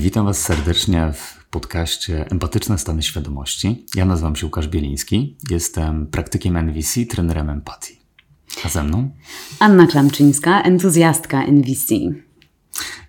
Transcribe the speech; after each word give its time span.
Witam 0.00 0.26
Was 0.26 0.42
serdecznie 0.42 1.12
w 1.12 1.44
podcaście 1.50 2.30
Empatyczne 2.30 2.78
Stany 2.78 3.02
Świadomości. 3.02 3.86
Ja 3.94 4.04
nazywam 4.04 4.36
się 4.36 4.46
Łukasz 4.46 4.68
Bieliński, 4.68 5.36
jestem 5.50 6.06
praktykiem 6.06 6.56
NVC, 6.56 7.06
trenerem 7.06 7.50
empatii. 7.50 8.00
A 8.64 8.68
ze 8.68 8.82
mną? 8.82 9.10
Anna 9.58 9.86
Klamczyńska, 9.86 10.62
entuzjastka 10.62 11.44
NVC. 11.44 11.94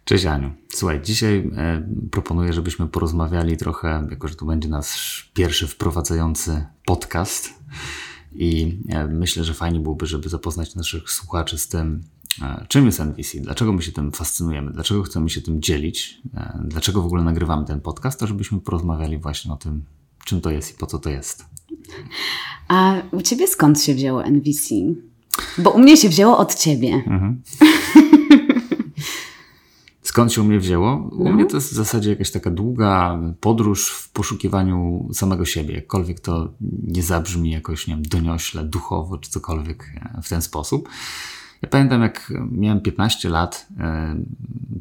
Cześć 0.05 0.26
Aniu. 0.26 0.52
Słuchaj, 0.73 1.02
dzisiaj 1.02 1.52
e, 1.58 1.88
proponuję, 2.12 2.54
żebyśmy 2.54 2.88
porozmawiali 2.88 3.58
trochę, 3.58 4.08
jako 4.10 4.28
że 4.28 4.36
to 4.36 4.46
będzie 4.46 4.70
nasz 4.70 5.32
pierwszy 5.34 5.68
wprowadzający 5.68 6.66
podcast 6.86 7.54
i 8.32 8.80
e, 8.89 9.08
myślę, 9.08 9.44
że 9.44 9.54
fajnie 9.54 9.80
byłoby, 9.80 10.05
żeby 10.05 10.30
zapoznać 10.30 10.76
naszych 10.76 11.10
słuchaczy 11.10 11.58
z 11.58 11.68
tym, 11.68 12.04
czym 12.68 12.86
jest 12.86 13.00
NVC, 13.00 13.39
dlaczego 13.41 13.73
my 13.73 13.82
się 13.82 13.91
tym 13.91 14.11
fascynujemy, 14.11 14.71
dlaczego 14.71 15.03
chcemy 15.03 15.30
się 15.30 15.41
tym 15.41 15.62
dzielić, 15.62 16.22
e, 16.38 16.59
dlaczego 16.66 17.02
w 17.02 17.05
ogóle 17.05 17.23
nagrywamy 17.23 17.66
ten 17.66 17.81
podcast, 17.81 18.20
to 18.20 18.27
żebyśmy 18.27 18.59
porozmawiali 18.59 19.17
właśnie 19.17 19.52
o 19.53 19.55
tym, 19.55 19.84
czym 20.26 20.41
to 20.41 20.49
jest 20.52 20.72
i 20.72 20.77
po 20.77 20.86
co 20.88 20.99
to 20.99 21.09
jest. 21.09 21.45
A 22.67 22.94
u 23.12 23.22
Ciebie 23.22 23.48
skąd 23.48 23.81
się 23.81 23.94
wzięło 23.95 24.23
NVC? 24.25 24.75
Bo 25.58 25.70
u 25.72 25.80
mnie 25.80 25.98
się 25.98 26.09
wzięło 26.09 26.38
od 26.38 26.55
Ciebie. 26.55 26.94
Mhm. 26.94 27.41
Skąd 30.03 30.34
się 30.34 30.41
u 30.41 30.44
mnie 30.44 30.59
wzięło? 30.59 31.09
U 31.11 31.23
No. 31.23 31.34
mnie 31.34 31.45
to 31.45 31.58
jest 31.58 31.70
w 31.72 31.75
zasadzie 31.75 32.09
jakaś 32.09 32.31
taka 32.31 32.52
długa 32.52 33.20
podróż 33.39 33.89
w 33.89 34.09
poszukiwaniu 34.09 35.09
samego 35.13 35.45
siebie. 35.45 35.75
Jakkolwiek 35.75 36.20
to 36.20 36.53
nie 36.88 37.03
zabrzmi 37.03 37.52
jakoś, 37.52 37.88
nie 37.88 37.94
wiem, 37.95 38.03
doniośle, 38.05 38.63
duchowo 38.63 39.17
czy 39.17 39.30
cokolwiek 39.31 39.91
e, 39.95 40.22
w 40.22 40.30
ten 40.30 40.41
sposób. 40.41 40.89
Ja 41.62 41.70
pamiętam, 41.70 42.02
jak 42.02 42.34
miałem 42.52 42.82
15 42.82 43.30
lat, 43.30 43.68
e, 43.80 44.16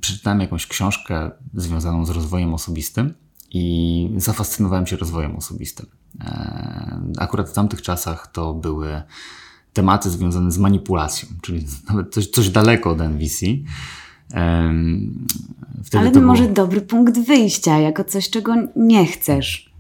przeczytałem 0.01 0.41
jakąś 0.41 0.67
książkę 0.67 1.31
związaną 1.55 2.05
z 2.05 2.11
rozwojem 2.11 2.55
osobistym 2.55 3.15
i 3.51 4.11
zafascynowałem 4.17 4.87
się 4.87 4.97
rozwojem 4.97 5.37
osobistym. 5.37 5.87
E, 6.21 7.01
Akurat 7.19 7.51
w 7.51 7.53
tamtych 7.53 7.83
czasach 7.83 8.27
to 8.33 8.55
były 8.55 9.03
tematy 9.73 10.11
związane 10.11 10.53
z 10.53 10.59
manipulacją, 10.59 11.29
czyli 11.43 11.67
nawet 11.89 12.15
coś, 12.15 12.27
coś 12.27 12.49
daleko 12.51 12.91
od 12.91 13.01
NVC. 13.01 13.47
Em, 14.33 15.27
Wtedy 15.85 15.99
Ale 15.99 16.09
to 16.09 16.15
to 16.15 16.21
było- 16.21 16.33
może 16.33 16.49
dobry 16.49 16.81
punkt 16.81 17.19
wyjścia, 17.19 17.79
jako 17.79 18.05
coś, 18.05 18.31
czego 18.31 18.55
nie 18.77 19.07
chcesz. 19.07 19.71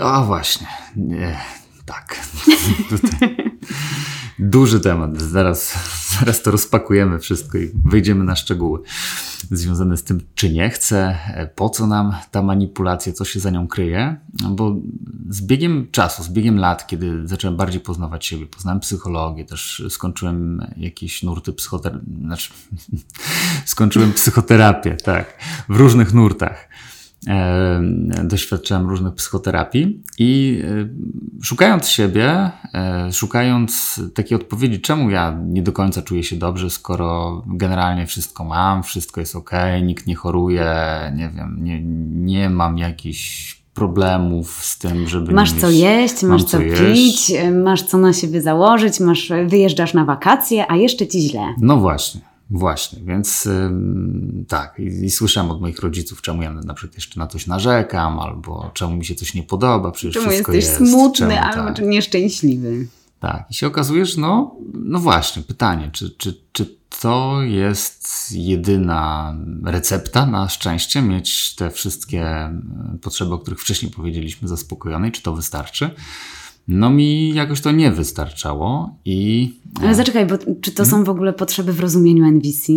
A 0.00 0.22
właśnie, 0.24 0.66
nie, 0.96 1.38
tak. 1.86 2.16
Duży 4.38 4.80
temat. 4.80 5.20
Zaraz, 5.20 5.74
zaraz 6.18 6.42
to 6.42 6.50
rozpakujemy 6.50 7.18
wszystko 7.18 7.58
i 7.58 7.70
wyjdziemy 7.84 8.24
na 8.24 8.36
szczegóły 8.36 8.80
związane 9.50 9.96
z 9.96 10.04
tym, 10.04 10.20
czy 10.34 10.52
nie 10.52 10.70
chcę, 10.70 11.18
po 11.54 11.70
co 11.70 11.86
nam 11.86 12.14
ta 12.30 12.42
manipulacja, 12.42 13.12
co 13.12 13.24
się 13.24 13.40
za 13.40 13.50
nią 13.50 13.68
kryje. 13.68 14.16
Bo 14.50 14.76
z 15.28 15.42
biegiem 15.42 15.88
czasu, 15.90 16.22
z 16.22 16.28
biegiem 16.28 16.58
lat, 16.58 16.86
kiedy 16.86 17.28
zacząłem 17.28 17.56
bardziej 17.56 17.80
poznawać 17.80 18.26
siebie, 18.26 18.46
poznałem 18.46 18.80
psychologię, 18.80 19.44
też 19.44 19.82
skończyłem 19.88 20.66
jakieś 20.76 21.22
nurty 21.22 21.52
psychoterapi, 21.52 22.06
znaczy 22.20 22.52
skończyłem 23.64 24.12
psychoterapię, 24.12 24.96
tak, 24.96 25.38
w 25.68 25.76
różnych 25.76 26.14
nurtach 26.14 26.68
doświadczałem 28.24 28.88
różnych 28.88 29.14
psychoterapii 29.14 30.02
i 30.18 30.62
e, 30.64 30.88
szukając 31.42 31.88
siebie, 31.88 32.50
e, 32.74 33.12
szukając 33.12 34.00
takiej 34.14 34.36
odpowiedzi, 34.36 34.80
czemu 34.80 35.10
ja 35.10 35.38
nie 35.46 35.62
do 35.62 35.72
końca 35.72 36.02
czuję 36.02 36.22
się 36.22 36.36
dobrze, 36.36 36.70
skoro 36.70 37.42
generalnie 37.46 38.06
wszystko 38.06 38.44
mam, 38.44 38.82
wszystko 38.82 39.20
jest 39.20 39.36
ok, 39.36 39.50
nikt 39.82 40.06
nie 40.06 40.14
choruje, 40.14 40.74
nie 41.16 41.30
wiem, 41.36 41.58
nie, 41.60 41.82
nie 42.10 42.50
mam 42.50 42.78
jakichś 42.78 43.54
problemów 43.74 44.64
z 44.64 44.78
tym, 44.78 45.08
żeby 45.08 45.32
Masz 45.32 45.52
nie 45.54 45.60
co 45.60 45.66
mieć, 45.66 45.78
jeść, 45.78 46.22
masz 46.22 46.44
co 46.44 46.48
co 46.50 46.60
jeść. 46.60 46.82
pić, 46.82 47.32
masz 47.64 47.82
co 47.82 47.98
na 47.98 48.12
siebie 48.12 48.42
założyć, 48.42 49.00
masz, 49.00 49.32
wyjeżdżasz 49.46 49.94
na 49.94 50.04
wakacje, 50.04 50.70
a 50.70 50.76
jeszcze 50.76 51.06
ci 51.06 51.20
źle. 51.20 51.54
No 51.60 51.76
właśnie, 51.76 52.20
właśnie, 52.50 53.02
więc 53.04 53.46
ym, 53.46 54.44
tak, 54.48 54.78
i, 54.78 55.04
i 55.04 55.10
słyszałem 55.10 55.50
od 55.50 55.60
moich 55.60 55.78
rodziców, 55.78 56.22
czemu 56.22 56.42
ja 56.42 56.52
na 56.52 56.74
przykład 56.74 56.94
jeszcze 56.94 57.20
na 57.20 57.26
coś 57.26 57.46
narzekam, 57.46 58.18
albo 58.18 58.70
czemu 58.74 58.96
mi 58.96 59.04
się 59.04 59.14
coś 59.14 59.34
nie 59.34 59.42
podoba, 59.42 59.90
przecież 59.90 60.14
Czemu 60.14 60.26
wszystko 60.26 60.52
jesteś 60.52 60.80
jest. 60.80 60.90
smutny 60.92 61.28
czemu, 61.28 61.40
albo 61.42 61.76
tak, 61.76 61.86
nieszczęśliwy? 61.86 62.86
tak. 63.20 63.46
I 63.50 63.54
się 63.54 63.66
okazuje, 63.66 64.06
że 64.06 64.20
no, 64.20 64.56
no 64.74 64.98
właśnie, 64.98 65.42
pytanie, 65.42 65.90
czy, 65.92 66.10
czy, 66.10 66.40
czy 66.52 66.76
to 67.00 67.42
jest 67.42 68.32
jedyna 68.32 69.36
recepta 69.64 70.26
na 70.26 70.48
szczęście, 70.48 71.02
mieć 71.02 71.54
te 71.54 71.70
wszystkie 71.70 72.26
mm, 72.26 72.98
potrzeby, 73.02 73.34
o 73.34 73.38
których 73.38 73.60
wcześniej 73.60 73.92
powiedzieliśmy, 73.92 74.48
zaspokojone, 74.48 75.08
i 75.08 75.12
czy 75.12 75.22
to 75.22 75.34
wystarczy? 75.34 75.90
No 76.68 76.90
mi 76.90 77.34
jakoś 77.34 77.60
to 77.60 77.72
nie 77.72 77.90
wystarczało 77.90 78.96
i 79.04 79.50
Ale 79.82 79.94
zaczekaj, 79.94 80.26
bo 80.26 80.38
czy 80.38 80.72
to 80.72 80.82
Mhm. 80.82 80.86
są 80.90 81.04
w 81.04 81.08
ogóle 81.08 81.32
potrzeby 81.32 81.72
w 81.72 81.80
rozumieniu 81.80 82.24
NVC? 82.24 82.72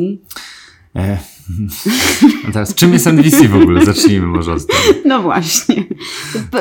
E, 0.95 1.17
a 2.47 2.51
teraz, 2.53 2.73
czym 2.75 2.93
jest 2.93 3.07
NVC 3.07 3.47
w 3.47 3.55
ogóle? 3.55 3.85
Zacznijmy 3.85 4.27
może 4.27 4.53
od 4.53 4.67
tego. 4.67 4.99
No 5.05 5.21
właśnie. 5.21 5.83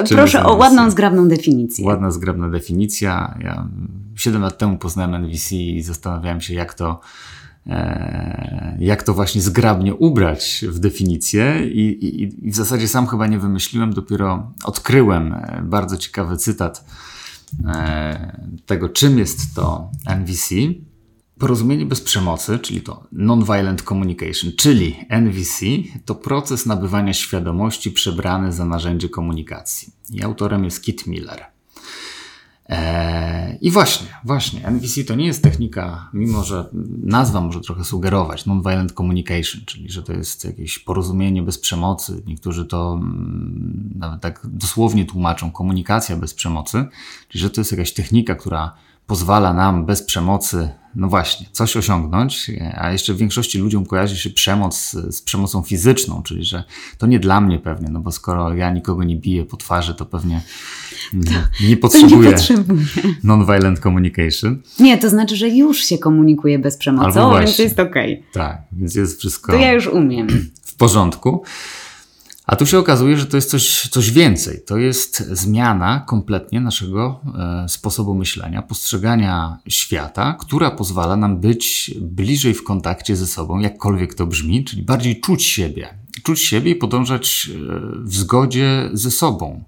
Proszę 0.09 0.45
o 0.45 0.55
ładną, 0.57 0.91
zgrabną 0.91 1.29
definicję. 1.29 1.87
Ładna, 1.87 2.11
zgrabna 2.11 2.49
definicja. 2.49 3.39
Ja 3.45 3.69
7 4.17 4.43
lat 4.43 4.59
temu 4.59 4.79
poznałem 4.79 5.15
NVC 5.15 5.53
i 5.57 5.83
zastanawiałem 5.83 6.41
się, 6.41 6.55
jak 6.55 6.75
to, 6.75 7.01
e, 7.67 8.77
jak 8.81 9.03
to 9.03 9.15
właśnie 9.15 9.41
zgrabnie 9.43 9.95
ubrać 9.95 10.65
w 10.69 10.79
definicję. 10.79 11.61
I, 11.67 11.81
i, 12.07 12.23
I 12.49 12.51
w 12.51 12.57
zasadzie 12.57 12.89
sam 12.89 13.07
chyba 13.07 13.27
nie 13.27 13.39
wymyśliłem, 13.39 13.93
dopiero 13.93 14.53
odkryłem 14.65 15.33
e, 15.35 15.63
bardzo 15.65 15.97
ciekawy 15.97 16.37
cytat 16.37 16.85
e, 16.85 17.16
tego, 18.67 18.89
czym 18.89 19.19
jest 19.19 19.55
to 19.55 19.91
NVC. 20.07 20.55
Porozumienie 21.39 21.87
bez 21.87 22.01
przemocy, 22.01 22.59
czyli 22.59 22.81
to 22.81 23.07
Nonviolent 23.13 23.83
Communication, 23.83 24.53
czyli 24.57 24.97
NVC, 25.09 25.67
to 26.05 26.15
proces 26.15 26.67
nabywania 26.67 27.13
świadomości 27.13 27.91
przebrany 27.91 28.53
za 28.53 28.65
narzędzie 28.65 29.09
komunikacji. 29.09 29.93
I 30.13 30.23
autorem 30.23 30.65
jest 30.65 30.83
Kit 30.83 31.07
Miller. 31.07 31.56
Eee, 32.69 33.59
I 33.61 33.71
właśnie, 33.71 34.07
właśnie, 34.25 34.67
NVC 34.67 35.05
to 35.05 35.15
nie 35.15 35.27
jest 35.27 35.43
technika, 35.43 36.11
mimo 36.13 36.45
że 36.45 36.69
nazwa 37.03 37.41
może 37.41 37.61
trochę 37.61 37.85
sugerować, 37.85 38.47
Nonviolent 38.47 38.93
Communication, 38.93 39.63
czyli 39.67 39.91
że 39.91 40.03
to 40.03 40.13
jest 40.13 40.45
jakieś 40.45 40.79
porozumienie 40.79 41.43
bez 41.43 41.59
przemocy. 41.59 42.23
Niektórzy 42.27 42.65
to 42.65 42.99
mm, 43.01 43.93
nawet 43.95 44.21
tak 44.21 44.41
dosłownie 44.45 45.05
tłumaczą, 45.05 45.51
komunikacja 45.51 46.17
bez 46.17 46.35
przemocy, 46.35 46.85
czyli 47.29 47.43
że 47.43 47.51
to 47.51 47.61
jest 47.61 47.73
jakaś 47.73 47.93
technika, 47.93 48.35
która 48.35 48.75
pozwala 49.07 49.55
nam 49.55 49.87
bez 49.87 50.03
przemocy, 50.03 50.69
no 50.97 51.09
właśnie, 51.09 51.47
coś 51.53 51.77
osiągnąć, 51.77 52.51
a 52.75 52.93
jeszcze 52.93 53.15
w 53.15 53.17
większości 53.17 53.59
ludziom 53.59 53.87
kojarzy 53.87 54.17
się 54.17 54.31
przemoc 54.31 54.79
z, 54.81 55.15
z 55.17 55.23
przemocą 55.23 55.63
fizyczną, 55.63 56.23
czyli 56.23 56.45
że 56.45 56.65
to 56.99 57.07
nie 57.07 57.19
dla 57.21 57.41
mnie 57.41 57.59
pewnie, 57.59 57.89
no 57.91 58.01
bo 58.01 58.13
skoro 58.13 58.55
ja 58.55 58.71
nikogo 58.71 59.05
nie 59.05 59.17
biję 59.17 59.45
po 59.45 59.57
twarzy, 59.57 59.95
to 59.95 60.07
pewnie 60.07 60.41
nie, 61.13 61.21
nie 61.31 61.37
To 61.57 61.65
nie 61.69 61.77
potrzebuję 61.77 62.33
potrzebuję. 62.33 62.81
non-violent 63.25 63.79
communication. 63.81 64.63
Nie, 64.81 64.99
to 64.99 65.11
znaczy, 65.11 65.37
że 65.37 65.49
już 65.49 65.79
się 65.85 65.99
komunikuje 65.99 66.59
bez 66.59 66.75
Albo 66.75 66.81
przemocy, 66.81 67.21
o, 67.21 67.31
więc 67.31 67.41
właśnie. 67.45 67.65
jest 67.65 67.81
okej. 67.81 68.23
Tak, 68.33 68.63
więc 68.73 68.95
jest 68.95 69.19
wszystko 69.19 69.53
To 69.53 69.59
ja 69.59 69.73
już 69.73 69.87
umiem. 69.87 70.27
w 70.63 70.75
porządku. 70.77 71.43
A 72.47 72.57
tu 72.57 72.67
się 72.67 72.79
okazuje, 72.79 73.17
że 73.19 73.27
to 73.27 73.37
jest 73.37 73.51
coś, 73.51 73.89
coś 73.89 74.11
więcej. 74.11 74.61
To 74.67 74.77
jest 74.77 75.19
zmiana 75.19 76.05
kompletnie 76.07 76.61
naszego 76.61 77.21
e, 77.65 77.69
sposobu 77.69 78.15
myślenia, 78.15 78.63
postrzegania 78.63 79.59
świata, 79.69 80.37
która 80.41 80.71
pozwala 80.71 81.17
nam 81.17 81.41
być 81.41 81.95
bliżej 82.01 82.55
w 82.55 82.65
kontakcie 82.65 83.17
ze 83.17 83.27
sobą, 83.27 83.59
jakkolwiek 83.59 84.15
to 84.15 84.27
brzmi, 84.27 84.65
czyli 84.65 84.83
bardziej 84.83 85.21
czuć 85.21 85.45
siebie. 85.45 85.89
Czuć 86.23 86.41
siebie 86.41 86.71
i 86.71 86.75
podążać 86.75 87.51
e, 87.51 87.59
w 88.05 88.15
zgodzie 88.15 88.91
ze 88.93 89.11
sobą. 89.11 89.65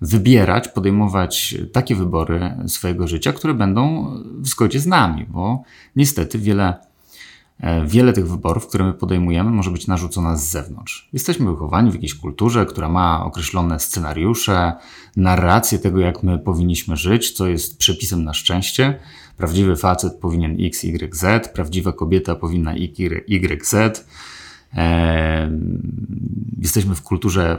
Wybierać, 0.00 0.68
podejmować 0.68 1.54
takie 1.72 1.94
wybory 1.94 2.54
swojego 2.66 3.08
życia, 3.08 3.32
które 3.32 3.54
będą 3.54 4.06
w 4.38 4.48
zgodzie 4.48 4.80
z 4.80 4.86
nami, 4.86 5.26
bo 5.28 5.62
niestety 5.96 6.38
wiele 6.38 6.89
Wiele 7.86 8.12
tych 8.12 8.28
wyborów, 8.28 8.66
które 8.66 8.84
my 8.84 8.92
podejmujemy, 8.92 9.50
może 9.50 9.70
być 9.70 9.86
narzucona 9.86 10.36
z 10.36 10.50
zewnątrz. 10.50 11.08
Jesteśmy 11.12 11.50
wychowani 11.50 11.90
w 11.90 11.94
jakiejś 11.94 12.14
kulturze, 12.14 12.66
która 12.66 12.88
ma 12.88 13.24
określone 13.24 13.80
scenariusze, 13.80 14.72
narrację 15.16 15.78
tego, 15.78 16.00
jak 16.00 16.22
my 16.22 16.38
powinniśmy 16.38 16.96
żyć, 16.96 17.30
co 17.30 17.48
jest 17.48 17.78
przepisem 17.78 18.24
na 18.24 18.34
szczęście. 18.34 19.00
Prawdziwy 19.36 19.76
facet 19.76 20.14
powinien 20.14 20.56
X, 20.60 20.84
Y, 20.84 21.14
Z, 21.16 21.48
prawdziwa 21.48 21.92
kobieta 21.92 22.34
powinna 22.34 22.74
Y, 22.74 23.24
Y, 23.28 23.66
Z. 23.66 24.06
E, 24.76 25.50
jesteśmy 26.58 26.94
w 26.94 27.02
kulturze, 27.02 27.58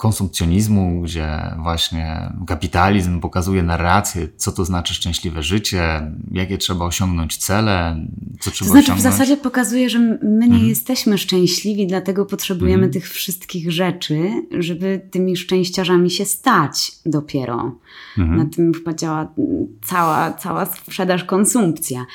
konsumpcjonizmu, 0.00 1.02
gdzie 1.02 1.54
właśnie 1.58 2.32
kapitalizm 2.46 3.20
pokazuje 3.20 3.62
narrację, 3.62 4.28
co 4.36 4.52
to 4.52 4.64
znaczy 4.64 4.94
szczęśliwe 4.94 5.42
życie, 5.42 6.12
jakie 6.32 6.58
trzeba 6.58 6.84
osiągnąć 6.84 7.36
cele, 7.36 8.06
co 8.40 8.50
trzeba 8.50 8.68
to 8.68 8.72
znaczy, 8.72 8.84
osiągnąć. 8.84 9.00
w 9.00 9.12
zasadzie 9.12 9.36
pokazuje, 9.36 9.90
że 9.90 9.98
my 9.98 10.18
nie 10.22 10.44
mhm. 10.44 10.68
jesteśmy 10.68 11.18
szczęśliwi, 11.18 11.86
dlatego 11.86 12.26
potrzebujemy 12.26 12.84
mhm. 12.84 12.92
tych 12.92 13.10
wszystkich 13.10 13.72
rzeczy, 13.72 14.30
żeby 14.58 15.08
tymi 15.10 15.36
szczęściarzami 15.36 16.10
się 16.10 16.24
stać 16.24 16.92
dopiero. 17.06 17.72
Mhm. 18.18 18.38
Na 18.38 18.44
tym 18.44 18.74
chyba 18.74 18.94
działa 18.94 19.34
cała, 19.82 20.32
cała 20.32 20.66
sprzedaż, 20.66 21.24
konsumpcja. 21.24 22.06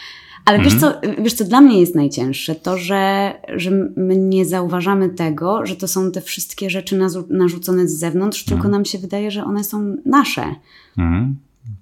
Ale 0.45 0.59
wiesz, 0.59 0.74
mhm. 0.74 0.94
co, 0.94 1.24
wiesz, 1.24 1.33
co 1.33 1.45
dla 1.45 1.62
mnie 1.62 1.80
jest 1.80 1.95
najcięższe? 1.95 2.56
To, 2.56 2.77
że, 2.77 3.33
że 3.56 3.71
my 3.95 4.18
nie 4.18 4.45
zauważamy 4.45 5.09
tego, 5.09 5.65
że 5.65 5.75
to 5.75 5.88
są 5.88 6.12
te 6.12 6.21
wszystkie 6.21 6.69
rzeczy 6.69 7.00
narzucone 7.30 7.88
z 7.88 8.00
zewnątrz, 8.00 8.42
mhm. 8.42 8.57
tylko 8.57 8.71
nam 8.71 8.86
się 8.86 8.97
wydaje, 8.97 9.31
że 9.31 9.44
one 9.44 9.63
są 9.63 9.97
nasze. 10.06 10.56
Mhm. 10.97 11.36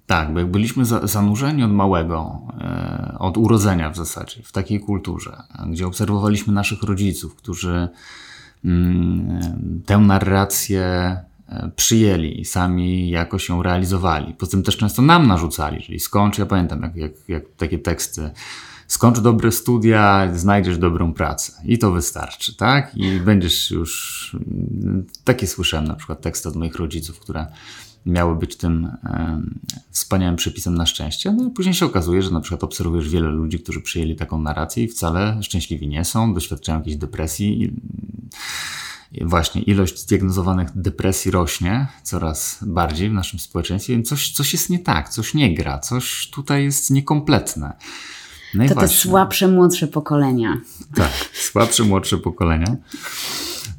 Tak, 0.06 0.32
bo 0.32 0.38
jak 0.40 0.50
byliśmy 0.50 0.84
za, 0.84 1.06
zanurzeni 1.06 1.62
od 1.62 1.72
małego, 1.72 2.40
e, 2.60 3.16
od 3.18 3.38
urodzenia 3.38 3.90
w 3.90 3.96
zasadzie, 3.96 4.42
w 4.42 4.52
takiej 4.52 4.80
kulturze, 4.80 5.42
gdzie 5.70 5.86
obserwowaliśmy 5.86 6.52
naszych 6.52 6.82
rodziców, 6.82 7.34
którzy 7.34 7.88
mm, 8.64 9.82
tę 9.86 9.98
narrację 9.98 10.84
E, 10.84 11.33
przyjęli 11.76 12.40
i 12.40 12.44
sami 12.44 13.10
jakoś 13.10 13.48
ją 13.48 13.62
realizowali. 13.62 14.34
Poza 14.34 14.50
tym 14.50 14.62
też 14.62 14.76
często 14.76 15.02
nam 15.02 15.26
narzucali, 15.26 15.82
czyli 15.82 16.00
skończ, 16.00 16.38
ja 16.38 16.46
pamiętam 16.46 16.82
jak, 16.82 16.96
jak, 16.96 17.12
jak 17.28 17.42
takie 17.56 17.78
teksty, 17.78 18.30
skończ 18.86 19.18
dobre 19.18 19.52
studia, 19.52 20.28
znajdziesz 20.34 20.78
dobrą 20.78 21.12
pracę 21.12 21.52
i 21.64 21.78
to 21.78 21.92
wystarczy, 21.92 22.56
tak? 22.56 22.96
I 22.96 23.20
będziesz 23.20 23.70
już, 23.70 24.36
takie 25.24 25.46
słyszałem 25.46 25.86
na 25.86 25.94
przykład 25.94 26.20
teksty 26.20 26.48
od 26.48 26.56
moich 26.56 26.76
rodziców, 26.76 27.20
które 27.20 27.46
miały 28.06 28.36
być 28.36 28.56
tym 28.56 28.84
e, 29.04 29.42
wspaniałym 29.90 30.36
przepisem 30.36 30.74
na 30.74 30.86
szczęście. 30.86 31.32
No 31.32 31.48
i 31.48 31.50
później 31.50 31.74
się 31.74 31.86
okazuje, 31.86 32.22
że 32.22 32.30
na 32.30 32.40
przykład 32.40 32.64
obserwujesz 32.64 33.08
wiele 33.08 33.28
ludzi, 33.28 33.60
którzy 33.60 33.80
przyjęli 33.80 34.16
taką 34.16 34.38
narrację 34.38 34.84
i 34.84 34.88
wcale 34.88 35.42
szczęśliwi 35.42 35.88
nie 35.88 36.04
są, 36.04 36.34
doświadczają 36.34 36.78
jakiejś 36.78 36.96
depresji 36.96 37.62
i 37.62 37.72
właśnie 39.22 39.62
ilość 39.62 39.98
zdiagnozowanych 39.98 40.68
depresji 40.74 41.30
rośnie 41.30 41.86
coraz 42.02 42.58
bardziej 42.62 43.10
w 43.10 43.12
naszym 43.12 43.38
społeczeństwie, 43.38 43.92
więc 43.92 44.08
coś, 44.08 44.32
coś 44.32 44.52
jest 44.52 44.70
nie 44.70 44.78
tak, 44.78 45.08
coś 45.08 45.34
nie 45.34 45.54
gra, 45.54 45.78
coś 45.78 46.30
tutaj 46.30 46.64
jest 46.64 46.90
niekompletne. 46.90 47.72
No 48.54 48.68
to 48.68 48.74
te 48.74 48.88
słabsze, 48.88 49.48
młodsze 49.48 49.86
pokolenia. 49.86 50.60
Tak, 50.94 51.12
słabsze, 51.32 51.84
młodsze 51.84 52.18
pokolenia. 52.18 52.76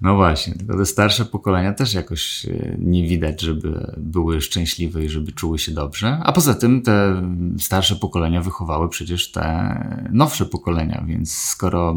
No 0.01 0.15
właśnie, 0.15 0.53
tylko 0.53 0.77
te 0.77 0.85
starsze 0.85 1.25
pokolenia 1.25 1.73
też 1.73 1.93
jakoś 1.93 2.45
e, 2.45 2.75
nie 2.79 3.07
widać, 3.07 3.41
żeby 3.41 3.93
były 3.97 4.41
szczęśliwe 4.41 5.05
i 5.05 5.09
żeby 5.09 5.31
czuły 5.31 5.59
się 5.59 5.71
dobrze. 5.71 6.19
A 6.23 6.31
poza 6.31 6.53
tym 6.53 6.81
te 6.81 7.21
starsze 7.59 7.95
pokolenia 7.95 8.41
wychowały 8.41 8.89
przecież 8.89 9.31
te 9.31 9.75
nowsze 10.11 10.45
pokolenia, 10.45 11.03
więc 11.07 11.37
skoro 11.37 11.95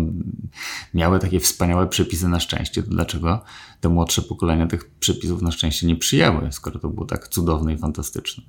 miały 0.94 1.18
takie 1.18 1.40
wspaniałe 1.40 1.86
przepisy 1.86 2.28
na 2.28 2.40
szczęście, 2.40 2.82
to 2.82 2.90
dlaczego 2.90 3.42
te 3.80 3.88
młodsze 3.88 4.22
pokolenia 4.22 4.66
tych 4.66 4.90
przepisów 4.90 5.42
na 5.42 5.50
szczęście 5.50 5.86
nie 5.86 5.96
przyjęły, 5.96 6.52
skoro 6.52 6.78
to 6.78 6.88
było 6.88 7.06
tak 7.06 7.28
cudowne 7.28 7.74
i 7.74 7.78
fantastyczne? 7.78 8.44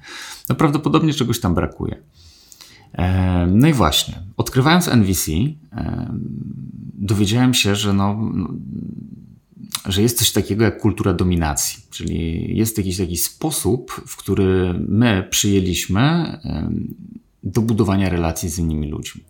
No 0.49 0.55
prawdopodobnie 0.55 1.13
czegoś 1.13 1.39
tam 1.39 1.55
brakuje. 1.55 2.03
E, 2.93 3.47
no 3.47 3.67
i 3.67 3.73
właśnie, 3.73 4.23
odkrywając 4.37 4.87
NVC, 4.87 5.31
dowiedziałem 6.93 7.53
się, 7.53 7.75
że 7.75 7.93
no, 7.93 8.31
no 8.33 8.49
że 9.85 10.01
jest 10.01 10.17
coś 10.17 10.31
takiego 10.31 10.63
jak 10.63 10.77
kultura 10.77 11.13
dominacji, 11.13 11.83
czyli 11.89 12.47
jest 12.57 12.77
jakiś 12.77 12.97
taki 12.97 13.17
sposób, 13.17 13.91
w 14.07 14.17
który 14.17 14.73
my 14.87 15.27
przyjęliśmy 15.29 16.37
do 17.43 17.61
budowania 17.61 18.09
relacji 18.09 18.49
z 18.49 18.59
innymi 18.59 18.87
ludźmi. 18.87 19.23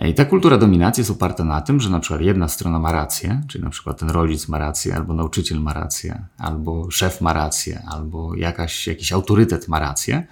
I 0.00 0.14
ta 0.14 0.24
kultura 0.24 0.58
dominacji 0.58 1.00
jest 1.00 1.10
oparta 1.10 1.44
na 1.44 1.60
tym, 1.60 1.80
że 1.80 1.90
na 1.90 2.00
przykład 2.00 2.20
jedna 2.20 2.48
strona 2.48 2.78
ma 2.78 2.92
rację, 2.92 3.42
czyli 3.48 3.64
na 3.64 3.70
przykład 3.70 3.98
ten 3.98 4.10
rodzic 4.10 4.48
ma 4.48 4.58
rację, 4.58 4.94
albo 4.94 5.14
nauczyciel 5.14 5.60
ma 5.60 5.72
rację, 5.72 6.24
albo 6.38 6.90
szef 6.90 7.20
ma 7.20 7.32
rację, 7.32 7.82
albo 7.86 8.34
jakaś, 8.34 8.86
jakiś 8.86 9.12
autorytet 9.12 9.68
ma 9.68 9.78
rację, 9.78 10.26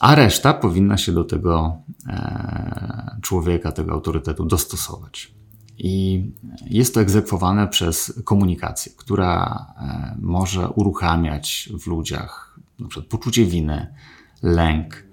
a 0.00 0.14
reszta 0.14 0.54
powinna 0.54 0.96
się 0.96 1.12
do 1.12 1.24
tego 1.24 1.76
e, 2.08 3.16
człowieka, 3.22 3.72
tego 3.72 3.92
autorytetu 3.92 4.44
dostosować. 4.44 5.34
I 5.78 6.24
jest 6.66 6.94
to 6.94 7.00
egzekwowane 7.00 7.68
przez 7.68 8.20
komunikację, 8.24 8.92
która 8.96 9.66
e, 9.76 10.16
może 10.20 10.68
uruchamiać 10.68 11.68
w 11.82 11.86
ludziach 11.86 12.52
przykład 12.88 13.10
poczucie 13.10 13.44
winy, 13.44 13.94
lęk, 14.42 15.04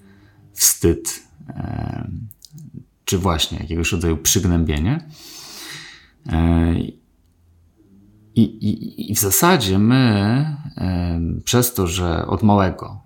wstyd, 0.53 1.23
e, 1.49 2.11
czy 3.05 3.17
właśnie 3.17 3.59
jakiegoś 3.59 3.91
rodzaju 3.91 4.17
przygnębienie. 4.17 5.09
E, 6.29 6.73
I, 8.35 8.41
i, 8.41 9.11
I, 9.11 9.15
w 9.15 9.19
zasadzie 9.19 9.79
my, 9.79 10.57
przez 11.43 11.73
to, 11.73 11.87
że 11.87 12.27
od 12.27 12.43
małego 12.43 13.01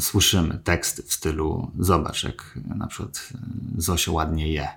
słyszymy 0.00 0.58
teksty 0.64 1.02
w 1.02 1.12
stylu: 1.12 1.70
Zobacz, 1.78 2.24
jak 2.24 2.58
na 2.76 2.86
przykład 2.86 3.28
Zosia 3.76 4.12
ładnie 4.12 4.52
je, 4.52 4.68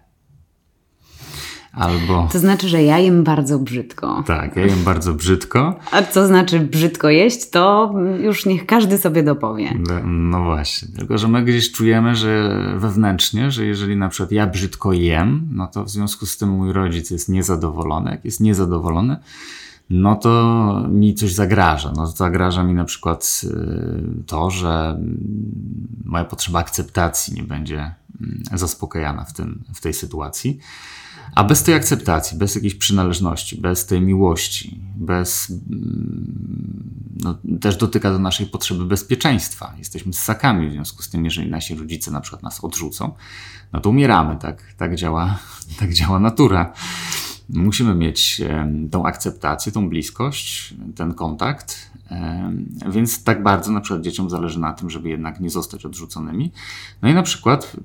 Albo... 1.73 2.27
To 2.31 2.39
znaczy, 2.39 2.69
że 2.69 2.83
ja 2.83 3.00
jem 3.00 3.23
bardzo 3.23 3.59
brzydko. 3.59 4.23
Tak, 4.27 4.56
ja 4.56 4.65
jem 4.65 4.83
bardzo 4.83 5.13
brzydko. 5.13 5.75
A 5.91 6.01
co 6.03 6.27
znaczy 6.27 6.59
brzydko 6.59 7.09
jeść, 7.09 7.50
to 7.50 7.94
już 8.23 8.45
niech 8.45 8.65
każdy 8.65 8.97
sobie 8.97 9.23
dopowie. 9.23 9.73
No, 9.88 9.95
no 10.06 10.44
właśnie, 10.44 10.88
tylko 10.97 11.18
że 11.18 11.27
my 11.27 11.44
gdzieś 11.44 11.71
czujemy, 11.71 12.15
że 12.15 12.56
wewnętrznie, 12.77 13.51
że 13.51 13.65
jeżeli 13.65 13.95
na 13.95 14.09
przykład 14.09 14.31
ja 14.31 14.47
brzydko 14.47 14.94
jem, 14.94 15.47
no 15.51 15.68
to 15.68 15.83
w 15.83 15.89
związku 15.89 16.25
z 16.25 16.38
tym 16.38 16.50
mój 16.50 16.73
rodzic 16.73 17.12
jest 17.12 17.29
niezadowolony. 17.29 18.12
Jak 18.12 18.25
jest 18.25 18.39
niezadowolony, 18.39 19.17
no 19.89 20.15
to 20.15 20.85
mi 20.89 21.13
coś 21.13 21.33
zagraża. 21.33 21.94
No, 21.95 22.07
zagraża 22.07 22.63
mi 22.63 22.74
na 22.74 22.85
przykład 22.85 23.41
y, 23.44 24.24
to, 24.25 24.50
że 24.50 25.00
moja 26.06 26.25
potrzeba 26.25 26.59
akceptacji 26.59 27.33
nie 27.33 27.44
będzie 27.44 27.95
zaspokajana 28.53 29.25
w, 29.25 29.33
tym, 29.33 29.63
w 29.73 29.81
tej 29.81 29.94
sytuacji. 29.94 30.59
A 31.35 31.44
bez 31.44 31.63
tej 31.63 31.75
akceptacji, 31.75 32.38
bez 32.38 32.56
jakiejś 32.56 32.75
przynależności, 32.75 33.62
bez 33.62 33.85
tej 33.85 34.01
miłości, 34.01 34.81
bez. 34.95 35.50
Mm, 35.50 37.12
no, 37.23 37.38
też 37.62 37.77
dotyka 37.77 38.12
do 38.12 38.19
naszej 38.19 38.45
potrzeby 38.45 38.85
bezpieczeństwa. 38.85 39.73
Jesteśmy 39.77 40.13
ssakami, 40.13 40.69
w 40.69 40.71
związku 40.71 41.03
z 41.03 41.09
tym, 41.09 41.25
jeżeli 41.25 41.50
nasi 41.50 41.75
rodzice 41.75 42.12
na 42.12 42.21
przykład 42.21 42.44
nas 42.44 42.63
odrzucą, 42.63 43.12
no 43.73 43.79
to 43.79 43.89
umieramy. 43.89 44.35
Tak, 44.35 44.74
tak, 44.77 44.95
działa, 44.95 45.39
tak 45.79 45.94
działa 45.94 46.19
natura. 46.19 46.74
Musimy 47.53 47.95
mieć 47.95 48.41
tą 48.91 49.05
akceptację, 49.05 49.72
tą 49.72 49.89
bliskość, 49.89 50.74
ten 50.96 51.13
kontakt, 51.13 51.91
więc 52.89 53.24
tak 53.24 53.43
bardzo 53.43 53.72
na 53.72 53.81
przykład 53.81 54.01
dzieciom 54.01 54.29
zależy 54.29 54.60
na 54.60 54.74
tym, 54.74 54.89
żeby 54.89 55.10
jednak 55.10 55.39
nie 55.39 55.50
zostać 55.50 55.86
odrzuconymi. 55.86 56.51
No 57.01 57.10
i 57.10 57.13
na 57.13 57.24
przykład 57.24 57.77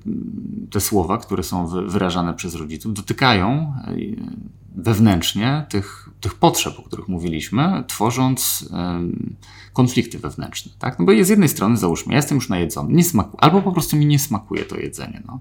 te 0.71 0.79
słowa, 0.79 1.17
które 1.17 1.43
są 1.43 1.67
wyrażane 1.67 2.33
przez 2.33 2.55
rodziców, 2.55 2.93
dotykają 2.93 3.73
e, 3.87 3.95
wewnętrznie 4.75 5.65
tych, 5.69 6.09
tych 6.21 6.35
potrzeb, 6.35 6.79
o 6.79 6.83
których 6.83 7.07
mówiliśmy, 7.07 7.83
tworząc 7.87 8.69
konflikty 9.77 10.19
wewnętrzne. 10.19 10.71
Tak? 10.79 10.99
No 10.99 11.05
bo 11.05 11.11
z 11.23 11.29
jednej 11.29 11.49
strony 11.49 11.77
załóżmy, 11.77 12.13
ja 12.13 12.17
jestem 12.17 12.35
już 12.35 12.49
najedzony, 12.49 12.93
nie 12.93 13.03
smaku, 13.03 13.37
albo 13.41 13.61
po 13.61 13.71
prostu 13.71 13.97
mi 13.97 14.05
nie 14.05 14.19
smakuje 14.19 14.65
to 14.65 14.77
jedzenie. 14.77 15.23
No. 15.27 15.39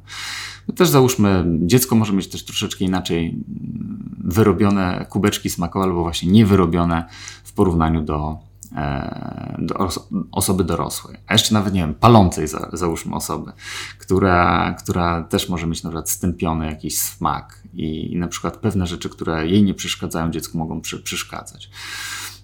no 0.69 0.75
też 0.75 0.89
załóżmy, 0.89 1.45
dziecko 1.61 1.97
może 1.97 2.13
mieć 2.13 2.29
też 2.29 2.45
troszeczkę 2.45 2.85
inaczej 2.85 3.29
mm, 3.29 4.17
wyrobione 4.25 5.07
kubeczki 5.11 5.51
smakowe, 5.51 5.85
albo 5.85 6.03
właśnie 6.03 6.33
niewyrobione 6.33 7.05
w 7.45 7.53
porównaniu 7.53 8.03
do 8.03 8.39
E, 8.77 9.57
do 9.59 9.89
osoby 10.33 10.65
dorosłej, 10.65 11.17
a 11.27 11.33
jeszcze 11.35 11.55
nawet, 11.55 11.75
nie 11.75 11.81
wiem, 11.81 11.95
palącej 11.95 12.49
za, 12.49 12.69
załóżmy 12.73 13.15
osoby, 13.15 13.53
która, 13.99 14.75
która 14.79 15.23
też 15.23 15.49
może 15.49 15.67
mieć 15.67 15.83
na 15.83 15.91
przykład 15.91 16.11
stępiony 16.11 16.67
jakiś 16.67 16.99
smak 16.99 17.63
i, 17.75 18.13
i 18.13 18.17
na 18.17 18.29
przykład 18.29 18.57
pewne 18.57 18.87
rzeczy, 18.87 19.09
które 19.09 19.47
jej 19.47 19.63
nie 19.63 19.75
przeszkadzają, 19.75 20.31
dziecku 20.31 20.59
mogą 20.59 20.81
przy, 20.81 21.03
przeszkadzać. 21.03 21.71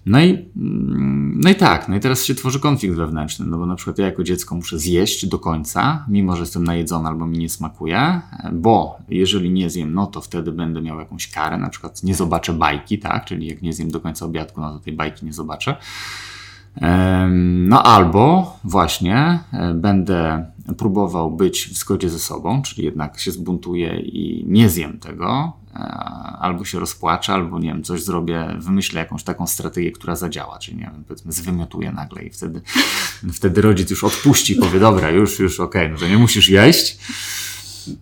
No 0.05 0.21
i, 0.21 0.51
mm, 0.57 1.39
no 1.43 1.49
i 1.49 1.55
tak, 1.55 1.89
no 1.89 1.95
i 1.95 1.99
teraz 1.99 2.25
się 2.25 2.35
tworzy 2.35 2.59
konflikt 2.59 2.95
wewnętrzny, 2.95 3.45
no 3.45 3.57
bo 3.57 3.65
na 3.65 3.75
przykład 3.75 3.97
ja 3.97 4.05
jako 4.05 4.23
dziecko 4.23 4.55
muszę 4.55 4.79
zjeść 4.79 5.25
do 5.25 5.39
końca, 5.39 6.05
mimo 6.07 6.35
że 6.35 6.41
jestem 6.41 6.63
najedzony 6.63 7.07
albo 7.07 7.25
mi 7.25 7.37
nie 7.37 7.49
smakuje, 7.49 8.21
bo 8.53 8.97
jeżeli 9.09 9.49
nie 9.49 9.69
zjem, 9.69 9.93
no 9.93 10.05
to 10.05 10.21
wtedy 10.21 10.51
będę 10.51 10.81
miał 10.81 10.99
jakąś 10.99 11.31
karę, 11.31 11.57
na 11.57 11.69
przykład 11.69 12.03
nie 12.03 12.15
zobaczę 12.15 12.53
bajki, 12.53 12.99
tak, 12.99 13.25
czyli 13.25 13.47
jak 13.47 13.61
nie 13.61 13.73
zjem 13.73 13.91
do 13.91 13.99
końca 13.99 14.25
obiadku, 14.25 14.61
no 14.61 14.73
to 14.73 14.79
tej 14.79 14.93
bajki 14.93 15.25
nie 15.25 15.33
zobaczę. 15.33 15.75
No 17.39 17.83
albo 17.83 18.53
właśnie 18.63 19.39
e, 19.53 19.73
będę 19.73 20.45
próbował 20.77 21.31
być 21.31 21.67
w 21.67 21.77
zgodzie 21.77 22.09
ze 22.09 22.19
sobą, 22.19 22.61
czyli 22.61 22.85
jednak 22.85 23.19
się 23.19 23.31
zbuntuję 23.31 23.99
i 23.99 24.45
nie 24.47 24.69
zjem 24.69 24.99
tego, 24.99 25.53
albo 26.39 26.65
się 26.65 26.79
rozpłaczę, 26.79 27.33
albo 27.33 27.59
nie 27.59 27.69
wiem, 27.69 27.83
coś 27.83 28.03
zrobię, 28.03 28.55
wymyślę 28.59 28.99
jakąś 28.99 29.23
taką 29.23 29.47
strategię, 29.47 29.91
która 29.91 30.15
zadziała, 30.15 30.59
czyli 30.59 30.77
nie 30.77 30.83
wiem, 30.83 31.03
powiedzmy 31.07 31.31
zwymiotuję 31.31 31.91
nagle 31.91 32.23
i 32.23 32.29
wtedy, 32.29 32.61
wtedy 33.33 33.61
rodzic 33.61 33.89
już 33.89 34.03
odpuści, 34.03 34.55
powie, 34.55 34.79
dobra, 34.79 35.11
już, 35.11 35.39
już 35.39 35.59
okej, 35.59 35.81
okay, 35.81 35.93
no 35.93 35.99
to 35.99 36.07
nie 36.07 36.17
musisz 36.17 36.49
jeść. 36.49 36.97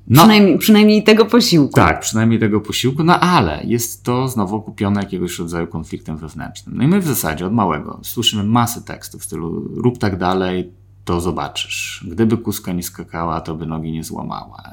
No, 0.07 0.21
przynajmniej, 0.21 0.57
przynajmniej 0.57 1.03
tego 1.03 1.25
posiłku. 1.25 1.73
Tak, 1.73 1.99
przynajmniej 1.99 2.39
tego 2.39 2.61
posiłku, 2.61 3.03
no 3.03 3.19
ale 3.19 3.63
jest 3.63 4.03
to 4.03 4.27
znowu 4.27 4.55
okupione 4.55 5.01
jakiegoś 5.01 5.39
rodzaju 5.39 5.67
konfliktem 5.67 6.17
wewnętrznym. 6.17 6.77
No 6.77 6.83
i 6.83 6.87
my 6.87 6.99
w 6.99 7.07
zasadzie 7.07 7.45
od 7.45 7.53
małego 7.53 7.99
słyszymy 8.03 8.43
masę 8.43 8.81
tekstów 8.81 9.21
w 9.21 9.25
stylu 9.25 9.67
rób 9.75 9.97
tak 9.97 10.17
dalej, 10.17 10.71
to 11.05 11.21
zobaczysz. 11.21 12.05
Gdyby 12.11 12.37
kuska 12.37 12.73
nie 12.73 12.83
skakała, 12.83 13.41
to 13.41 13.55
by 13.55 13.65
nogi 13.65 13.91
nie 13.91 14.03
złamała. 14.03 14.63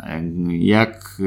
Jak, 0.49 1.23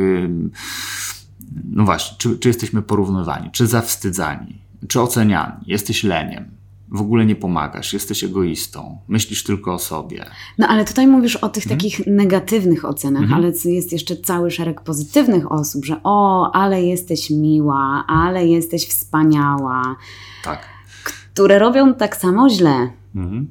no 1.63 1.85
właśnie, 1.85 2.17
czy, 2.17 2.39
czy 2.39 2.47
jesteśmy 2.47 2.81
porównywani, 2.81 3.51
czy 3.51 3.67
zawstydzani, 3.67 4.61
czy 4.87 5.01
oceniani, 5.01 5.63
jesteś 5.67 6.03
leniem, 6.03 6.51
w 6.91 7.01
ogóle 7.01 7.25
nie 7.25 7.35
pomagasz, 7.35 7.93
jesteś 7.93 8.23
egoistą, 8.23 8.97
myślisz 9.07 9.43
tylko 9.43 9.73
o 9.73 9.79
sobie. 9.79 10.25
No 10.57 10.67
ale 10.67 10.85
tutaj 10.85 11.07
mówisz 11.07 11.35
o 11.35 11.49
tych 11.49 11.63
hmm? 11.63 11.79
takich 11.79 12.07
negatywnych 12.07 12.85
ocenach, 12.85 13.21
hmm. 13.21 13.37
ale 13.37 13.51
jest 13.65 13.91
jeszcze 13.91 14.17
cały 14.17 14.51
szereg 14.51 14.81
pozytywnych 14.81 15.51
osób, 15.51 15.85
że 15.85 15.95
o, 16.03 16.51
ale 16.55 16.83
jesteś 16.83 17.29
miła, 17.29 18.03
ale 18.07 18.47
jesteś 18.47 18.87
wspaniała. 18.87 19.95
Tak. 20.43 20.65
Które 21.03 21.59
robią 21.59 21.93
tak 21.93 22.17
samo 22.17 22.49
źle. 22.49 22.89
Mhm. 23.15 23.47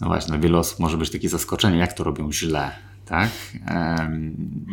No 0.00 0.06
właśnie, 0.06 0.38
wiele 0.38 0.58
osób 0.58 0.78
może 0.78 0.98
być 0.98 1.10
takie 1.10 1.28
zaskoczenie, 1.28 1.78
jak 1.78 1.92
to 1.92 2.04
robią 2.04 2.32
źle 2.32 2.70
tak? 3.04 3.30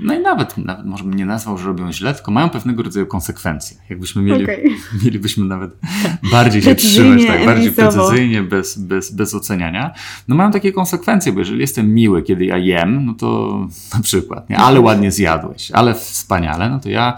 No 0.03 0.13
i 0.13 0.19
nawet, 0.19 0.57
nawet 0.57 0.85
może 0.85 1.03
bym 1.03 1.13
nie 1.13 1.25
nazwał, 1.25 1.57
że 1.57 1.67
robią 1.67 1.91
źle, 1.91 2.13
tylko 2.13 2.31
mają 2.31 2.49
pewnego 2.49 2.83
rodzaju 2.83 3.07
konsekwencje. 3.07 3.77
Jakbyśmy 3.89 4.21
mieli, 4.21 4.43
okay. 4.43 4.63
mielibyśmy 5.03 5.45
nawet 5.45 5.71
bardziej 6.31 6.61
się 6.61 6.75
trzymać, 6.75 7.25
tak, 7.25 7.45
bardziej 7.45 7.71
precyzyjnie, 7.71 8.43
bez, 8.43 8.77
bez, 8.77 9.11
bez 9.11 9.33
oceniania. 9.33 9.93
No 10.27 10.35
mają 10.35 10.51
takie 10.51 10.71
konsekwencje, 10.71 11.33
bo 11.33 11.39
jeżeli 11.39 11.59
jestem 11.59 11.93
miły, 11.93 12.23
kiedy 12.23 12.45
ja 12.45 12.57
jem, 12.57 13.05
no 13.05 13.13
to 13.13 13.59
na 13.93 13.99
przykład, 13.99 14.49
nie? 14.49 14.57
ale 14.57 14.79
ładnie 14.79 15.11
zjadłeś, 15.11 15.71
ale 15.71 15.95
wspaniale, 15.95 16.69
no 16.69 16.79
to 16.79 16.89
ja 16.89 17.17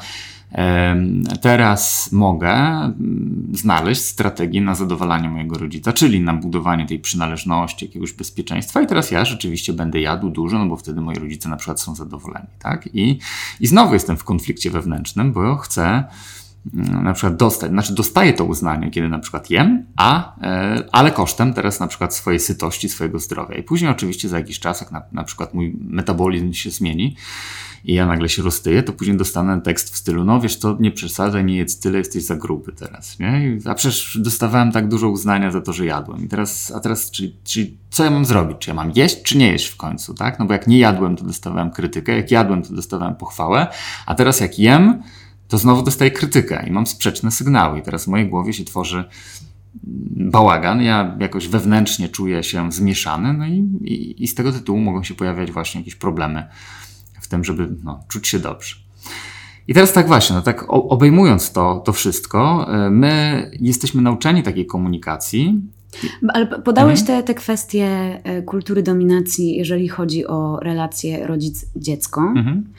Teraz 1.42 2.12
mogę 2.12 2.50
mm, 2.50 3.48
znaleźć 3.54 4.02
strategię 4.02 4.62
na 4.62 4.76
zadowalanie 4.76 5.30
mojego 5.30 5.58
rodzica, 5.58 5.94
czyli 5.94 6.22
na 6.22 6.34
budowanie 6.34 6.86
tej 6.86 7.00
przynależności, 7.00 7.86
jakiegoś 7.86 8.14
bezpieczeństwa 8.14 8.82
i 8.82 8.88
teraz 8.88 9.12
ja 9.12 9.26
rzeczywiście 9.26 9.74
będę 9.74 10.02
jadł 10.02 10.30
dużo, 10.30 10.60
no 10.60 10.66
bo 10.66 10.78
wtedy 10.78 11.02
moi 11.02 11.16
rodzice 11.16 11.50
na 11.50 11.56
przykład 11.56 11.82
są 11.82 11.96
zadowoleni, 11.96 12.48
tak? 12.60 12.90
I, 12.94 13.20
i 13.60 13.68
znowu 13.68 13.94
jestem 13.94 14.18
w 14.18 14.24
konflikcie 14.24 14.72
wewnętrznym, 14.72 15.34
bo 15.34 15.56
chcę 15.56 16.04
mm, 16.74 17.04
na 17.04 17.14
przykład 17.14 17.36
dostać, 17.36 17.72
znaczy 17.72 17.96
dostaję 17.96 18.34
to 18.34 18.46
uznanie, 18.46 18.92
kiedy 18.92 19.10
na 19.10 19.20
przykład 19.20 19.50
jem, 19.50 19.86
a, 19.96 20.36
e, 20.42 20.84
ale 20.92 21.12
kosztem 21.12 21.54
teraz 21.54 21.80
na 21.80 21.88
przykład 21.88 22.16
swojej 22.16 22.40
sytości, 22.40 22.90
swojego 22.90 23.20
zdrowia. 23.20 23.56
I 23.56 23.64
później 23.64 23.92
oczywiście 23.92 24.30
za 24.30 24.38
jakiś 24.38 24.60
czas, 24.60 24.82
jak 24.82 24.92
na, 24.92 25.02
na 25.12 25.24
przykład 25.24 25.54
mój 25.54 25.76
metabolizm 25.82 26.54
się 26.54 26.70
zmieni, 26.70 27.16
i 27.86 27.94
ja 27.94 28.06
nagle 28.06 28.30
się 28.30 28.42
roztyję, 28.42 28.84
to 28.84 28.94
później 28.94 29.18
dostanę 29.18 29.62
tekst 29.62 29.94
w 29.94 29.98
stylu, 29.98 30.24
no 30.24 30.42
wiesz 30.42 30.60
to 30.60 30.78
nie 30.80 30.92
przesadzaj, 30.92 31.46
nie 31.46 31.58
jedz 31.58 31.80
tyle, 31.80 31.98
jesteś 31.98 32.24
za 32.24 32.36
gruby 32.36 32.72
teraz, 32.72 33.20
nie? 33.20 33.58
A 33.66 33.76
przecież 33.76 34.18
dostawałem 34.22 34.72
tak 34.72 34.88
dużo 34.88 35.10
uznania 35.10 35.52
za 35.52 35.62
to, 35.62 35.74
że 35.74 35.86
jadłem. 35.86 36.26
I 36.26 36.28
teraz, 36.28 36.72
a 36.76 36.80
teraz, 36.80 37.12
czyli, 37.12 37.36
czyli 37.44 37.78
co 37.90 38.04
ja 38.04 38.12
mam 38.12 38.26
zrobić? 38.26 38.58
Czy 38.58 38.70
ja 38.70 38.74
mam 38.74 38.92
jeść, 38.96 39.22
czy 39.24 39.38
nie 39.38 39.52
jeść 39.52 39.68
w 39.68 39.78
końcu, 39.78 40.14
tak? 40.14 40.40
No 40.40 40.46
bo 40.46 40.54
jak 40.54 40.68
nie 40.68 40.80
jadłem, 40.80 41.16
to 41.16 41.26
dostawałem 41.26 41.72
krytykę, 41.72 42.16
jak 42.16 42.32
jadłem, 42.32 42.64
to 42.64 42.74
dostawałem 42.74 43.16
pochwałę, 43.16 43.68
a 44.06 44.16
teraz 44.16 44.40
jak 44.40 44.60
jem, 44.60 45.04
to 45.48 45.58
znowu 45.58 45.84
dostaję 45.84 46.12
krytykę 46.12 46.68
i 46.68 46.72
mam 46.72 46.88
sprzeczne 46.88 47.32
sygnały. 47.32 47.80
I 47.80 47.82
teraz 47.82 48.06
w 48.06 48.08
mojej 48.08 48.30
głowie 48.30 48.54
się 48.54 48.66
tworzy 48.66 49.04
bałagan, 50.14 50.82
ja 50.82 51.18
jakoś 51.20 51.48
wewnętrznie 51.48 52.10
czuję 52.10 52.44
się 52.44 52.72
zmieszany, 52.72 53.34
no 53.34 53.46
i, 53.46 53.58
i, 53.82 54.24
i 54.24 54.28
z 54.28 54.36
tego 54.36 54.52
tytułu 54.52 54.80
mogą 54.80 55.04
się 55.04 55.14
pojawiać 55.14 55.52
właśnie 55.52 55.82
jakieś 55.82 55.96
problemy 55.96 56.48
tym, 57.32 57.44
żeby 57.44 57.70
no, 57.84 58.04
czuć 58.08 58.28
się 58.28 58.40
dobrze. 58.40 58.76
I 59.68 59.74
teraz 59.74 59.94
tak 59.94 60.08
właśnie, 60.08 60.36
no 60.36 60.42
tak 60.42 60.66
obejmując 60.68 61.52
to, 61.52 61.82
to 61.86 61.94
wszystko, 61.94 62.68
e, 62.74 62.90
my 62.90 63.52
jesteśmy 63.60 64.02
nauczeni 64.02 64.44
takiej 64.44 64.66
komunikacji. 64.66 65.62
Ale 66.28 66.48
podałeś 66.48 67.00
mhm. 67.00 67.18
te, 67.18 67.28
te 67.28 67.34
kwestie 67.34 67.88
e, 68.24 68.42
kultury 68.42 68.84
dominacji, 68.84 69.56
jeżeli 69.56 69.88
chodzi 69.88 70.28
o 70.28 70.60
relacje 70.60 71.28
rodzic-dziecko. 71.28 72.22
Mhm. 72.22 72.74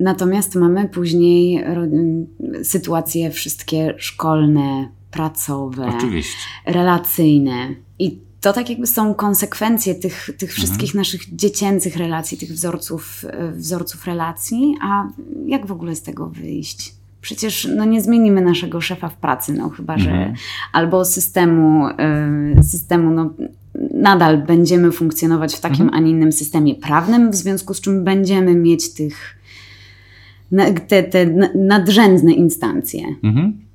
Natomiast 0.00 0.54
mamy 0.54 0.88
później 0.88 1.64
sytuacje 2.62 3.30
wszystkie 3.30 3.94
szkolne, 3.96 4.88
pracowe, 5.10 5.86
Oczywiście. 5.96 6.36
relacyjne. 6.66 7.74
I 7.98 8.20
to 8.40 8.52
tak 8.52 8.70
jakby 8.70 8.86
są 8.86 9.14
konsekwencje 9.14 9.94
tych, 9.94 10.30
tych 10.38 10.52
wszystkich 10.52 10.90
mhm. 10.90 10.98
naszych 10.98 11.36
dziecięcych 11.36 11.96
relacji, 11.96 12.38
tych 12.38 12.52
wzorców, 12.52 13.24
e, 13.30 13.52
wzorców 13.52 14.06
relacji, 14.06 14.74
a 14.82 15.08
jak 15.46 15.66
w 15.66 15.72
ogóle 15.72 15.96
z 15.96 16.02
tego 16.02 16.26
wyjść? 16.26 16.94
Przecież 17.20 17.68
no, 17.76 17.84
nie 17.84 18.00
zmienimy 18.00 18.40
naszego 18.40 18.80
szefa 18.80 19.08
w 19.08 19.16
pracy, 19.16 19.52
no 19.52 19.68
chyba, 19.68 19.94
mhm. 19.94 20.10
że 20.10 20.34
albo 20.72 21.04
systemu, 21.04 21.88
y, 21.88 22.64
systemu 22.64 23.10
no, 23.10 23.30
nadal 23.94 24.42
będziemy 24.42 24.92
funkcjonować 24.92 25.54
w 25.54 25.60
takim, 25.60 25.82
mhm. 25.82 25.94
a 25.94 26.06
nie 26.06 26.10
innym 26.10 26.32
systemie 26.32 26.74
prawnym, 26.74 27.30
w 27.30 27.34
związku 27.34 27.74
z 27.74 27.80
czym 27.80 28.04
będziemy 28.04 28.54
mieć 28.54 28.94
tych 28.94 29.38
te, 30.88 31.02
te 31.02 31.26
nadrzędne 31.54 32.32
instancje. 32.32 33.02
Mhm. 33.22 33.67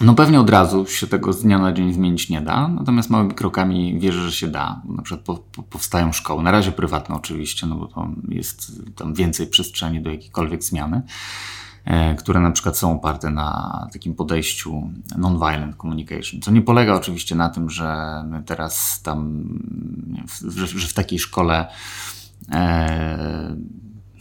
No 0.00 0.14
pewnie 0.14 0.40
od 0.40 0.50
razu 0.50 0.86
się 0.86 1.06
tego 1.06 1.32
z 1.32 1.42
dnia 1.42 1.58
na 1.58 1.72
dzień 1.72 1.92
zmienić 1.92 2.28
nie 2.28 2.40
da, 2.40 2.68
natomiast 2.68 3.10
małymi 3.10 3.34
krokami 3.34 3.98
wierzę, 3.98 4.20
że 4.20 4.32
się 4.32 4.48
da. 4.48 4.82
Na 4.84 5.02
przykład 5.02 5.26
po, 5.26 5.36
po, 5.36 5.62
powstają 5.62 6.12
szkoły, 6.12 6.42
na 6.42 6.50
razie 6.50 6.72
prywatne 6.72 7.14
oczywiście, 7.14 7.66
no 7.66 7.76
bo 7.76 8.08
jest 8.28 8.72
tam 8.96 9.14
więcej 9.14 9.46
przestrzeni 9.46 10.02
do 10.02 10.10
jakiejkolwiek 10.10 10.62
zmiany, 10.62 11.02
e, 11.84 12.14
które 12.14 12.40
na 12.40 12.50
przykład 12.50 12.78
są 12.78 12.92
oparte 12.92 13.30
na 13.30 13.88
takim 13.92 14.14
podejściu 14.14 14.90
non-violent 15.16 15.76
communication, 15.76 16.40
co 16.40 16.50
nie 16.50 16.62
polega 16.62 16.94
oczywiście 16.94 17.34
na 17.34 17.48
tym, 17.48 17.70
że 17.70 17.96
my 18.26 18.42
teraz 18.42 19.02
tam, 19.02 19.44
że, 20.48 20.66
że 20.66 20.88
w 20.88 20.94
takiej 20.94 21.18
szkole 21.18 21.66
e, 22.52 23.56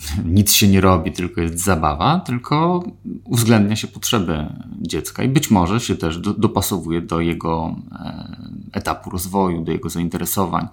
nic 0.26 0.54
się 0.54 0.68
nie 0.68 0.82
robi, 0.82 1.12
tylko 1.12 1.42
jest 1.42 1.60
zabawa, 1.60 2.20
tylko 2.20 2.84
uwzględnia 3.24 3.76
się 3.76 3.88
potrzeby 3.88 4.46
dziecka 4.82 5.24
i 5.24 5.30
być 5.30 5.52
może 5.52 5.80
się 5.80 5.96
też 5.96 6.18
do, 6.18 6.34
dopasowuje 6.34 7.02
do 7.02 7.20
jego 7.20 7.76
e, 7.92 8.38
etapu 8.74 9.10
rozwoju, 9.10 9.64
do 9.64 9.72
jego 9.72 9.90
zainteresowań. 9.90 10.68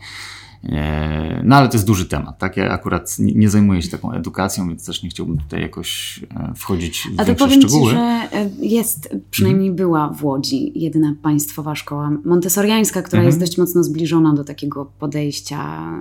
E, 0.65 1.43
no 1.45 1.57
ale 1.57 1.69
to 1.69 1.75
jest 1.75 1.87
duży 1.87 2.07
temat, 2.07 2.39
tak? 2.39 2.57
Ja 2.57 2.71
akurat 2.71 3.17
nie 3.19 3.51
zajmuję 3.51 3.83
się 3.83 3.89
taką 3.89 4.13
edukacją, 4.13 4.69
więc 4.69 4.87
też 4.87 5.03
nie 5.03 5.09
chciałbym 5.09 5.39
tutaj 5.39 5.61
jakoś 5.61 6.21
e, 6.37 6.53
wchodzić 6.57 7.09
w 7.17 7.21
A 7.21 7.25
to 7.25 7.35
powiem 7.35 7.61
szczegóły. 7.61 7.91
Ci, 7.91 7.97
że 7.97 8.29
e, 8.33 8.51
jest, 8.61 9.17
przynajmniej 9.31 9.69
mhm. 9.69 9.77
była 9.77 10.09
w 10.09 10.25
Łodzi 10.25 10.73
jedna 10.75 11.15
państwowa 11.23 11.75
szkoła 11.75 12.11
montessoriańska, 12.25 13.03
która 13.03 13.23
mhm. 13.23 13.27
jest 13.27 13.41
dość 13.41 13.59
mocno 13.59 13.85
zbliżona 13.85 14.35
do 14.35 14.45
takiego 14.45 14.85
podejścia 14.99 15.93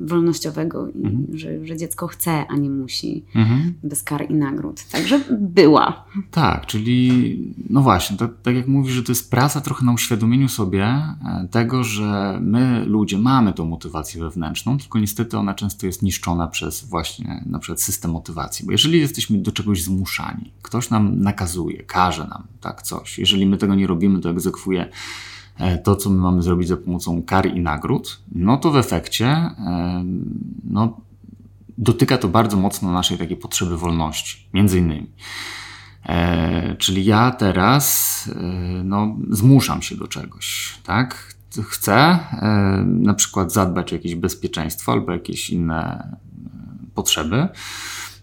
wolnościowego, 0.00 0.88
mhm. 0.94 1.26
że, 1.32 1.66
że 1.66 1.76
dziecko 1.76 2.06
chce, 2.06 2.46
a 2.48 2.56
nie 2.56 2.70
musi, 2.70 3.24
mhm. 3.34 3.74
bez 3.82 4.02
kar 4.02 4.30
i 4.30 4.34
nagród. 4.34 4.84
Także 4.92 5.20
była. 5.30 6.04
Tak, 6.30 6.66
czyli 6.66 7.38
no 7.70 7.82
właśnie, 7.82 8.16
to, 8.16 8.28
tak 8.42 8.54
jak 8.54 8.68
mówisz, 8.68 8.92
że 8.92 9.02
to 9.02 9.12
jest 9.12 9.30
praca 9.30 9.60
trochę 9.60 9.86
na 9.86 9.92
uświadomieniu 9.92 10.48
sobie 10.48 10.88
tego, 11.50 11.84
że 11.84 12.38
my 12.42 12.84
ludzie 12.86 13.18
mamy 13.18 13.52
tą 13.52 13.64
motywację 13.64 13.91
motywację 13.92 14.20
wewnętrzną, 14.20 14.78
tylko 14.78 14.98
niestety 14.98 15.38
ona 15.38 15.54
często 15.54 15.86
jest 15.86 16.02
niszczona 16.02 16.48
przez 16.48 16.84
właśnie 16.84 17.42
na 17.46 17.58
przykład 17.58 17.80
system 17.80 18.10
motywacji. 18.10 18.66
Bo 18.66 18.72
jeżeli 18.72 19.00
jesteśmy 19.00 19.38
do 19.38 19.52
czegoś 19.52 19.82
zmuszani, 19.82 20.52
ktoś 20.62 20.90
nam 20.90 21.20
nakazuje, 21.20 21.82
każe 21.82 22.26
nam 22.26 22.46
tak 22.60 22.82
coś, 22.82 23.18
jeżeli 23.18 23.46
my 23.46 23.56
tego 23.56 23.74
nie 23.74 23.86
robimy, 23.86 24.20
to 24.20 24.30
egzekwuje 24.30 24.88
e, 25.58 25.78
to, 25.78 25.96
co 25.96 26.10
my 26.10 26.16
mamy 26.16 26.42
zrobić 26.42 26.68
za 26.68 26.76
pomocą 26.76 27.22
kar 27.22 27.46
i 27.46 27.60
nagród, 27.60 28.20
no 28.32 28.56
to 28.56 28.70
w 28.70 28.76
efekcie 28.76 29.26
e, 29.26 30.04
no, 30.64 31.00
dotyka 31.78 32.18
to 32.18 32.28
bardzo 32.28 32.56
mocno 32.56 32.92
naszej 32.92 33.18
takiej 33.18 33.36
potrzeby 33.36 33.76
wolności, 33.76 34.48
między 34.54 34.78
innymi. 34.78 35.10
E, 36.06 36.76
czyli 36.76 37.04
ja 37.04 37.30
teraz 37.30 38.30
e, 38.34 38.42
no, 38.84 39.16
zmuszam 39.30 39.82
się 39.82 39.96
do 39.96 40.08
czegoś, 40.08 40.78
tak? 40.84 41.34
Chce 41.68 41.94
e, 41.94 42.18
na 42.86 43.14
przykład 43.14 43.52
zadbać 43.52 43.92
o 43.92 43.96
jakieś 43.96 44.14
bezpieczeństwo 44.14 44.92
albo 44.92 45.12
jakieś 45.12 45.50
inne 45.50 45.82
e, 45.82 46.16
potrzeby, 46.94 47.48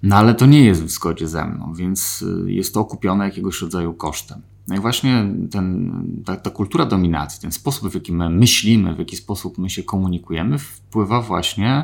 no 0.04 0.16
ale 0.16 0.36
to 0.36 0.46
nie 0.46 0.66
jest 0.66 0.84
w 0.84 0.90
zgodzie 0.90 1.28
ze 1.28 1.46
mną, 1.46 1.74
więc 1.74 2.26
e, 2.48 2.52
jest 2.52 2.74
to 2.74 2.80
okupione 2.80 3.26
jakiegoś 3.26 3.62
rodzaju 3.62 3.94
kosztem. 3.94 4.42
No 4.68 4.76
i 4.76 4.80
właśnie 4.80 5.26
ten, 5.52 5.92
ta, 6.26 6.36
ta, 6.36 6.50
kultura 6.50 6.86
dominacji, 6.86 7.42
ten 7.42 7.52
sposób, 7.52 7.92
w 7.92 7.94
jaki 7.94 8.14
my 8.14 8.30
myślimy, 8.30 8.96
w 8.96 9.00
jaki 9.00 9.16
sposób 9.16 9.58
my 9.58 9.70
się 9.70 9.84
komunikujemy, 9.84 10.60
wpływa 10.60 11.22
właśnie 11.22 11.84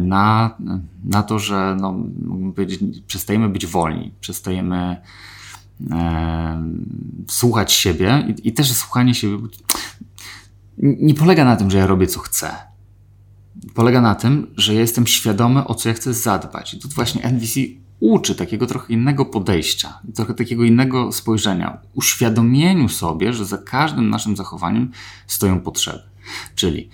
na, 0.00 0.56
na 1.04 1.22
to, 1.22 1.38
że 1.38 1.76
no, 1.80 1.96
przestajemy 3.06 3.48
być 3.48 3.66
wolni, 3.66 4.12
przestajemy 4.20 4.96
e, 5.90 6.72
słuchać 7.28 7.72
siebie 7.72 8.26
i, 8.28 8.48
i 8.48 8.52
też 8.52 8.72
słuchanie 8.72 9.14
siebie 9.14 9.38
nie 10.82 11.14
polega 11.14 11.44
na 11.44 11.56
tym, 11.56 11.70
że 11.70 11.78
ja 11.78 11.86
robię 11.86 12.06
co 12.06 12.20
chcę. 12.20 12.50
Polega 13.74 14.00
na 14.00 14.14
tym, 14.14 14.46
że 14.56 14.74
ja 14.74 14.80
jestem 14.80 15.06
świadomy, 15.06 15.66
o 15.66 15.74
co 15.74 15.88
ja 15.88 15.94
chcę 15.94 16.14
zadbać. 16.14 16.74
I 16.74 16.78
tu 16.78 16.88
właśnie 16.88 17.22
NVC 17.22 17.60
uczy 18.00 18.34
takiego 18.34 18.66
trochę 18.66 18.92
innego 18.92 19.24
podejścia, 19.24 19.98
trochę 20.14 20.34
takiego 20.34 20.64
innego 20.64 21.12
spojrzenia, 21.12 21.78
uświadomieniu 21.94 22.88
sobie, 22.88 23.32
że 23.32 23.44
za 23.44 23.58
każdym 23.58 24.10
naszym 24.10 24.36
zachowaniem 24.36 24.90
stoją 25.26 25.60
potrzeby. 25.60 26.02
Czyli 26.54 26.88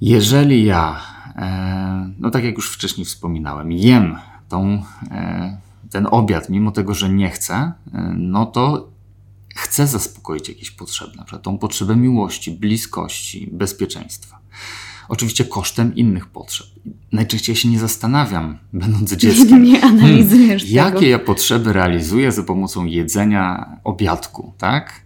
jeżeli 0.00 0.64
ja, 0.64 1.00
e, 1.36 2.10
no 2.18 2.30
tak 2.30 2.44
jak 2.44 2.56
już 2.56 2.70
wcześniej 2.72 3.04
wspominałem, 3.04 3.72
jem 3.72 4.16
tą, 4.48 4.82
e, 5.10 5.58
ten 5.90 6.06
obiad, 6.10 6.48
mimo 6.50 6.70
tego, 6.70 6.94
że 6.94 7.08
nie 7.08 7.30
chcę, 7.30 7.54
e, 7.54 7.72
no 8.16 8.46
to 8.46 8.93
chcę 9.54 9.86
zaspokoić 9.86 10.48
jakieś 10.48 10.70
potrzeby, 10.70 11.16
na 11.16 11.24
przykład 11.24 11.42
tą 11.42 11.58
potrzebę 11.58 11.96
miłości, 11.96 12.50
bliskości, 12.50 13.48
bezpieczeństwa. 13.52 14.38
Oczywiście 15.08 15.44
kosztem 15.44 15.94
innych 15.94 16.26
potrzeb. 16.26 16.66
Najczęściej 17.12 17.56
się 17.56 17.68
nie 17.68 17.78
zastanawiam, 17.78 18.58
będąc 18.72 19.12
dzieckiem. 19.16 19.62
Nie 19.62 19.84
analizujesz 19.84 20.62
hmm, 20.62 20.92
Jakie 20.94 21.08
ja 21.08 21.18
potrzeby 21.18 21.72
realizuję 21.72 22.32
za 22.32 22.42
pomocą 22.42 22.84
jedzenia 22.84 23.76
obiadku, 23.84 24.52
tak? 24.58 25.02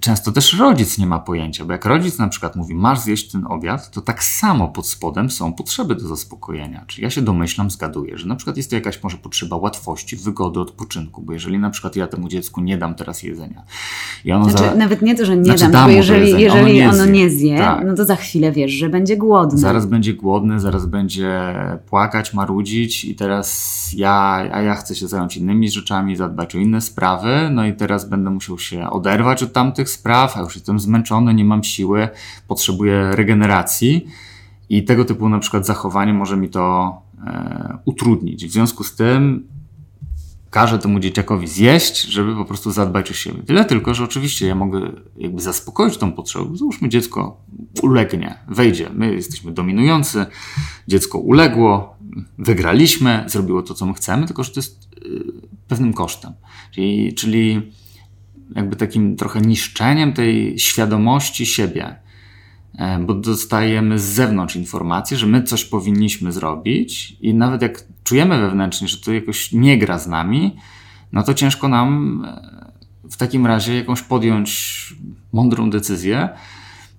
Często 0.00 0.32
też 0.32 0.58
rodzic 0.58 0.98
nie 0.98 1.06
ma 1.06 1.18
pojęcia, 1.18 1.64
bo 1.64 1.72
jak 1.72 1.84
rodzic 1.84 2.18
na 2.18 2.28
przykład 2.28 2.56
mówi, 2.56 2.74
masz 2.74 3.00
zjeść 3.00 3.30
ten 3.30 3.46
obiad, 3.46 3.90
to 3.90 4.00
tak 4.00 4.24
samo 4.24 4.68
pod 4.68 4.86
spodem 4.86 5.30
są 5.30 5.52
potrzeby 5.52 5.94
do 5.94 6.08
zaspokojenia. 6.08 6.84
Czyli 6.86 7.02
ja 7.02 7.10
się 7.10 7.22
domyślam, 7.22 7.70
zgaduję, 7.70 8.18
że 8.18 8.28
na 8.28 8.36
przykład 8.36 8.56
jest 8.56 8.70
to 8.70 8.76
jakaś 8.76 9.02
może 9.02 9.16
potrzeba 9.16 9.56
łatwości, 9.56 10.16
wygody, 10.16 10.60
odpoczynku, 10.60 11.22
bo 11.22 11.32
jeżeli 11.32 11.58
na 11.58 11.70
przykład 11.70 11.96
ja 11.96 12.06
temu 12.06 12.28
dziecku 12.28 12.60
nie 12.60 12.78
dam 12.78 12.94
teraz 12.94 13.22
jedzenia 13.22 13.62
i 14.24 14.32
ono 14.32 14.44
znaczy, 14.44 14.64
za... 14.64 14.74
Nawet 14.74 15.02
nie 15.02 15.14
to, 15.14 15.26
że 15.26 15.36
nie 15.36 15.44
znaczy, 15.44 15.60
dam, 15.60 15.72
dam 15.72 15.84
bo 15.84 15.90
jeżeli, 15.90 16.20
jedzenie, 16.20 16.44
jeżeli 16.44 16.62
ono 16.62 16.72
nie 16.72 16.88
ono 16.88 17.04
zje, 17.04 17.12
nie 17.12 17.30
zje 17.30 17.58
tak. 17.58 17.84
no 17.86 17.94
to 17.94 18.04
za 18.04 18.16
chwilę 18.16 18.52
wiesz, 18.52 18.72
że 18.72 18.88
będzie 18.88 19.16
głodny. 19.16 19.58
Zaraz 19.58 19.86
będzie 19.86 20.14
głodny, 20.14 20.60
zaraz 20.60 20.86
będzie 20.86 21.54
płakać, 21.86 22.34
marudzić 22.34 23.04
i 23.04 23.14
teraz 23.14 23.72
ja, 23.96 24.48
a 24.52 24.62
ja 24.62 24.74
chcę 24.74 24.94
się 24.94 25.08
zająć 25.08 25.36
innymi 25.36 25.70
rzeczami, 25.70 26.16
zadbać 26.16 26.54
o 26.54 26.58
inne 26.58 26.80
sprawy, 26.80 27.50
no 27.50 27.66
i 27.66 27.72
teraz 27.72 28.08
będę 28.08 28.30
musiał 28.30 28.58
się 28.58 28.90
oderwać 28.90 29.42
od 29.42 29.52
tamtych 29.72 29.90
spraw, 29.90 30.36
a 30.36 30.40
już 30.40 30.54
jestem 30.54 30.80
zmęczony, 30.80 31.34
nie 31.34 31.44
mam 31.44 31.64
siły, 31.64 32.08
potrzebuję 32.48 33.10
regeneracji 33.12 34.06
i 34.68 34.84
tego 34.84 35.04
typu 35.04 35.28
na 35.28 35.38
przykład 35.38 35.66
zachowanie 35.66 36.14
może 36.14 36.36
mi 36.36 36.48
to 36.48 36.92
e, 37.26 37.78
utrudnić. 37.84 38.46
W 38.46 38.52
związku 38.52 38.84
z 38.84 38.96
tym 38.96 39.46
każę 40.50 40.78
temu 40.78 41.00
dzieciakowi 41.00 41.46
zjeść, 41.46 42.02
żeby 42.02 42.36
po 42.36 42.44
prostu 42.44 42.70
zadbać 42.70 43.10
o 43.10 43.14
siebie. 43.14 43.42
Tyle 43.42 43.64
tylko, 43.64 43.94
że 43.94 44.04
oczywiście 44.04 44.46
ja 44.46 44.54
mogę 44.54 44.90
jakby 45.16 45.42
zaspokoić 45.42 45.96
tą 45.96 46.12
potrzebę. 46.12 46.56
Załóżmy 46.56 46.88
dziecko 46.88 47.40
ulegnie, 47.82 48.38
wejdzie. 48.48 48.90
My 48.94 49.14
jesteśmy 49.14 49.52
dominujący, 49.52 50.26
dziecko 50.88 51.18
uległo, 51.18 51.96
wygraliśmy, 52.38 53.24
zrobiło 53.26 53.62
to, 53.62 53.74
co 53.74 53.86
my 53.86 53.94
chcemy, 53.94 54.26
tylko 54.26 54.44
że 54.44 54.50
to 54.50 54.60
jest 54.60 54.88
y, 55.06 55.22
pewnym 55.68 55.92
kosztem. 55.92 56.32
Czyli, 56.70 57.14
czyli 57.14 57.72
jakby 58.56 58.76
takim 58.76 59.16
trochę 59.16 59.40
niszczeniem 59.40 60.12
tej 60.12 60.58
świadomości 60.58 61.46
siebie, 61.46 61.96
e, 62.78 62.98
bo 62.98 63.14
dostajemy 63.14 63.98
z 63.98 64.02
zewnątrz 64.02 64.56
informację, 64.56 65.16
że 65.16 65.26
my 65.26 65.42
coś 65.42 65.64
powinniśmy 65.64 66.32
zrobić 66.32 67.16
i 67.20 67.34
nawet 67.34 67.62
jak 67.62 67.84
czujemy 68.04 68.40
wewnętrznie, 68.40 68.88
że 68.88 68.98
to 68.98 69.12
jakoś 69.12 69.52
nie 69.52 69.78
gra 69.78 69.98
z 69.98 70.06
nami, 70.06 70.56
no 71.12 71.22
to 71.22 71.34
ciężko 71.34 71.68
nam 71.68 72.22
e, 72.24 73.08
w 73.10 73.16
takim 73.16 73.46
razie 73.46 73.74
jakąś 73.74 74.02
podjąć 74.02 74.94
mądrą 75.32 75.70
decyzję, 75.70 76.28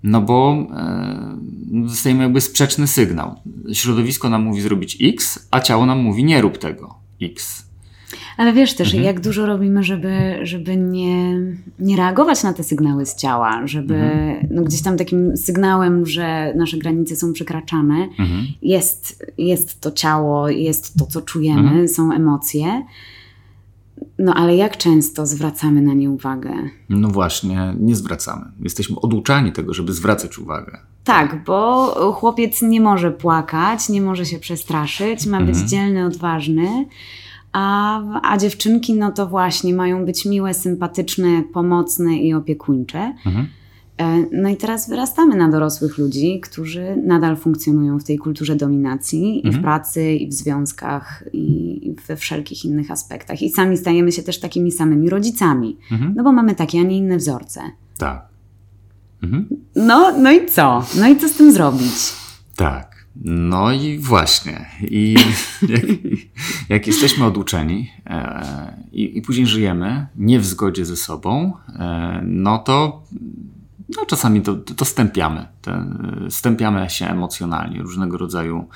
no 0.03 0.21
bo 0.21 0.67
e, 0.71 1.37
dostajemy 1.71 2.23
jakby 2.23 2.41
sprzeczny 2.41 2.87
sygnał. 2.87 3.35
Środowisko 3.73 4.29
nam 4.29 4.43
mówi 4.43 4.61
zrobić 4.61 4.97
X, 5.01 5.47
a 5.51 5.59
ciało 5.59 5.85
nam 5.85 5.99
mówi 5.99 6.23
nie 6.23 6.41
rób 6.41 6.57
tego 6.57 6.95
X. 7.21 7.72
Ale 8.37 8.53
wiesz 8.53 8.73
też, 8.73 8.87
mhm. 8.87 9.03
jak 9.03 9.19
dużo 9.19 9.45
robimy, 9.45 9.83
żeby, 9.83 10.39
żeby 10.43 10.77
nie, 10.77 11.39
nie 11.79 11.97
reagować 11.97 12.43
na 12.43 12.53
te 12.53 12.63
sygnały 12.63 13.05
z 13.05 13.15
ciała, 13.15 13.67
żeby 13.67 13.95
mhm. 13.95 14.47
no 14.51 14.63
gdzieś 14.63 14.81
tam 14.81 14.97
takim 14.97 15.37
sygnałem, 15.37 16.05
że 16.05 16.53
nasze 16.55 16.77
granice 16.77 17.15
są 17.15 17.33
przekraczane, 17.33 17.95
mhm. 18.19 18.47
jest, 18.61 19.25
jest 19.37 19.81
to 19.81 19.91
ciało, 19.91 20.49
jest 20.49 20.99
to, 20.99 21.05
co 21.05 21.21
czujemy, 21.21 21.69
mhm. 21.69 21.87
są 21.87 22.13
emocje. 22.13 22.83
No 24.19 24.33
ale 24.33 24.55
jak 24.55 24.77
często 24.77 25.25
zwracamy 25.25 25.81
na 25.81 25.93
nie 25.93 26.09
uwagę? 26.09 26.53
No 26.89 27.07
właśnie, 27.07 27.75
nie 27.79 27.95
zwracamy. 27.95 28.45
Jesteśmy 28.59 28.95
oduczani 28.99 29.51
tego, 29.51 29.73
żeby 29.73 29.93
zwracać 29.93 30.39
uwagę. 30.39 30.79
Tak, 31.03 31.43
bo 31.45 31.87
chłopiec 32.13 32.61
nie 32.61 32.81
może 32.81 33.11
płakać, 33.11 33.89
nie 33.89 34.01
może 34.01 34.25
się 34.25 34.39
przestraszyć, 34.39 35.25
ma 35.25 35.39
być 35.39 35.49
mhm. 35.49 35.67
dzielny, 35.67 36.05
odważny. 36.05 36.85
A, 37.53 38.01
a 38.33 38.37
dziewczynki, 38.37 38.93
no 38.93 39.11
to 39.11 39.27
właśnie 39.27 39.73
mają 39.73 40.05
być 40.05 40.25
miłe, 40.25 40.53
sympatyczne, 40.53 41.43
pomocne 41.53 42.17
i 42.17 42.33
opiekuńcze. 42.33 43.13
Mhm. 43.25 43.47
E, 43.97 44.25
no 44.31 44.49
i 44.49 44.57
teraz 44.57 44.89
wyrastamy 44.89 45.35
na 45.35 45.49
dorosłych 45.49 45.97
ludzi, 45.97 46.39
którzy 46.39 46.95
nadal 47.05 47.37
funkcjonują 47.37 47.99
w 47.99 48.03
tej 48.03 48.17
kulturze 48.17 48.55
dominacji 48.55 49.25
mhm. 49.25 49.39
i 49.39 49.41
w 49.41 49.55
mhm. 49.55 49.63
pracy, 49.63 50.13
i 50.13 50.27
w 50.27 50.33
związkach, 50.33 51.23
i 51.33 51.95
we 52.07 52.15
wszelkich 52.15 52.65
innych 52.65 52.91
aspektach. 52.91 53.41
I 53.41 53.49
sami 53.49 53.77
stajemy 53.77 54.11
się 54.11 54.23
też 54.23 54.39
takimi 54.39 54.71
samymi 54.71 55.09
rodzicami, 55.09 55.77
mhm. 55.91 56.13
no 56.15 56.23
bo 56.23 56.31
mamy 56.31 56.55
takie, 56.55 56.79
a 56.79 56.83
nie 56.83 56.97
inne 56.97 57.17
wzorce. 57.17 57.61
Tak. 57.97 58.27
Mhm. 59.23 59.47
No, 59.75 60.17
no 60.17 60.31
i 60.31 60.45
co? 60.45 60.85
No 60.99 61.07
i 61.07 61.17
co 61.17 61.29
z 61.29 61.33
tym 61.33 61.51
zrobić? 61.51 62.13
Tak. 62.55 62.92
No 63.15 63.71
i 63.71 63.99
właśnie. 63.99 64.65
I 64.81 65.15
jak, 65.69 65.81
jak 66.69 66.87
jesteśmy 66.87 67.25
oduczeni 67.25 67.91
e, 68.05 68.77
i, 68.91 69.17
i, 69.17 69.21
później 69.21 69.47
żyjemy 69.47 70.07
nie 70.15 70.39
w 70.39 70.45
zgodzie 70.45 70.85
ze 70.85 70.95
sobą, 70.95 71.53
e, 71.79 72.21
no 72.25 72.57
to 72.57 73.03
no 73.97 74.05
czasami 74.05 74.41
to, 74.41 74.55
to 74.55 74.85
stępiamy. 74.85 75.47
stępiamy 76.29 76.89
się 76.89 77.07
emocjonalnie 77.07 77.81
różnego 77.81 78.17
rodzaju 78.17 78.67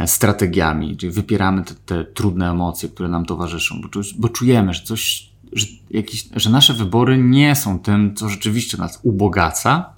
e, 0.00 0.06
strategiami, 0.06 0.96
czyli 0.96 1.12
wypieramy 1.12 1.62
te, 1.62 1.74
te 1.74 2.04
trudne 2.04 2.50
emocje, 2.50 2.88
które 2.88 3.08
nam 3.08 3.24
towarzyszą, 3.24 3.80
bo, 3.80 4.00
bo 4.18 4.28
czujemy, 4.28 4.74
że 4.74 4.82
coś, 4.82 5.30
że, 5.52 5.66
jakiś, 5.90 6.28
że 6.36 6.50
nasze 6.50 6.74
wybory 6.74 7.18
nie 7.18 7.54
są 7.54 7.78
tym, 7.78 8.14
co 8.14 8.28
rzeczywiście 8.28 8.78
nas 8.78 9.00
ubogaca, 9.02 9.90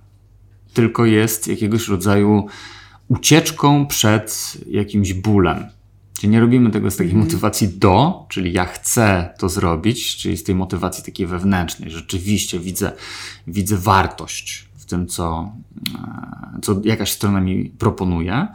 tylko 0.75 1.05
jest 1.05 1.49
jakiegoś 1.49 1.89
rodzaju 1.89 2.47
ucieczką 3.11 3.87
przed 3.87 4.57
jakimś 4.67 5.13
bólem. 5.13 5.65
Czyli 6.21 6.31
nie 6.31 6.41
robimy 6.41 6.71
tego 6.71 6.91
z 6.91 6.97
takiej 6.97 7.13
mm. 7.13 7.25
motywacji 7.25 7.69
do, 7.69 8.27
czyli 8.29 8.53
ja 8.53 8.65
chcę 8.65 9.35
to 9.39 9.49
zrobić, 9.49 10.17
czyli 10.17 10.37
z 10.37 10.45
tej 10.45 10.55
motywacji 10.55 11.05
takiej 11.05 11.27
wewnętrznej. 11.27 11.91
Rzeczywiście 11.91 12.59
widzę, 12.59 12.93
widzę 13.47 13.77
wartość 13.77 14.69
w 14.77 14.85
tym, 14.85 15.07
co, 15.07 15.53
e, 15.95 16.61
co 16.63 16.81
jakaś 16.85 17.13
strona 17.13 17.41
mi 17.41 17.65
proponuje. 17.79 18.47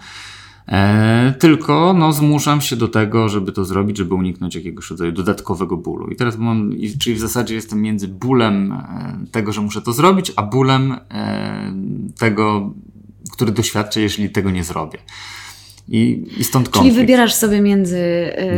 E, 0.67 1.33
tylko 1.39 1.93
no, 1.97 2.13
zmuszam 2.13 2.61
się 2.61 2.75
do 2.75 2.87
tego, 2.87 3.29
żeby 3.29 3.51
to 3.51 3.65
zrobić, 3.65 3.97
żeby 3.97 4.15
uniknąć 4.15 4.55
jakiegoś 4.55 4.89
rodzaju 4.89 5.11
dodatkowego 5.11 5.77
bólu. 5.77 6.07
I 6.07 6.15
teraz 6.15 6.37
mam, 6.37 6.71
czyli 6.99 7.15
w 7.15 7.19
zasadzie 7.19 7.55
jestem 7.55 7.81
między 7.81 8.07
bólem 8.07 8.71
e, 8.71 9.17
tego, 9.31 9.51
że 9.51 9.61
muszę 9.61 9.81
to 9.81 9.93
zrobić, 9.93 10.31
a 10.35 10.43
bólem 10.43 10.95
e, 11.11 11.73
tego, 12.19 12.73
który 13.31 13.51
doświadczę, 13.51 14.01
jeśli 14.01 14.29
tego 14.29 14.51
nie 14.51 14.63
zrobię. 14.63 14.99
I, 15.89 16.27
i 16.37 16.43
stąd 16.43 16.69
konflikt. 16.69 16.95
Czyli 16.95 17.05
wybierasz 17.05 17.33
sobie 17.33 17.61
między 17.61 17.97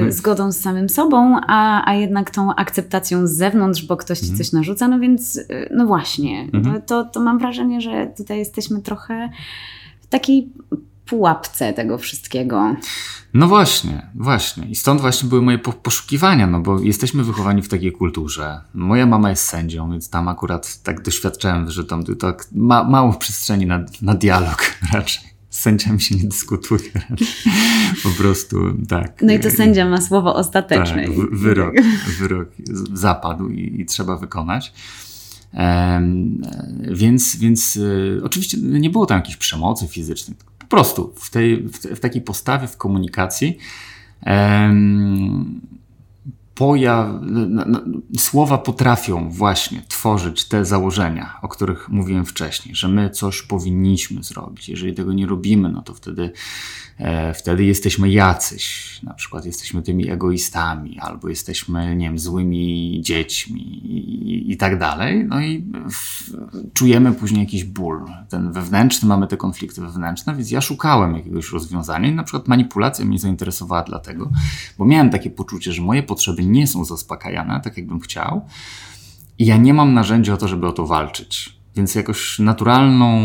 y, 0.07 0.11
zgodą 0.11 0.51
z 0.51 0.59
samym 0.59 0.89
sobą, 0.89 1.39
a, 1.47 1.89
a 1.89 1.93
jednak 1.93 2.31
tą 2.31 2.55
akceptacją 2.55 3.27
z 3.27 3.31
zewnątrz, 3.31 3.85
bo 3.85 3.97
ktoś 3.97 4.19
ci 4.19 4.25
mhm. 4.25 4.37
coś 4.37 4.51
narzuca. 4.51 4.87
No 4.87 4.99
więc, 4.99 5.35
y, 5.35 5.69
no 5.71 5.85
właśnie, 5.85 6.49
mhm. 6.53 6.81
to, 6.81 7.03
to 7.03 7.19
mam 7.19 7.39
wrażenie, 7.39 7.81
że 7.81 8.13
tutaj 8.17 8.37
jesteśmy 8.37 8.81
trochę 8.81 9.29
w 10.01 10.07
takiej 10.07 10.49
pułapce 11.07 11.73
tego 11.73 11.97
wszystkiego. 11.97 12.75
No 13.33 13.47
właśnie, 13.47 14.07
właśnie. 14.15 14.65
I 14.65 14.75
stąd 14.75 15.01
właśnie 15.01 15.29
były 15.29 15.41
moje 15.41 15.57
poszukiwania, 15.57 16.47
no 16.47 16.59
bo 16.59 16.79
jesteśmy 16.79 17.23
wychowani 17.23 17.61
w 17.61 17.69
takiej 17.69 17.91
kulturze. 17.91 18.61
Moja 18.73 19.05
mama 19.05 19.29
jest 19.29 19.43
sędzią, 19.43 19.91
więc 19.91 20.09
tam 20.09 20.27
akurat 20.27 20.83
tak 20.83 21.01
doświadczałem, 21.01 21.71
że 21.71 21.85
tam 21.85 22.03
tak 22.03 22.47
ma, 22.51 22.83
mało 22.83 23.13
przestrzeni 23.13 23.65
na, 23.65 23.85
na 24.01 24.13
dialog 24.13 24.73
raczej. 24.93 25.23
Z 25.49 25.59
sędziami 25.59 26.01
się 26.01 26.15
nie 26.15 26.23
dyskutuje. 26.23 26.91
Po 28.03 28.09
prostu 28.09 28.57
tak. 28.89 29.21
No 29.21 29.33
i 29.33 29.39
to 29.39 29.51
sędzia 29.51 29.89
ma 29.89 30.01
słowo 30.01 30.35
ostateczne. 30.35 31.03
Tak, 31.03 31.15
wyrok, 31.31 31.73
wyrok 32.19 32.49
zapadł 32.93 33.49
i, 33.49 33.81
i 33.81 33.85
trzeba 33.85 34.17
wykonać. 34.17 34.73
więc 36.91 37.35
więc 37.35 37.75
y, 37.75 38.21
oczywiście 38.23 38.57
nie 38.61 38.89
było 38.89 39.05
tam 39.05 39.17
jakiejś 39.17 39.37
przemocy 39.37 39.87
fizycznej 39.87 40.37
po 40.69 40.75
prostu 40.75 41.13
w, 41.15 41.29
tej, 41.29 41.63
w, 41.63 41.77
w 41.77 41.99
takiej 41.99 42.21
postawie, 42.21 42.67
w 42.67 42.77
komunikacji. 42.77 43.57
Pojaw... 46.57 47.07
No, 47.21 47.63
no, 47.67 47.79
słowa 48.17 48.57
potrafią 48.57 49.29
właśnie 49.29 49.81
tworzyć 49.87 50.45
te 50.45 50.65
założenia, 50.65 51.39
o 51.41 51.47
których 51.47 51.89
mówiłem 51.89 52.25
wcześniej, 52.25 52.75
że 52.75 52.87
my 52.87 53.09
coś 53.09 53.41
powinniśmy 53.41 54.23
zrobić. 54.23 54.69
Jeżeli 54.69 54.93
tego 54.93 55.13
nie 55.13 55.25
robimy, 55.25 55.69
no 55.69 55.81
to 55.81 55.93
wtedy 55.93 56.31
E, 56.99 57.33
wtedy 57.33 57.65
jesteśmy 57.65 58.09
jacyś, 58.09 58.99
na 59.03 59.13
przykład 59.13 59.45
jesteśmy 59.45 59.81
tymi 59.81 60.09
egoistami, 60.09 60.99
albo 60.99 61.29
jesteśmy, 61.29 61.95
nie 61.95 62.05
wiem, 62.05 62.19
złymi 62.19 62.99
dziećmi 63.03 63.61
i, 63.61 64.51
i 64.51 64.57
tak 64.57 64.79
dalej. 64.79 65.25
No 65.25 65.41
i 65.41 65.65
w, 65.91 66.31
czujemy 66.73 67.11
później 67.13 67.39
jakiś 67.39 67.63
ból. 67.63 68.05
Ten 68.29 68.51
wewnętrzny, 68.51 69.07
mamy 69.07 69.27
te 69.27 69.37
konflikty 69.37 69.81
wewnętrzne, 69.81 70.35
więc 70.35 70.51
ja 70.51 70.61
szukałem 70.61 71.15
jakiegoś 71.15 71.51
rozwiązania 71.51 72.09
i 72.09 72.15
na 72.15 72.23
przykład 72.23 72.47
manipulacja 72.47 73.05
mnie 73.05 73.19
zainteresowała 73.19 73.83
dlatego, 73.83 74.29
bo 74.77 74.85
miałem 74.85 75.09
takie 75.09 75.29
poczucie, 75.29 75.73
że 75.73 75.81
moje 75.81 76.03
potrzeby 76.03 76.45
nie 76.47 76.67
są 76.67 76.85
zaspokajane 76.85 77.61
tak, 77.63 77.77
jakbym 77.77 77.99
chciał 77.99 78.41
i 79.39 79.45
ja 79.45 79.57
nie 79.57 79.73
mam 79.73 79.93
narzędzia 79.93 80.33
o 80.33 80.37
to, 80.37 80.47
żeby 80.47 80.67
o 80.67 80.71
to 80.71 80.85
walczyć. 80.85 81.57
Więc 81.75 81.95
jakoś 81.95 82.39
naturalną 82.39 83.17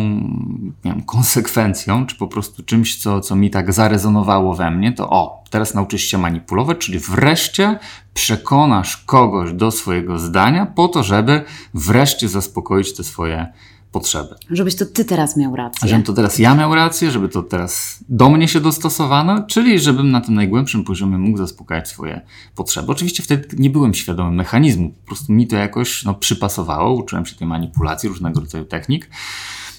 wiem, 0.85 1.03
konsekwencją, 1.03 2.07
czy 2.07 2.17
po 2.17 2.29
prostu 2.29 2.63
czymś, 2.63 2.97
co, 2.97 3.21
co 3.21 3.37
mi 3.37 3.51
tak 3.51 3.73
zarezonowało 3.73 4.55
we 4.55 4.71
mnie, 4.71 4.93
to 4.93 5.11
o, 5.11 5.45
teraz 5.51 5.75
nauczysz 5.75 6.03
się 6.03 6.19
manipulować, 6.19 6.79
czyli 6.79 6.99
wreszcie 6.99 7.79
przekonasz 8.15 8.97
kogoś 8.97 9.53
do 9.53 9.71
swojego 9.71 10.19
zdania 10.19 10.67
po 10.67 10.89
to, 10.89 11.03
żeby 11.03 11.45
wreszcie 11.75 12.29
zaspokoić 12.29 12.97
te 12.97 13.05
swoje 13.05 13.53
potrzeby. 13.93 14.35
Żebyś 14.51 14.77
to 14.77 14.87
ty 14.87 15.05
teraz 15.05 15.37
miał 15.37 15.57
rację. 15.57 15.89
Żebym 15.89 16.03
to 16.03 16.13
teraz 16.13 16.39
ja 16.39 16.55
miał 16.55 16.75
rację, 16.75 17.11
żeby 17.11 17.29
to 17.29 17.43
teraz 17.43 17.99
do 18.09 18.31
mnie 18.31 18.49
się 18.49 18.61
dostosowano, 18.61 19.43
czyli 19.43 19.81
żebym 19.81 20.11
na 20.11 20.21
tym 20.21 20.35
najgłębszym 20.35 20.85
poziomie 20.85 21.19
mógł 21.19 21.39
zaspokajać 21.39 21.89
swoje 21.89 22.21
potrzeby. 22.55 22.93
Oczywiście 22.93 23.23
wtedy 23.23 23.49
nie 23.59 23.71
byłem 23.71 23.95
świadomy 23.95 24.37
mechanizmu, 24.37 24.91
po 24.91 25.07
prostu 25.07 25.33
mi 25.33 25.47
to 25.47 25.57
jakoś 25.57 26.05
no, 26.05 26.15
przypasowało, 26.15 26.95
uczyłem 26.95 27.27
się 27.27 27.37
tej 27.37 27.49
manipulacji, 27.49 28.09
różnego 28.09 28.41
rodzaju 28.41 28.65
technik. 28.65 29.11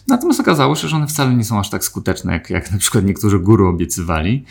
Natomiast 0.07 0.39
okazało 0.39 0.75
się, 0.75 0.87
że 0.87 0.95
one 0.95 1.07
wcale 1.07 1.33
nie 1.33 1.43
są 1.43 1.59
aż 1.59 1.69
tak 1.69 1.83
skuteczne, 1.83 2.33
jak, 2.33 2.49
jak 2.49 2.71
na 2.71 2.77
przykład 2.77 3.05
niektórzy 3.05 3.39
guru 3.39 3.67
obiecywali. 3.67 4.45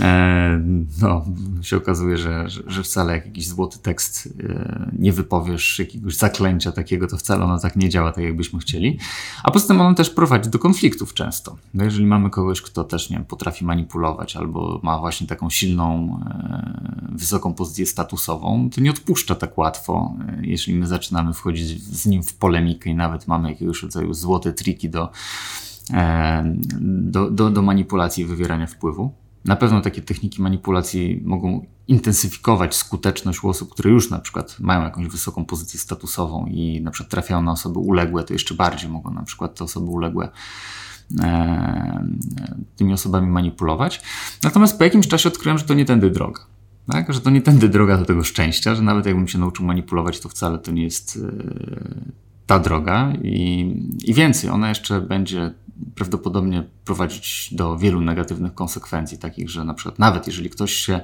E, 0.00 0.60
no, 1.02 1.24
się 1.62 1.76
okazuje, 1.76 2.18
że, 2.18 2.44
że, 2.66 2.82
wcale 2.82 3.12
jak 3.12 3.26
jakiś 3.26 3.48
złoty 3.48 3.78
tekst 3.78 4.28
e, 4.48 4.90
nie 4.98 5.12
wypowiesz 5.12 5.78
jakiegoś 5.78 6.16
zaklęcia 6.16 6.72
takiego, 6.72 7.06
to 7.06 7.16
wcale 7.16 7.44
ono 7.44 7.58
tak 7.58 7.76
nie 7.76 7.88
działa, 7.88 8.12
tak 8.12 8.24
jakbyśmy 8.24 8.58
chcieli. 8.58 8.98
A 9.42 9.50
poza 9.50 9.68
tym 9.68 9.80
ono 9.80 9.94
też 9.94 10.10
prowadzi 10.10 10.50
do 10.50 10.58
konfliktów 10.58 11.14
często. 11.14 11.56
No 11.74 11.84
jeżeli 11.84 12.06
mamy 12.06 12.30
kogoś, 12.30 12.62
kto 12.62 12.84
też 12.84 13.10
nie 13.10 13.16
wiem, 13.16 13.24
potrafi 13.24 13.64
manipulować 13.64 14.36
albo 14.36 14.80
ma 14.82 14.98
właśnie 14.98 15.26
taką 15.26 15.50
silną, 15.50 16.18
e, 16.26 17.08
wysoką 17.12 17.54
pozycję 17.54 17.86
statusową, 17.86 18.70
to 18.74 18.80
nie 18.80 18.90
odpuszcza 18.90 19.34
tak 19.34 19.58
łatwo. 19.58 20.14
Jeśli 20.40 20.74
my 20.74 20.86
zaczynamy 20.86 21.32
wchodzić 21.32 21.82
z 21.82 22.06
nim 22.06 22.22
w 22.22 22.34
polemikę 22.34 22.90
i 22.90 22.94
nawet 22.94 23.28
mamy 23.28 23.50
jakiegoś 23.50 23.82
rodzaju 23.82 24.14
złote 24.14 24.52
triki 24.52 24.90
do, 24.90 25.10
do, 26.80 27.30
do, 27.30 27.50
do 27.50 27.62
manipulacji 27.62 28.24
i 28.24 28.26
wywierania 28.26 28.66
wpływu. 28.66 29.25
Na 29.46 29.56
pewno 29.56 29.80
takie 29.80 30.02
techniki 30.02 30.42
manipulacji 30.42 31.22
mogą 31.24 31.66
intensyfikować 31.88 32.76
skuteczność 32.76 33.44
u 33.44 33.48
osób, 33.48 33.72
które 33.72 33.90
już 33.90 34.10
na 34.10 34.18
przykład 34.18 34.56
mają 34.60 34.82
jakąś 34.82 35.08
wysoką 35.08 35.44
pozycję 35.44 35.80
statusową 35.80 36.46
i 36.46 36.80
na 36.80 36.90
przykład 36.90 37.10
trafiają 37.10 37.42
na 37.42 37.52
osoby 37.52 37.78
uległe, 37.78 38.24
to 38.24 38.32
jeszcze 38.32 38.54
bardziej 38.54 38.90
mogą 38.90 39.10
na 39.10 39.22
przykład 39.22 39.54
te 39.54 39.64
osoby 39.64 39.86
uległe 39.86 40.28
e, 41.20 42.06
tymi 42.76 42.92
osobami 42.92 43.26
manipulować. 43.26 44.02
Natomiast 44.42 44.78
po 44.78 44.84
jakimś 44.84 45.08
czasie 45.08 45.28
odkryłem, 45.28 45.58
że 45.58 45.64
to 45.64 45.74
nie 45.74 45.84
tędy 45.84 46.10
droga. 46.10 46.40
Tak? 46.92 47.12
Że 47.12 47.20
to 47.20 47.30
nie 47.30 47.42
tędy 47.42 47.68
droga 47.68 47.98
do 47.98 48.04
tego 48.04 48.24
szczęścia, 48.24 48.74
że 48.74 48.82
nawet 48.82 49.06
jakbym 49.06 49.28
się 49.28 49.38
nauczył 49.38 49.66
manipulować, 49.66 50.20
to 50.20 50.28
wcale 50.28 50.58
to 50.58 50.72
nie 50.72 50.84
jest 50.84 51.18
e, 51.22 51.44
ta 52.46 52.58
droga 52.58 53.12
i, 53.22 53.74
i 54.04 54.14
więcej, 54.14 54.50
ona 54.50 54.68
jeszcze 54.68 55.00
będzie 55.00 55.54
prawdopodobnie 55.94 56.64
prowadzić 56.84 57.48
do 57.52 57.78
wielu 57.78 58.00
negatywnych 58.00 58.54
konsekwencji, 58.54 59.18
takich, 59.18 59.50
że 59.50 59.64
na 59.64 59.74
przykład 59.74 59.98
nawet 59.98 60.26
jeżeli 60.26 60.50
ktoś 60.50 60.72
się. 60.72 61.00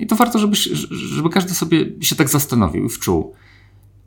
I 0.00 0.06
to 0.06 0.16
warto, 0.16 0.38
żeby, 0.38 0.56
żeby 0.90 1.30
każdy 1.30 1.54
sobie 1.54 1.86
się 2.00 2.16
tak 2.16 2.28
zastanowił 2.28 2.84
i 2.84 2.88
wczuł. 2.88 3.34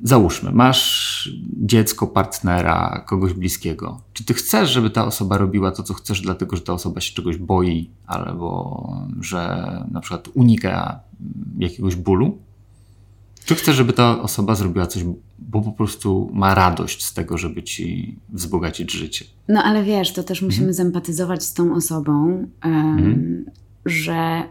Załóżmy, 0.01 0.51
masz 0.51 1.29
dziecko, 1.53 2.07
partnera, 2.07 3.03
kogoś 3.07 3.33
bliskiego. 3.33 4.01
Czy 4.13 4.25
ty 4.25 4.33
chcesz, 4.33 4.69
żeby 4.69 4.89
ta 4.89 5.05
osoba 5.05 5.37
robiła 5.37 5.71
to, 5.71 5.83
co 5.83 5.93
chcesz, 5.93 6.21
dlatego 6.21 6.55
że 6.55 6.61
ta 6.61 6.73
osoba 6.73 7.01
się 7.01 7.13
czegoś 7.13 7.37
boi, 7.37 7.89
albo 8.07 9.05
że 9.21 9.67
na 9.91 10.01
przykład 10.01 10.29
unika 10.33 10.99
jakiegoś 11.57 11.95
bólu? 11.95 12.37
Czy 13.45 13.55
chcesz, 13.55 13.75
żeby 13.75 13.93
ta 13.93 14.21
osoba 14.21 14.55
zrobiła 14.55 14.87
coś, 14.87 15.03
bo 15.39 15.61
po 15.61 15.71
prostu 15.71 16.31
ma 16.33 16.55
radość 16.55 17.05
z 17.05 17.13
tego, 17.13 17.37
żeby 17.37 17.63
ci 17.63 18.15
wzbogacić 18.29 18.91
życie? 18.91 19.25
No 19.47 19.63
ale 19.63 19.83
wiesz, 19.83 20.13
to 20.13 20.23
też 20.23 20.41
musimy 20.41 20.67
mhm. 20.67 20.73
zempatyzować 20.73 21.43
z 21.43 21.53
tą 21.53 21.75
osobą, 21.75 22.13
um, 22.65 22.75
mhm. 22.75 23.45
że 23.85 24.43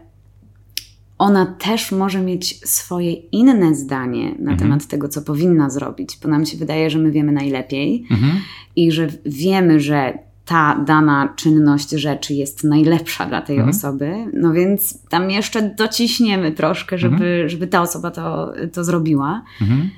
ona 1.17 1.45
też 1.45 1.91
może 1.91 2.21
mieć 2.21 2.69
swoje 2.69 3.13
inne 3.13 3.75
zdanie 3.75 4.29
na 4.29 4.51
mhm. 4.51 4.57
temat 4.57 4.87
tego, 4.87 5.09
co 5.09 5.21
powinna 5.21 5.69
zrobić, 5.69 6.17
bo 6.23 6.29
nam 6.29 6.45
się 6.45 6.57
wydaje, 6.57 6.89
że 6.89 6.99
my 6.99 7.11
wiemy 7.11 7.31
najlepiej 7.31 8.05
mhm. 8.11 8.37
i 8.75 8.91
że 8.91 9.07
wiemy, 9.25 9.79
że 9.79 10.17
ta 10.45 10.83
dana 10.85 11.33
czynność 11.35 11.89
rzeczy 11.89 12.33
jest 12.33 12.63
najlepsza 12.63 13.25
dla 13.25 13.41
tej 13.41 13.55
mhm. 13.55 13.75
osoby, 13.75 14.13
no 14.33 14.53
więc 14.53 15.07
tam 15.09 15.31
jeszcze 15.31 15.75
dociśniemy 15.75 16.51
troszkę, 16.51 16.97
żeby, 16.97 17.15
mhm. 17.15 17.49
żeby 17.49 17.67
ta 17.67 17.81
osoba 17.81 18.11
to, 18.11 18.53
to 18.73 18.83
zrobiła. 18.83 19.43
Mhm. 19.61 19.89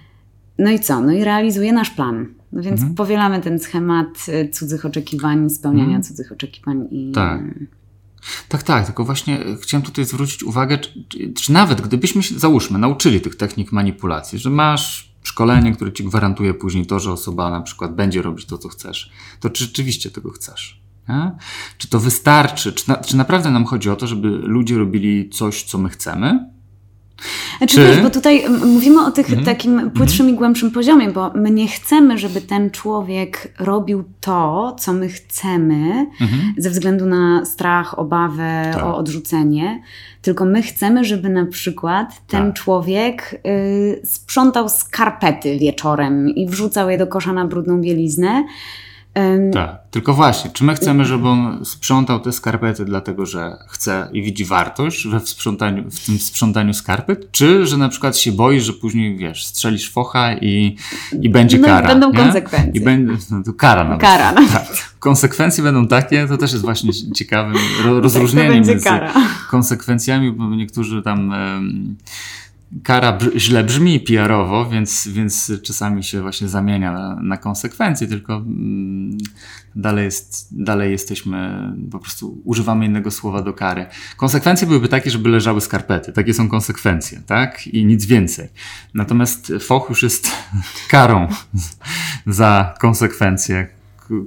No 0.59 0.71
i 0.71 0.79
co? 0.79 1.01
No 1.01 1.11
i 1.11 1.23
realizuje 1.23 1.73
nasz 1.73 1.89
plan. 1.89 2.27
No 2.51 2.61
więc 2.61 2.79
mhm. 2.79 2.95
powielamy 2.95 3.41
ten 3.41 3.59
schemat 3.59 4.07
y, 4.29 4.49
cudzych 4.49 4.85
oczekiwań, 4.85 5.49
spełniania 5.49 5.85
mhm. 5.85 6.03
cudzych 6.03 6.31
oczekiwań 6.31 6.87
i. 6.91 7.11
Tak. 7.11 7.41
Tak, 8.49 8.63
tak, 8.63 8.85
tylko 8.85 9.03
właśnie 9.05 9.39
chciałem 9.61 9.83
tutaj 9.83 10.05
zwrócić 10.05 10.43
uwagę, 10.43 10.77
czy, 10.77 11.33
czy 11.33 11.51
nawet 11.51 11.81
gdybyśmy 11.81 12.23
się, 12.23 12.39
załóżmy, 12.39 12.79
nauczyli 12.79 13.21
tych 13.21 13.35
technik 13.35 13.71
manipulacji, 13.71 14.39
że 14.39 14.49
masz 14.49 15.06
szkolenie, 15.27 15.71
które 15.71 15.93
ci 15.93 16.03
gwarantuje 16.03 16.53
później 16.53 16.85
to, 16.85 16.99
że 16.99 17.11
osoba 17.11 17.49
na 17.49 17.61
przykład 17.61 17.95
będzie 17.95 18.21
robić 18.21 18.45
to, 18.45 18.57
co 18.57 18.69
chcesz, 18.69 19.11
to 19.39 19.49
czy 19.49 19.63
rzeczywiście 19.63 20.11
tego 20.11 20.31
chcesz? 20.31 20.81
Nie? 21.09 21.31
Czy 21.77 21.89
to 21.89 21.99
wystarczy? 21.99 22.73
Czy, 22.73 22.89
na, 22.89 22.95
czy 22.95 23.17
naprawdę 23.17 23.51
nam 23.51 23.65
chodzi 23.65 23.89
o 23.89 23.95
to, 23.95 24.07
żeby 24.07 24.27
ludzie 24.27 24.77
robili 24.77 25.29
coś, 25.29 25.63
co 25.63 25.77
my 25.77 25.89
chcemy? 25.89 26.56
Znaczy, 27.57 27.75
Czy... 27.75 27.87
wiesz, 27.87 28.01
bo 28.01 28.09
tutaj 28.09 28.43
mówimy 28.65 29.05
o 29.05 29.11
tych 29.11 29.29
mm 29.29 29.41
-hmm. 29.41 29.45
takim 29.45 29.91
płytszym 29.91 30.25
mm 30.25 30.31
-hmm. 30.31 30.35
i 30.35 30.37
głębszym 30.37 30.71
poziomie, 30.71 31.11
bo 31.11 31.31
my 31.35 31.51
nie 31.51 31.67
chcemy, 31.67 32.17
żeby 32.17 32.41
ten 32.41 32.71
człowiek 32.71 33.53
robił 33.59 34.03
to, 34.21 34.75
co 34.79 34.93
my 34.93 35.09
chcemy, 35.09 35.75
mm 35.75 36.07
-hmm. 36.19 36.53
ze 36.57 36.69
względu 36.69 37.05
na 37.05 37.45
strach, 37.45 37.99
obawę 37.99 38.71
tak. 38.73 38.83
o 38.83 38.97
odrzucenie, 38.97 39.81
tylko 40.21 40.45
my 40.45 40.61
chcemy, 40.61 41.05
żeby 41.05 41.29
na 41.29 41.45
przykład 41.45 42.27
ten 42.27 42.45
tak. 42.45 42.53
człowiek 42.53 43.41
y, 43.47 44.01
sprzątał 44.05 44.69
skarpety 44.69 45.57
wieczorem 45.59 46.29
i 46.29 46.47
wrzucał 46.47 46.89
je 46.89 46.97
do 46.97 47.07
kosza 47.07 47.33
na 47.33 47.45
brudną 47.45 47.81
bieliznę. 47.81 48.43
Tak, 49.53 49.79
tylko 49.91 50.13
właśnie, 50.13 50.51
czy 50.51 50.63
my 50.63 50.75
chcemy, 50.75 51.05
żeby 51.05 51.27
on 51.27 51.65
sprzątał 51.65 52.19
te 52.19 52.31
skarpety 52.31 52.85
dlatego, 52.85 53.25
że 53.25 53.57
chce 53.67 54.09
i 54.13 54.23
widzi 54.23 54.45
wartość 54.45 55.07
we 55.07 55.19
sprzątaniu, 55.19 55.91
w 55.91 56.05
tym 56.05 56.19
sprzątaniu 56.19 56.73
skarpet, 56.73 57.31
czy 57.31 57.67
że 57.67 57.77
na 57.77 57.89
przykład 57.89 58.17
się 58.17 58.31
boi, 58.31 58.59
że 58.59 58.73
później, 58.73 59.17
wiesz, 59.17 59.45
strzelisz 59.45 59.91
focha 59.91 60.33
i, 60.33 60.75
i 61.21 61.29
będzie 61.29 61.57
no, 61.59 61.67
kara. 61.67 61.87
Będą 61.87 62.11
nie? 62.11 62.17
konsekwencje. 62.17 62.81
I 62.81 62.85
będzie, 62.85 63.13
no, 63.31 63.53
kara 63.53 63.83
nawet. 63.83 64.01
Kara. 64.01 64.31
No. 64.31 64.41
Tak. 64.53 64.67
Konsekwencje 64.99 65.63
będą 65.63 65.87
takie, 65.87 66.27
to 66.27 66.37
też 66.37 66.51
jest 66.51 66.63
właśnie 66.63 66.91
ciekawym 67.15 67.55
rozróżnieniem 67.83 68.63
tak, 68.63 68.67
między 68.67 68.83
kara. 68.85 69.13
konsekwencjami, 69.49 70.31
bo 70.31 70.55
niektórzy 70.55 71.01
tam... 71.01 71.29
Um, 71.29 71.95
kara 72.83 73.17
źle 73.35 73.63
brzmi 73.63 73.99
PR-owo, 73.99 74.69
więc, 74.69 75.07
więc 75.07 75.51
czasami 75.63 76.03
się 76.03 76.21
właśnie 76.21 76.47
zamienia 76.47 76.91
na, 76.91 77.15
na 77.15 77.37
konsekwencje, 77.37 78.07
tylko 78.07 78.35
mm, 78.35 79.17
dalej, 79.75 80.05
jest, 80.05 80.47
dalej 80.63 80.91
jesteśmy, 80.91 81.69
po 81.91 81.99
prostu 81.99 82.41
używamy 82.45 82.85
innego 82.85 83.11
słowa 83.11 83.41
do 83.41 83.53
kary. 83.53 83.85
Konsekwencje 84.17 84.67
byłyby 84.67 84.87
takie, 84.87 85.11
żeby 85.11 85.29
leżały 85.29 85.61
skarpety. 85.61 86.13
Takie 86.13 86.33
są 86.33 86.49
konsekwencje, 86.49 87.21
tak? 87.25 87.67
I 87.67 87.85
nic 87.85 88.05
więcej. 88.05 88.49
Natomiast 88.93 89.53
foch 89.61 89.89
już 89.89 90.03
jest 90.03 90.31
karą 90.91 91.27
za 92.25 92.73
konsekwencje, 92.79 93.76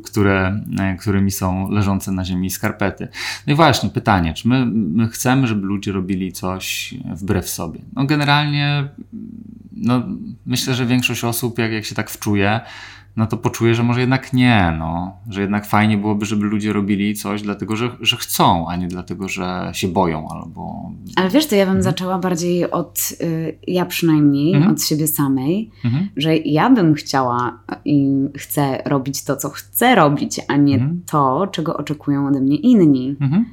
które, 0.04 0.60
e, 0.78 0.96
którymi 0.96 1.30
są 1.30 1.70
leżące 1.70 2.12
na 2.12 2.24
ziemi 2.24 2.50
skarpety. 2.50 3.08
No 3.46 3.52
i 3.52 3.56
właśnie 3.56 3.90
pytanie, 3.90 4.34
czy 4.34 4.48
my, 4.48 4.66
my 4.66 5.08
chcemy, 5.08 5.46
żeby 5.46 5.66
ludzie 5.66 5.92
robili 5.92 6.32
coś 6.32 6.94
wbrew 7.04 7.48
sobie? 7.48 7.80
No 7.92 8.04
generalnie 8.04 8.88
no, 9.72 10.02
myślę, 10.46 10.74
że 10.74 10.86
większość 10.86 11.24
osób, 11.24 11.58
jak, 11.58 11.72
jak 11.72 11.84
się 11.84 11.94
tak 11.94 12.10
wczuje, 12.10 12.60
no 13.20 13.26
to 13.26 13.36
poczuję, 13.36 13.74
że 13.74 13.82
może 13.82 14.00
jednak 14.00 14.32
nie, 14.32 14.76
no, 14.78 15.16
że 15.28 15.40
jednak 15.40 15.66
fajnie 15.66 15.98
byłoby, 15.98 16.26
żeby 16.26 16.46
ludzie 16.46 16.72
robili 16.72 17.14
coś 17.14 17.42
dlatego, 17.42 17.76
że, 17.76 17.90
że 18.00 18.16
chcą, 18.16 18.68
a 18.68 18.76
nie 18.76 18.88
dlatego, 18.88 19.28
że 19.28 19.70
się 19.72 19.88
boją 19.88 20.28
albo... 20.28 20.90
Ale 21.16 21.30
wiesz, 21.30 21.46
to 21.46 21.54
ja 21.54 21.64
bym 21.64 21.76
mhm. 21.76 21.82
zaczęła 21.82 22.18
bardziej 22.18 22.70
od, 22.70 23.12
y, 23.20 23.58
ja 23.66 23.86
przynajmniej, 23.86 24.54
mhm. 24.54 24.72
od 24.72 24.82
siebie 24.82 25.06
samej, 25.06 25.70
mhm. 25.84 26.08
że 26.16 26.36
ja 26.36 26.70
bym 26.70 26.94
chciała 26.94 27.62
i 27.84 28.08
chcę 28.36 28.82
robić 28.84 29.24
to, 29.24 29.36
co 29.36 29.48
chcę 29.48 29.94
robić, 29.94 30.40
a 30.48 30.56
nie 30.56 30.74
mhm. 30.74 31.02
to, 31.10 31.46
czego 31.46 31.76
oczekują 31.76 32.26
ode 32.26 32.40
mnie 32.40 32.56
inni. 32.56 33.16
Mhm. 33.20 33.44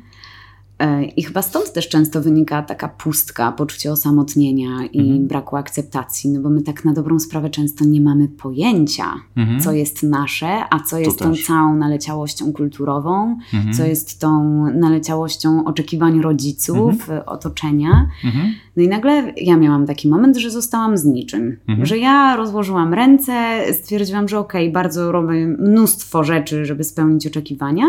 I 1.17 1.23
chyba 1.23 1.41
stąd 1.41 1.73
też 1.73 1.89
często 1.89 2.21
wynika 2.21 2.61
taka 2.61 2.87
pustka, 2.87 3.51
poczucie 3.51 3.91
osamotnienia 3.91 4.85
i 4.93 4.99
mhm. 4.99 5.27
braku 5.27 5.55
akceptacji, 5.55 6.29
no 6.29 6.41
bo 6.41 6.49
my 6.49 6.61
tak 6.61 6.85
na 6.85 6.93
dobrą 6.93 7.19
sprawę 7.19 7.49
często 7.49 7.85
nie 7.85 8.01
mamy 8.01 8.27
pojęcia, 8.27 9.13
mhm. 9.37 9.59
co 9.59 9.71
jest 9.71 10.03
nasze, 10.03 10.63
a 10.69 10.79
co 10.79 10.99
jest 10.99 11.19
tą 11.19 11.35
całą 11.47 11.75
naleciałością 11.75 12.53
kulturową, 12.53 13.37
mhm. 13.53 13.73
co 13.73 13.85
jest 13.85 14.19
tą 14.19 14.63
naleciałością 14.71 15.65
oczekiwań 15.65 16.21
rodziców, 16.21 16.91
mhm. 16.91 17.21
otoczenia. 17.25 18.07
Mhm. 18.25 18.53
No 18.77 18.83
i 18.83 18.87
nagle 18.87 19.33
ja 19.37 19.57
miałam 19.57 19.85
taki 19.85 20.07
moment, 20.07 20.37
że 20.37 20.51
zostałam 20.51 20.97
z 20.97 21.05
niczym, 21.05 21.57
mhm. 21.67 21.85
że 21.85 21.97
ja 21.97 22.35
rozłożyłam 22.35 22.93
ręce, 22.93 23.59
stwierdziłam, 23.73 24.27
że 24.27 24.39
okej, 24.39 24.65
okay, 24.65 24.73
bardzo 24.73 25.11
robię 25.11 25.47
mnóstwo 25.47 26.23
rzeczy, 26.23 26.65
żeby 26.65 26.83
spełnić 26.83 27.27
oczekiwania. 27.27 27.83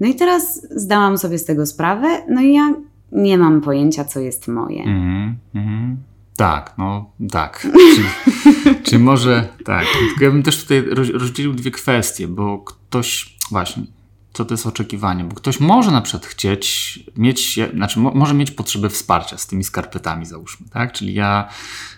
No 0.00 0.08
i 0.08 0.14
teraz 0.14 0.66
zdałam 0.70 1.18
sobie 1.18 1.38
z 1.38 1.44
tego 1.44 1.66
sprawę, 1.66 2.22
no 2.28 2.40
i 2.40 2.54
ja 2.54 2.74
nie 3.12 3.38
mam 3.38 3.60
pojęcia, 3.60 4.04
co 4.04 4.20
jest 4.20 4.48
moje. 4.48 4.82
Mm, 4.82 5.36
mm, 5.54 5.96
tak, 6.36 6.74
no 6.78 7.10
tak. 7.30 7.66
czy, 7.94 8.74
czy 8.82 8.98
może 8.98 9.48
tak. 9.64 9.86
Tylko 10.08 10.24
ja 10.24 10.30
bym 10.30 10.42
też 10.42 10.62
tutaj 10.62 10.82
rozdzielił 11.12 11.52
dwie 11.52 11.70
kwestie, 11.70 12.28
bo 12.28 12.58
ktoś, 12.58 13.36
właśnie, 13.50 13.82
co 14.32 14.44
to 14.44 14.54
jest 14.54 14.66
oczekiwanie, 14.66 15.24
bo 15.24 15.34
ktoś 15.34 15.60
może 15.60 15.90
na 15.90 16.02
przykład 16.02 16.26
chcieć 16.26 16.98
mieć, 17.16 17.58
znaczy 17.74 18.00
mo, 18.00 18.10
może 18.14 18.34
mieć 18.34 18.50
potrzebę 18.50 18.88
wsparcia 18.88 19.38
z 19.38 19.46
tymi 19.46 19.64
skarpetami, 19.64 20.26
załóżmy, 20.26 20.68
tak? 20.68 20.92
Czyli 20.92 21.14
ja, 21.14 21.48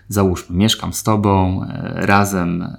załóżmy, 0.09 0.57
mieszkam 0.57 0.93
z 0.93 1.03
tobą, 1.03 1.63
e, 1.63 2.07
razem 2.07 2.63
e, 2.63 2.77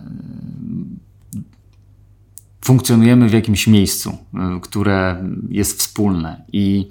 funkcjonujemy 2.66 3.30
w 3.30 3.34
jakimś 3.34 3.68
miejscu, 3.68 4.18
y, 4.58 4.60
które 4.62 5.24
jest 5.50 5.80
wspólne 5.80 6.46
i 6.54 6.90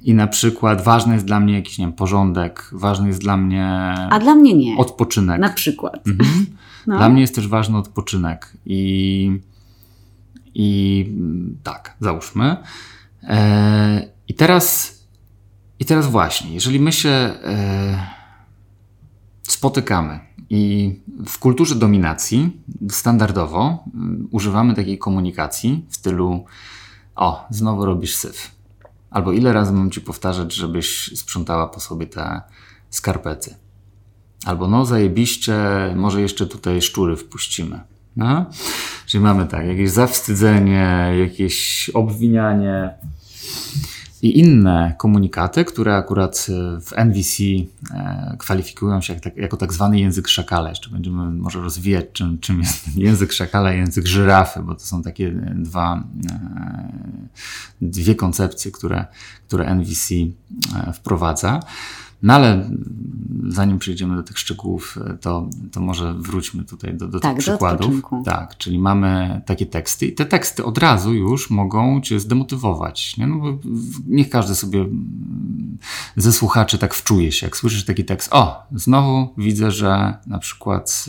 i 0.00 0.14
na 0.14 0.26
przykład 0.26 0.84
ważny 0.84 1.14
jest 1.14 1.26
dla 1.26 1.40
mnie 1.40 1.54
jakiś 1.54 1.78
nie 1.78 1.84
wiem, 1.84 1.92
porządek, 1.92 2.70
ważny 2.72 3.08
jest 3.08 3.20
dla 3.20 3.36
mnie. 3.36 3.66
A 4.10 4.18
dla 4.18 4.34
mnie 4.34 4.54
nie. 4.54 4.76
Odpoczynek. 4.76 5.40
Na 5.40 5.52
przykład. 5.52 6.06
Mhm. 6.06 6.46
No. 6.86 6.98
Dla 6.98 7.08
mnie 7.08 7.20
jest 7.20 7.34
też 7.34 7.48
ważny 7.48 7.78
odpoczynek. 7.78 8.52
I, 8.66 9.40
i 10.54 11.06
tak, 11.62 11.96
załóżmy. 12.00 12.56
E, 13.22 14.08
I 14.28 14.34
teraz, 14.34 14.98
i 15.80 15.84
teraz 15.84 16.06
właśnie, 16.10 16.54
jeżeli 16.54 16.80
my 16.80 16.92
się 16.92 17.08
e, 17.08 18.06
spotykamy 19.48 20.20
i 20.50 20.92
w 21.26 21.38
kulturze 21.38 21.74
dominacji 21.74 22.62
standardowo 22.90 23.84
mm, 23.94 24.28
używamy 24.30 24.74
takiej 24.74 24.98
komunikacji 24.98 25.86
w 25.88 25.96
stylu: 25.96 26.44
O, 27.16 27.46
znowu 27.50 27.84
robisz 27.84 28.14
syf. 28.14 28.50
Albo 29.10 29.32
ile 29.32 29.52
razy 29.52 29.72
mam 29.72 29.90
ci 29.90 30.00
powtarzać, 30.00 30.54
żebyś 30.54 31.18
sprzątała 31.18 31.66
po 31.66 31.80
sobie 31.80 32.06
te 32.06 32.40
skarpety. 32.90 33.54
Albo 34.44 34.68
no, 34.68 34.84
zajebiście, 34.84 35.54
może 35.96 36.20
jeszcze 36.20 36.46
tutaj 36.46 36.82
szczury 36.82 37.16
wpuścimy. 37.16 37.80
No? 38.16 38.46
Czyli 39.06 39.24
mamy 39.24 39.46
tak, 39.46 39.66
jakieś 39.66 39.90
zawstydzenie, 39.90 41.12
jakieś 41.20 41.90
obwinianie 41.94 42.90
i 44.22 44.38
inne 44.38 44.94
komunikaty, 44.98 45.64
które 45.64 45.96
akurat 45.96 46.46
e, 46.48 46.80
w 46.80 46.92
NVC 46.92 47.42
e, 47.90 48.36
kwalifikują 48.38 49.00
się 49.00 49.14
tak, 49.14 49.36
jako 49.36 49.56
tak 49.56 49.72
zwany 49.72 50.00
język 50.00 50.28
szakala. 50.28 50.68
Jeszcze 50.68 50.90
będziemy 50.90 51.30
może 51.30 51.60
rozwijać, 51.60 52.06
czym, 52.12 52.38
czym 52.38 52.60
jest 52.60 52.96
język 52.96 53.32
szakala 53.32 53.74
i 53.74 53.76
język 53.76 54.06
żyrafy, 54.06 54.60
bo 54.62 54.74
to 54.74 54.80
są 54.80 55.02
takie 55.02 55.30
dwa, 55.54 56.04
e, 56.30 56.92
dwie 57.80 58.14
koncepcje, 58.14 58.70
które, 58.70 59.06
które 59.46 59.66
NVC 59.66 60.14
wprowadza. 60.94 61.60
No 62.22 62.34
ale 62.34 62.70
zanim 63.48 63.78
przejdziemy 63.78 64.16
do 64.16 64.22
tych 64.22 64.38
szczegółów, 64.38 64.98
to, 65.20 65.50
to 65.72 65.80
może 65.80 66.14
wróćmy 66.14 66.64
tutaj 66.64 66.94
do, 66.94 67.08
do 67.08 67.20
tak, 67.20 67.36
tych 67.36 67.44
przykładów. 67.44 68.02
Tak, 68.24 68.56
czyli 68.58 68.78
mamy 68.78 69.40
takie 69.46 69.66
teksty 69.66 70.06
i 70.06 70.12
te 70.12 70.26
teksty 70.26 70.64
od 70.64 70.78
razu 70.78 71.14
już 71.14 71.50
mogą 71.50 72.00
cię 72.00 72.20
zdemotywować. 72.20 73.16
Nie? 73.16 73.26
No 73.26 73.36
bo 73.36 73.58
niech 74.06 74.30
każdy 74.30 74.54
sobie 74.54 74.86
ze 76.16 76.32
słuchaczy 76.32 76.78
tak 76.78 76.94
wczuje 76.94 77.32
się. 77.32 77.46
Jak 77.46 77.56
słyszysz 77.56 77.84
taki 77.84 78.04
tekst, 78.04 78.28
o, 78.32 78.66
znowu 78.72 79.34
widzę, 79.38 79.70
że 79.70 80.14
na 80.26 80.38
przykład 80.38 81.06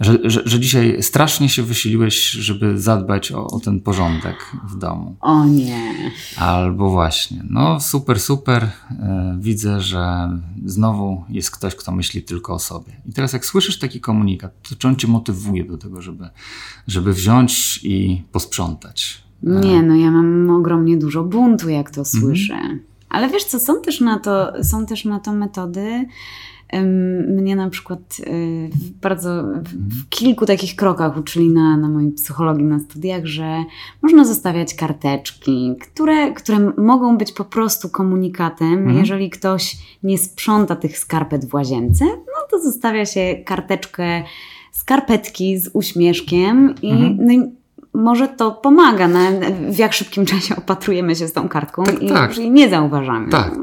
że, 0.00 0.18
że, 0.24 0.42
że, 0.44 0.60
dzisiaj 0.60 1.02
strasznie 1.02 1.48
się 1.48 1.62
wysiliłeś, 1.62 2.30
żeby 2.30 2.80
zadbać 2.80 3.32
o, 3.32 3.46
o, 3.46 3.60
ten 3.60 3.80
porządek 3.80 4.36
w 4.68 4.78
domu. 4.78 5.16
O 5.20 5.44
nie. 5.44 6.10
Albo 6.36 6.90
właśnie, 6.90 7.44
no 7.50 7.80
super, 7.80 8.20
super, 8.20 8.62
e, 8.90 9.36
widzę, 9.40 9.80
że 9.80 10.30
znowu 10.64 11.24
jest 11.28 11.50
ktoś, 11.50 11.74
kto 11.74 11.92
myśli 11.92 12.22
tylko 12.22 12.54
o 12.54 12.58
sobie. 12.58 12.92
I 13.06 13.12
teraz 13.12 13.32
jak 13.32 13.46
słyszysz 13.46 13.78
taki 13.78 14.00
komunikat, 14.00 14.52
to 14.68 14.76
czy 14.76 14.88
on 14.88 14.96
cię 14.96 15.08
motywuje 15.08 15.64
do 15.64 15.78
tego, 15.78 16.02
żeby, 16.02 16.28
żeby 16.86 17.12
wziąć 17.12 17.80
i 17.82 18.22
posprzątać? 18.32 19.24
Nie, 19.42 19.82
no 19.82 19.94
ja 19.94 20.10
mam 20.10 20.50
ogromnie 20.50 20.96
dużo 20.96 21.24
buntu, 21.24 21.68
jak 21.68 21.90
to 21.90 22.00
mhm. 22.00 22.20
słyszę. 22.20 22.58
Ale 23.08 23.28
wiesz 23.28 23.44
co, 23.44 23.60
są 23.60 23.82
też 23.82 24.00
na 24.00 24.18
to, 24.18 24.64
są 24.64 24.86
też 24.86 25.04
na 25.04 25.20
to 25.20 25.32
metody, 25.32 26.06
mnie 27.28 27.56
na 27.56 27.70
przykład 27.70 28.00
y, 28.20 28.70
bardzo 29.02 29.42
w 29.64 30.08
kilku 30.08 30.46
takich 30.46 30.76
krokach 30.76 31.16
uczyli 31.16 31.48
na, 31.48 31.76
na 31.76 31.88
mojej 31.88 32.12
psychologii 32.12 32.64
na 32.64 32.78
studiach, 32.80 33.26
że 33.26 33.64
można 34.02 34.24
zostawiać 34.24 34.74
karteczki, 34.74 35.74
które, 35.80 36.32
które 36.32 36.72
mogą 36.76 37.18
być 37.18 37.32
po 37.32 37.44
prostu 37.44 37.88
komunikatem. 37.88 38.72
Mhm. 38.72 38.98
Jeżeli 38.98 39.30
ktoś 39.30 39.76
nie 40.02 40.18
sprząta 40.18 40.76
tych 40.76 40.98
skarpet 40.98 41.44
w 41.44 41.54
łazience, 41.54 42.04
no 42.04 42.46
to 42.50 42.62
zostawia 42.62 43.06
się 43.06 43.42
karteczkę, 43.44 44.22
skarpetki 44.72 45.58
z 45.58 45.70
uśmieszkiem 45.72 46.74
i, 46.82 46.90
mhm. 46.90 47.16
no 47.20 47.32
i 47.32 47.63
może 47.94 48.28
to 48.28 48.52
pomaga, 48.52 49.08
no, 49.08 49.18
w 49.70 49.78
jak 49.78 49.92
szybkim 49.92 50.26
czasie 50.34 50.56
opatrujemy 50.56 51.16
się 51.16 51.28
z 51.28 51.32
tą 51.32 51.48
kartką 51.48 51.84
tak, 51.84 52.02
i, 52.02 52.08
tak. 52.08 52.38
i 52.38 52.50
nie 52.50 52.70
zauważamy. 52.70 53.28
Tak, 53.28 53.54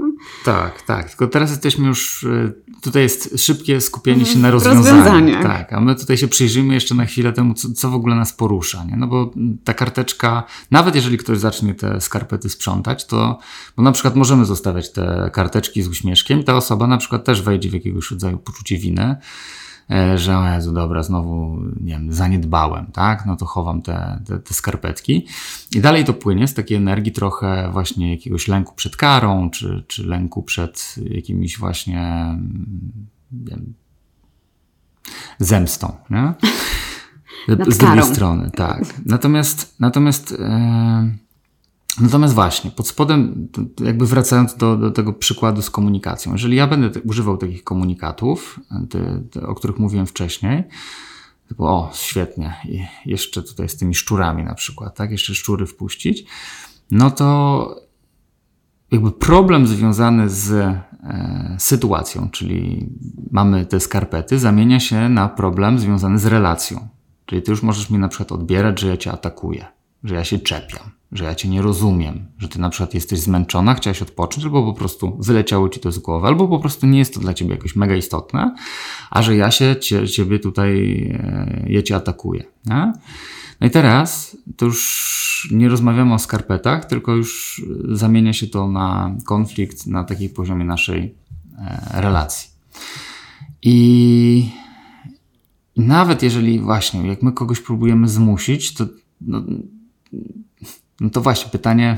tak, 0.46 0.82
tak. 0.82 1.10
Tylko 1.10 1.28
teraz 1.28 1.50
jesteśmy 1.50 1.88
już, 1.88 2.24
y, 2.24 2.54
tutaj 2.82 3.04
jest 3.04 3.39
szybkie 3.41 3.82
skupienie 3.82 4.26
się 4.26 4.39
na 4.39 4.52
rozwiązaniu. 4.52 4.98
Rozwiązanie. 4.98 5.44
Tak, 5.44 5.74
a 5.74 5.82
my 5.82 5.96
tutaj 5.96 6.17
się 6.17 6.28
przyjrzymy 6.28 6.74
jeszcze 6.74 6.96
na 6.96 7.06
chwilę 7.06 7.34
temu, 7.34 7.54
co, 7.54 7.72
co 7.72 7.89
w 7.89 7.96
ogóle 7.96 8.15
nas 8.15 8.34
porusza. 8.34 8.84
Nie? 8.84 8.98
No 8.98 9.08
bo 9.08 9.32
ta 9.63 9.74
karteczka, 9.74 10.44
nawet 10.72 10.96
jeżeli 10.96 11.17
ktoś 11.17 11.38
zacznie 11.38 11.76
te 11.76 12.02
skarpety 12.02 12.50
sprzątać, 12.50 13.06
to 13.06 13.39
bo 13.78 13.84
na 13.84 13.91
przykład 13.91 14.15
możemy 14.15 14.46
zostawiać 14.46 14.91
te 14.91 15.30
karteczki 15.34 15.82
z 15.82 15.88
uśmieszkiem, 15.88 16.44
ta 16.44 16.56
osoba 16.56 16.88
na 16.88 16.98
przykład 16.98 17.26
też 17.26 17.41
wejdzie 17.41 17.70
w 17.70 17.74
jakiegoś 17.74 18.12
rodzaju 18.12 18.38
poczucie 18.38 18.78
winy 18.78 19.15
że 20.15 20.38
o 20.38 20.54
Jezu, 20.54 20.73
dobra, 20.73 21.04
znowu, 21.04 21.58
nie 21.82 21.93
wiem, 21.93 22.13
zaniedbałem, 22.13 22.86
tak? 22.86 23.25
No 23.25 23.36
to 23.36 23.45
chowam 23.45 23.82
te, 23.82 24.21
te, 24.27 24.39
te 24.39 24.54
skarpetki. 24.54 25.27
I 25.75 25.82
dalej 25.82 26.06
to 26.06 26.13
płynie 26.13 26.47
z 26.47 26.54
takiej 26.54 26.77
energii 26.77 27.12
trochę 27.12 27.69
właśnie 27.71 28.12
jakiegoś 28.12 28.47
lęku 28.47 28.75
przed 28.75 28.95
karą, 28.95 29.49
czy, 29.49 29.84
czy 29.88 30.08
lęku 30.08 30.43
przed 30.43 30.95
jakimiś 31.10 31.58
właśnie 31.58 32.27
wiem, 33.32 33.73
zemstą, 35.39 35.93
nie? 36.10 36.34
Z 37.67 37.77
drugiej 37.77 38.04
strony, 38.04 38.51
tak. 38.51 38.84
Natomiast, 39.06 39.75
natomiast 39.80 40.32
e, 40.39 41.15
Natomiast 41.99 42.34
właśnie, 42.34 42.71
pod 42.71 42.88
spodem, 42.88 43.47
jakby 43.80 44.06
wracając 44.06 44.56
do, 44.56 44.77
do 44.77 44.91
tego 44.91 45.13
przykładu 45.13 45.62
z 45.62 45.69
komunikacją, 45.69 46.32
jeżeli 46.32 46.56
ja 46.56 46.67
będę 46.67 47.01
używał 47.01 47.38
takich 47.38 47.63
komunikatów, 47.63 48.60
te, 48.89 49.23
te, 49.32 49.47
o 49.47 49.56
których 49.56 49.80
mówiłem 49.80 50.08
wcześniej, 50.08 50.63
typu, 51.47 51.65
o, 51.65 51.91
świetnie, 51.93 52.54
I 52.65 52.86
jeszcze 53.06 53.43
tutaj 53.43 53.69
z 53.69 53.77
tymi 53.77 53.95
szczurami 53.95 54.43
na 54.43 54.56
przykład, 54.56 54.95
tak, 54.95 55.12
jeszcze 55.12 55.36
szczury 55.36 55.65
wpuścić, 55.65 56.25
no 56.91 57.12
to 57.12 57.75
jakby 58.91 59.12
problem 59.12 59.67
związany 59.67 60.30
z 60.30 60.51
e, 60.51 60.82
sytuacją, 61.60 62.30
czyli 62.30 62.89
mamy 63.32 63.65
te 63.65 63.80
skarpety, 63.80 64.39
zamienia 64.39 64.80
się 64.80 65.10
na 65.10 65.30
problem 65.30 65.80
związany 65.80 66.19
z 66.19 66.25
relacją. 66.25 66.88
Czyli 67.25 67.41
ty 67.41 67.51
już 67.51 67.63
możesz 67.63 67.89
mi 67.89 67.99
na 67.99 68.08
przykład 68.08 68.32
odbierać, 68.32 68.80
że 68.80 68.88
ja 68.88 68.97
cię 68.97 69.12
atakuję, 69.12 69.65
że 70.04 70.15
ja 70.15 70.23
się 70.23 70.39
czepiam 70.39 71.01
że 71.12 71.24
ja 71.24 71.36
cię 71.36 71.50
nie 71.50 71.62
rozumiem, 71.62 72.26
że 72.38 72.47
ty 72.47 72.60
na 72.60 72.69
przykład 72.69 72.93
jesteś 72.93 73.19
zmęczona, 73.19 73.74
chciałaś 73.74 74.02
odpocząć, 74.02 74.45
albo 74.45 74.63
po 74.63 74.74
prostu 74.74 75.17
wyleciało 75.19 75.69
ci 75.69 75.80
to 75.80 75.91
z 75.91 76.00
głowy, 76.00 76.28
albo 76.28 76.47
po 76.47 76.60
prostu 76.60 76.88
nie 76.88 77.00
jest 77.00 77.13
to 77.13 77.19
dla 77.19 77.34
ciebie 77.34 77.52
jakoś 77.52 77.76
mega 77.76 77.95
istotne, 77.95 78.56
a 79.10 79.21
że 79.21 79.36
ja 79.36 79.52
się 79.52 79.76
cie, 79.76 80.08
ciebie 80.08 80.39
tutaj, 80.39 81.02
e, 81.24 81.65
ja 81.69 81.82
cię 81.82 81.95
atakuję. 81.95 82.43
Nie? 82.65 82.93
No 83.62 83.67
i 83.67 83.69
teraz 83.69 84.38
to 84.58 84.65
już 84.65 85.50
nie 85.52 85.69
rozmawiamy 85.69 86.13
o 86.13 86.19
skarpetach, 86.19 86.86
tylko 86.86 87.15
już 87.15 87.62
zamienia 87.89 88.34
się 88.34 88.47
to 88.47 88.67
na 88.67 89.15
konflikt 89.26 89.88
na 89.88 90.04
takiej 90.04 90.30
poziomie 90.30 90.65
naszej 90.65 91.15
e, 91.58 92.02
relacji. 92.02 92.50
I 93.62 94.50
nawet 95.78 96.24
jeżeli 96.24 96.60
właśnie, 96.60 97.08
jak 97.08 97.24
my 97.24 97.32
kogoś 97.32 97.60
próbujemy 97.60 98.08
zmusić, 98.08 98.74
to 98.74 98.86
no, 99.21 99.43
no 101.02 101.10
to 101.10 101.22
właśnie 101.22 101.52
pytanie, 101.52 101.98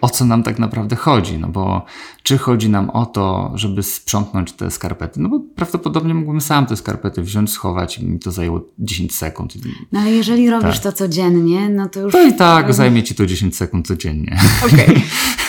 o 0.00 0.08
co 0.08 0.24
nam 0.24 0.42
tak 0.42 0.58
naprawdę 0.58 0.96
chodzi? 0.96 1.38
No 1.38 1.48
bo 1.48 1.84
czy 2.22 2.38
chodzi 2.38 2.68
nam 2.68 2.90
o 2.90 3.06
to, 3.06 3.52
żeby 3.54 3.82
sprzątnąć 3.82 4.52
te 4.52 4.70
skarpety? 4.70 5.20
No 5.20 5.28
bo 5.28 5.40
prawdopodobnie 5.56 6.14
mógłbym 6.14 6.40
sam 6.40 6.66
te 6.66 6.76
skarpety 6.76 7.22
wziąć, 7.22 7.50
schować 7.50 7.98
i 7.98 8.06
mi 8.06 8.18
to 8.18 8.32
zajęło 8.32 8.60
10 8.78 9.14
sekund. 9.14 9.54
No 9.92 10.00
ale 10.00 10.10
jeżeli 10.10 10.50
robisz 10.50 10.80
tak. 10.80 10.82
to 10.82 10.92
codziennie, 10.92 11.68
no 11.68 11.88
to 11.88 12.00
już... 12.00 12.12
To 12.12 12.26
i 12.26 12.34
tak 12.34 12.74
zajmie 12.74 13.02
ci 13.02 13.14
to 13.14 13.26
10 13.26 13.56
sekund 13.56 13.86
codziennie. 13.86 14.38
Okej. 14.66 15.02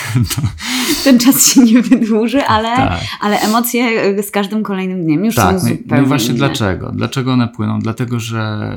Okay. 0.08 0.77
Ten 1.04 1.18
czas 1.18 1.46
się 1.46 1.60
nie 1.60 1.82
wydłuży, 1.82 2.44
ale, 2.44 2.76
tak. 2.76 3.00
ale 3.20 3.40
emocje 3.40 4.22
z 4.22 4.30
każdym 4.30 4.62
kolejnym 4.62 5.04
dniem 5.04 5.24
już 5.24 5.34
tak. 5.34 5.60
są 5.60 5.68
zupełnie 5.68 5.84
No 5.88 6.02
i 6.02 6.06
właśnie 6.06 6.28
inne. 6.28 6.38
dlaczego? 6.38 6.92
Dlaczego 6.92 7.32
one 7.32 7.48
płyną? 7.48 7.78
Dlatego, 7.78 8.20
że 8.20 8.68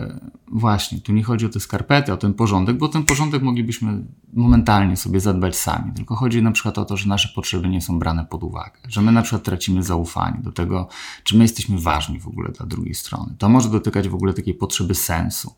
właśnie, 0.51 0.99
tu 0.99 1.13
nie 1.13 1.23
chodzi 1.23 1.45
o 1.45 1.49
te 1.49 1.59
skarpety, 1.59 2.13
o 2.13 2.17
ten 2.17 2.33
porządek, 2.33 2.77
bo 2.77 2.87
ten 2.87 3.03
porządek 3.03 3.41
moglibyśmy 3.41 4.03
momentalnie 4.33 4.97
sobie 4.97 5.19
zadbać 5.19 5.55
sami. 5.57 5.91
Tylko 5.93 6.15
chodzi 6.15 6.41
na 6.41 6.51
przykład 6.51 6.77
o 6.77 6.85
to, 6.85 6.97
że 6.97 7.09
nasze 7.09 7.29
potrzeby 7.35 7.69
nie 7.69 7.81
są 7.81 7.99
brane 7.99 8.25
pod 8.25 8.43
uwagę. 8.43 8.79
Że 8.87 9.01
my 9.01 9.11
na 9.11 9.21
przykład 9.21 9.43
tracimy 9.43 9.83
zaufanie 9.83 10.39
do 10.43 10.51
tego, 10.51 10.87
czy 11.23 11.37
my 11.37 11.43
jesteśmy 11.43 11.79
ważni 11.79 12.19
w 12.19 12.27
ogóle 12.27 12.49
dla 12.49 12.65
drugiej 12.65 12.95
strony. 12.95 13.35
To 13.37 13.49
może 13.49 13.69
dotykać 13.69 14.09
w 14.09 14.15
ogóle 14.15 14.33
takiej 14.33 14.53
potrzeby 14.53 14.95
sensu. 14.95 15.55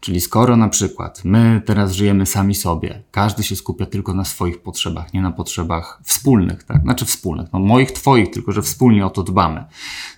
Czyli 0.00 0.20
skoro 0.20 0.56
na 0.56 0.68
przykład 0.68 1.20
my 1.24 1.62
teraz 1.66 1.92
żyjemy 1.92 2.26
sami 2.26 2.54
sobie, 2.54 3.02
każdy 3.10 3.42
się 3.42 3.56
skupia 3.56 3.86
tylko 3.86 4.14
na 4.14 4.24
swoich 4.24 4.62
potrzebach, 4.62 5.14
nie 5.14 5.22
na 5.22 5.32
potrzebach 5.32 6.00
wspólnych, 6.04 6.64
tak? 6.64 6.82
Znaczy 6.82 7.04
wspólnych, 7.04 7.52
no 7.52 7.58
moich, 7.58 7.92
twoich, 7.92 8.30
tylko 8.30 8.52
że 8.52 8.62
wspólnie 8.62 9.06
o 9.06 9.10
to 9.10 9.22
dbamy. 9.22 9.64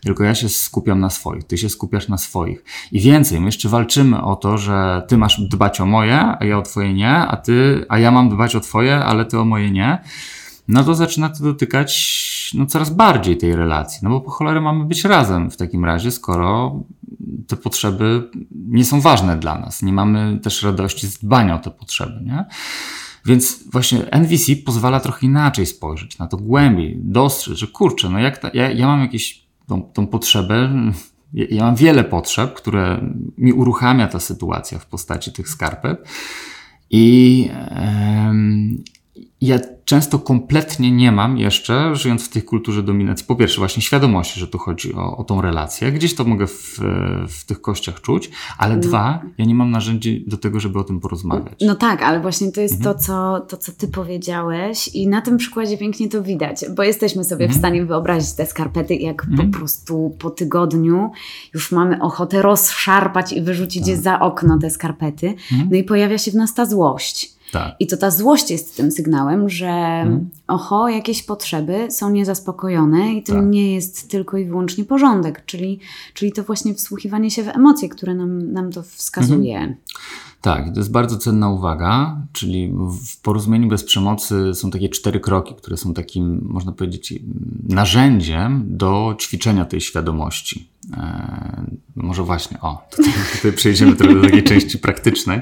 Tylko 0.03 0.25
ja 0.25 0.35
się 0.35 0.49
skupiam 0.49 1.01
na 1.01 1.11
swoich, 1.11 1.45
ty 1.45 1.59
się 1.59 1.69
skupiasz 1.69 2.09
na 2.09 2.19
swoich. 2.19 2.65
I 2.93 3.01
więcej, 3.01 3.41
my 3.41 3.47
jeszcze 3.47 3.69
walczymy 3.69 4.23
o 4.23 4.37
to, 4.37 4.59
że 4.59 5.03
ty 5.09 5.17
masz 5.17 5.41
dbać 5.41 5.81
o 5.81 5.87
moje, 5.87 6.21
a 6.21 6.45
ja 6.45 6.59
o 6.59 6.63
twoje 6.63 6.95
nie, 6.95 7.15
a 7.15 7.37
ty, 7.37 7.87
a 7.89 7.99
ja 7.99 8.11
mam 8.11 8.29
dbać 8.29 8.57
o 8.57 8.61
twoje, 8.61 8.97
ale 8.97 9.25
ty 9.25 9.39
o 9.39 9.45
moje 9.45 9.71
nie 9.71 9.99
no 10.69 10.85
to 10.85 10.95
zaczyna 10.95 11.29
to 11.29 11.45
dotykać 11.45 12.51
no, 12.55 12.67
coraz 12.67 12.91
bardziej 12.91 13.37
tej 13.37 13.57
relacji. 13.57 13.99
No 14.03 14.11
bo 14.11 14.21
po 14.21 14.31
cholerę 14.31 14.61
mamy 14.61 14.85
być 14.85 15.05
razem 15.05 15.51
w 15.51 15.57
takim 15.57 15.85
razie, 15.85 16.11
skoro 16.11 16.81
te 17.47 17.57
potrzeby 17.57 18.31
nie 18.51 18.85
są 18.85 19.01
ważne 19.01 19.37
dla 19.37 19.59
nas. 19.59 19.83
Nie 19.83 19.93
mamy 19.93 20.39
też 20.43 20.63
radości 20.63 21.07
z 21.07 21.19
dbania 21.19 21.57
o 21.57 21.59
te 21.59 21.71
potrzeby, 21.71 22.25
nie? 22.25 22.45
Więc 23.27 23.71
właśnie 23.73 24.11
NVC 24.11 24.57
pozwala 24.67 25.01
trochę 25.01 25.27
inaczej 25.27 25.67
spojrzeć 25.67 26.19
na 26.19 26.27
to 26.27 26.37
głębiej, 26.37 26.97
dostrzec, 27.01 27.59
że 27.59 27.67
kurczę, 27.67 28.11
no 28.11 28.19
jak 28.19 28.39
ta, 28.39 28.51
ja, 28.55 28.71
ja 28.71 28.87
mam 28.87 29.01
jakieś 29.01 29.47
tą, 29.67 29.83
tą 29.83 30.07
potrzebę, 30.07 30.71
ja, 31.33 31.45
ja 31.51 31.65
mam 31.65 31.77
wiele 31.77 32.05
potrzeb, 32.05 32.55
które 32.55 33.01
mi 33.39 33.53
uruchamia 33.53 34.09
ta 34.09 34.21
sytuacja 34.21 34.79
w 34.79 34.87
postaci 34.87 35.33
tych 35.33 35.49
skarpet 35.49 36.09
i, 36.91 37.49
ja 39.41 39.59
często 39.85 40.19
kompletnie 40.19 40.91
nie 40.91 41.13
mam 41.13 41.39
jeszcze, 41.39 41.97
żyjąc 41.97 42.25
w 42.25 42.29
tej 42.29 42.43
kulturze 42.43 42.83
dominacji, 42.83 43.27
po 43.27 43.37
pierwsze 43.37 43.59
właśnie 43.59 43.83
świadomości, 43.83 44.41
że 44.41 44.49
tu 44.49 44.59
chodzi 44.59 44.95
o, 44.95 45.17
o 45.17 45.25
tą 45.25 45.41
relację. 45.41 45.93
Gdzieś 45.93 46.15
to 46.15 46.25
mogę 46.25 46.47
w, 46.47 46.81
w 47.29 47.45
tych 47.45 47.61
kościach 47.61 48.01
czuć, 48.01 48.31
ale 48.59 48.77
no. 48.77 48.81
dwa, 48.81 49.23
ja 49.39 49.45
nie 49.45 49.55
mam 49.55 49.71
narzędzi 49.71 50.25
do 50.27 50.37
tego, 50.37 50.61
żeby 50.61 50.79
o 50.79 50.85
tym 50.85 51.01
porozmawiać. 51.01 51.55
No 51.61 51.75
tak, 51.75 52.03
ale 52.03 52.21
właśnie 52.21 52.53
to 52.53 52.61
jest 52.61 52.75
mhm. 52.75 52.97
to, 52.97 53.03
co, 53.03 53.41
to, 53.41 53.57
co 53.57 53.73
ty 53.73 53.89
powiedziałeś 53.89 54.89
i 54.89 55.09
na 55.09 55.21
tym 55.21 55.37
przykładzie 55.37 55.79
pięknie 55.79 56.09
to 56.09 56.23
widać, 56.23 56.65
bo 56.77 56.83
jesteśmy 56.83 57.25
sobie 57.25 57.45
mhm. 57.45 57.59
w 57.59 57.59
stanie 57.59 57.85
wyobrazić 57.85 58.33
te 58.33 58.47
skarpety, 58.47 58.95
jak 58.95 59.25
mhm. 59.25 59.51
po 59.51 59.59
prostu 59.59 60.17
po 60.19 60.31
tygodniu 60.31 61.11
już 61.55 61.73
mamy 61.73 62.03
ochotę 62.03 62.43
rozszarpać 62.43 63.33
i 63.33 63.43
wyrzucić 63.43 63.83
tak. 63.83 63.89
je 63.89 63.97
za 63.97 64.21
okno 64.21 64.59
te 64.59 64.71
skarpety. 64.71 65.35
Mhm. 65.53 65.69
No 65.71 65.77
i 65.77 65.85
pojawia 65.85 66.19
się 66.19 66.31
w 66.31 66.35
nas 66.35 66.55
ta 66.55 66.67
złość. 66.67 67.38
Tak. 67.53 67.77
I 67.81 67.87
to 67.87 67.97
ta 67.97 68.11
złość 68.11 68.51
jest 68.51 68.77
tym 68.77 68.93
sygnałem, 68.93 69.49
że 69.49 69.69
mhm. 69.69 70.29
oho, 70.47 70.89
jakieś 70.89 71.23
potrzeby 71.23 71.91
są 71.91 72.11
niezaspokojone 72.11 73.15
i 73.15 73.23
to 73.23 73.33
tak. 73.33 73.47
nie 73.47 73.75
jest 73.75 74.11
tylko 74.11 74.37
i 74.39 74.45
wyłącznie 74.45 74.85
porządek, 74.85 75.43
czyli, 75.47 75.81
czyli 76.15 76.33
to 76.33 76.43
właśnie 76.43 76.75
wsłuchiwanie 76.75 77.31
się 77.31 77.43
w 77.43 77.49
emocje, 77.49 77.89
które 77.89 78.15
nam, 78.15 78.53
nam 78.53 78.73
to 78.73 78.83
wskazuje. 78.83 79.59
Mhm. 79.59 79.77
Tak, 80.41 80.73
to 80.75 80.81
jest 80.81 80.91
bardzo 80.91 81.19
cenna 81.19 81.51
uwaga, 81.51 82.23
czyli 82.33 82.73
w 83.03 83.21
porozumieniu 83.21 83.69
bez 83.69 83.85
przemocy 83.85 84.55
są 84.55 84.71
takie 84.71 84.89
cztery 84.89 85.21
kroki, 85.21 85.55
które 85.55 85.77
są 85.77 85.95
takim, 85.95 86.41
można 86.43 86.73
powiedzieć, 86.73 87.15
narzędziem 87.69 88.65
do 88.67 89.17
ćwiczenia 89.21 89.65
tej 89.65 89.81
świadomości. 89.81 90.69
Eee, 90.97 91.79
może 91.97 92.23
właśnie, 92.23 92.61
o, 92.61 92.89
tutaj, 92.97 93.13
tutaj 93.37 93.53
przejdziemy 93.53 93.97
trochę 93.97 94.15
do 94.15 94.23
takiej 94.23 94.45
części 94.45 94.79
praktycznej. 94.79 95.41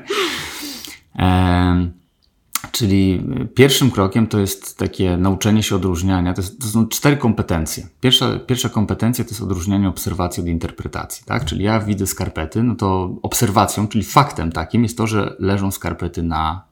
Czyli 2.72 3.24
pierwszym 3.54 3.90
krokiem 3.90 4.26
to 4.26 4.38
jest 4.38 4.78
takie 4.78 5.16
nauczenie 5.16 5.62
się 5.62 5.76
odróżniania. 5.76 6.34
To, 6.34 6.40
jest, 6.40 6.60
to, 6.60 6.66
są 6.66 6.88
cztery 6.88 7.16
kompetencje. 7.16 7.86
Pierwsza, 8.00 8.38
pierwsza 8.38 8.68
kompetencja 8.68 9.24
to 9.24 9.30
jest 9.30 9.42
odróżnianie 9.42 9.88
obserwacji 9.88 10.42
od 10.42 10.48
interpretacji. 10.48 11.24
Tak? 11.26 11.44
Czyli 11.44 11.64
ja 11.64 11.80
widzę 11.80 12.06
skarpety, 12.06 12.62
no 12.62 12.74
to 12.74 13.16
obserwacją, 13.22 13.88
czyli 13.88 14.04
faktem 14.04 14.52
takim 14.52 14.82
jest 14.82 14.98
to, 14.98 15.06
że 15.06 15.36
leżą 15.38 15.70
skarpety 15.70 16.22
na 16.22 16.64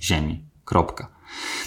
ziemi. 0.00 0.44
Kropka. 0.64 1.08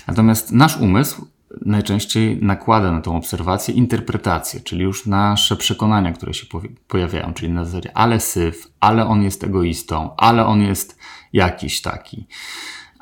Natomiast 0.07 0.51
nasz 0.51 0.77
umysł 0.77 1.27
najczęściej 1.65 2.39
nakłada 2.41 2.91
na 2.91 3.01
tą 3.01 3.17
obserwację 3.17 3.73
interpretację, 3.73 4.59
czyli 4.59 4.83
już 4.83 5.05
nasze 5.05 5.55
przekonania, 5.55 6.13
które 6.13 6.33
się 6.33 6.45
pojawiają, 6.87 7.33
czyli 7.33 7.51
na 7.51 7.65
zasadzie 7.65 7.97
ale 7.97 8.19
syf, 8.19 8.71
ale 8.79 9.05
on 9.07 9.23
jest 9.23 9.43
egoistą, 9.43 10.15
ale 10.17 10.45
on 10.45 10.61
jest 10.61 10.99
jakiś 11.33 11.81
taki. 11.81 12.27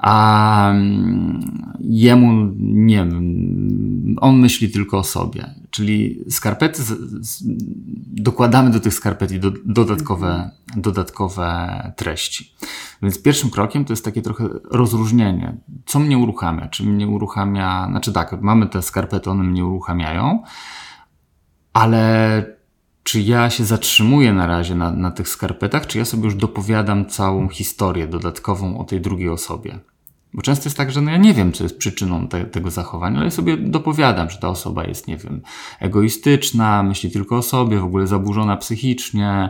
A 0.05 0.69
mm, 0.71 1.73
jemu 1.79 2.51
nie 2.59 2.95
wiem, 2.95 4.15
on 4.21 4.39
myśli 4.39 4.69
tylko 4.69 4.97
o 4.97 5.03
sobie. 5.03 5.55
Czyli 5.69 6.19
skarpety, 6.29 6.83
dokładamy 8.07 8.71
do 8.71 8.79
tych 8.79 8.93
skarpet 8.93 9.39
do, 9.39 9.51
dodatkowe, 9.65 10.51
dodatkowe 10.75 11.91
treści. 11.95 12.55
Więc 13.01 13.21
pierwszym 13.21 13.49
krokiem 13.49 13.85
to 13.85 13.93
jest 13.93 14.05
takie 14.05 14.21
trochę 14.21 14.49
rozróżnienie. 14.71 15.57
Co 15.85 15.99
mnie 15.99 16.17
uruchamia? 16.17 16.67
Czy 16.67 16.83
mnie 16.83 17.07
uruchamia, 17.07 17.87
znaczy 17.89 18.13
tak, 18.13 18.41
mamy 18.41 18.67
te 18.67 18.81
skarpety, 18.81 19.29
one 19.29 19.43
mnie 19.43 19.65
uruchamiają, 19.65 20.43
ale 21.73 22.45
czy 23.03 23.21
ja 23.21 23.49
się 23.49 23.65
zatrzymuję 23.65 24.33
na 24.33 24.47
razie 24.47 24.75
na, 24.75 24.91
na 24.91 25.11
tych 25.11 25.29
skarpetach, 25.29 25.87
czy 25.87 25.97
ja 25.97 26.05
sobie 26.05 26.23
już 26.23 26.35
dopowiadam 26.35 27.05
całą 27.05 27.49
historię 27.49 28.07
dodatkową 28.07 28.77
o 28.77 28.83
tej 28.83 29.01
drugiej 29.01 29.29
osobie. 29.29 29.79
Bo 30.36 30.41
często 30.41 30.65
jest 30.65 30.78
tak, 30.78 30.91
że 30.91 31.02
no 31.02 31.12
ja 31.12 31.17
nie 31.17 31.34
wiem, 31.34 31.52
co 31.52 31.63
jest 31.63 31.78
przyczyną 31.78 32.28
te, 32.28 32.45
tego 32.45 32.71
zachowania, 32.71 33.19
ale 33.19 33.32
sobie 33.32 33.58
dopowiadam, 33.58 34.30
że 34.30 34.38
ta 34.38 34.50
osoba 34.50 34.84
jest, 34.84 35.08
nie 35.08 35.17
wiem, 35.17 35.41
egoistyczna, 35.80 36.84
myśli 36.84 37.12
tylko 37.12 37.38
o 37.38 37.41
sobie, 37.41 37.80
w 37.80 37.84
ogóle 37.84 38.08
zaburzona 38.08 38.58
psychicznie 38.58 39.50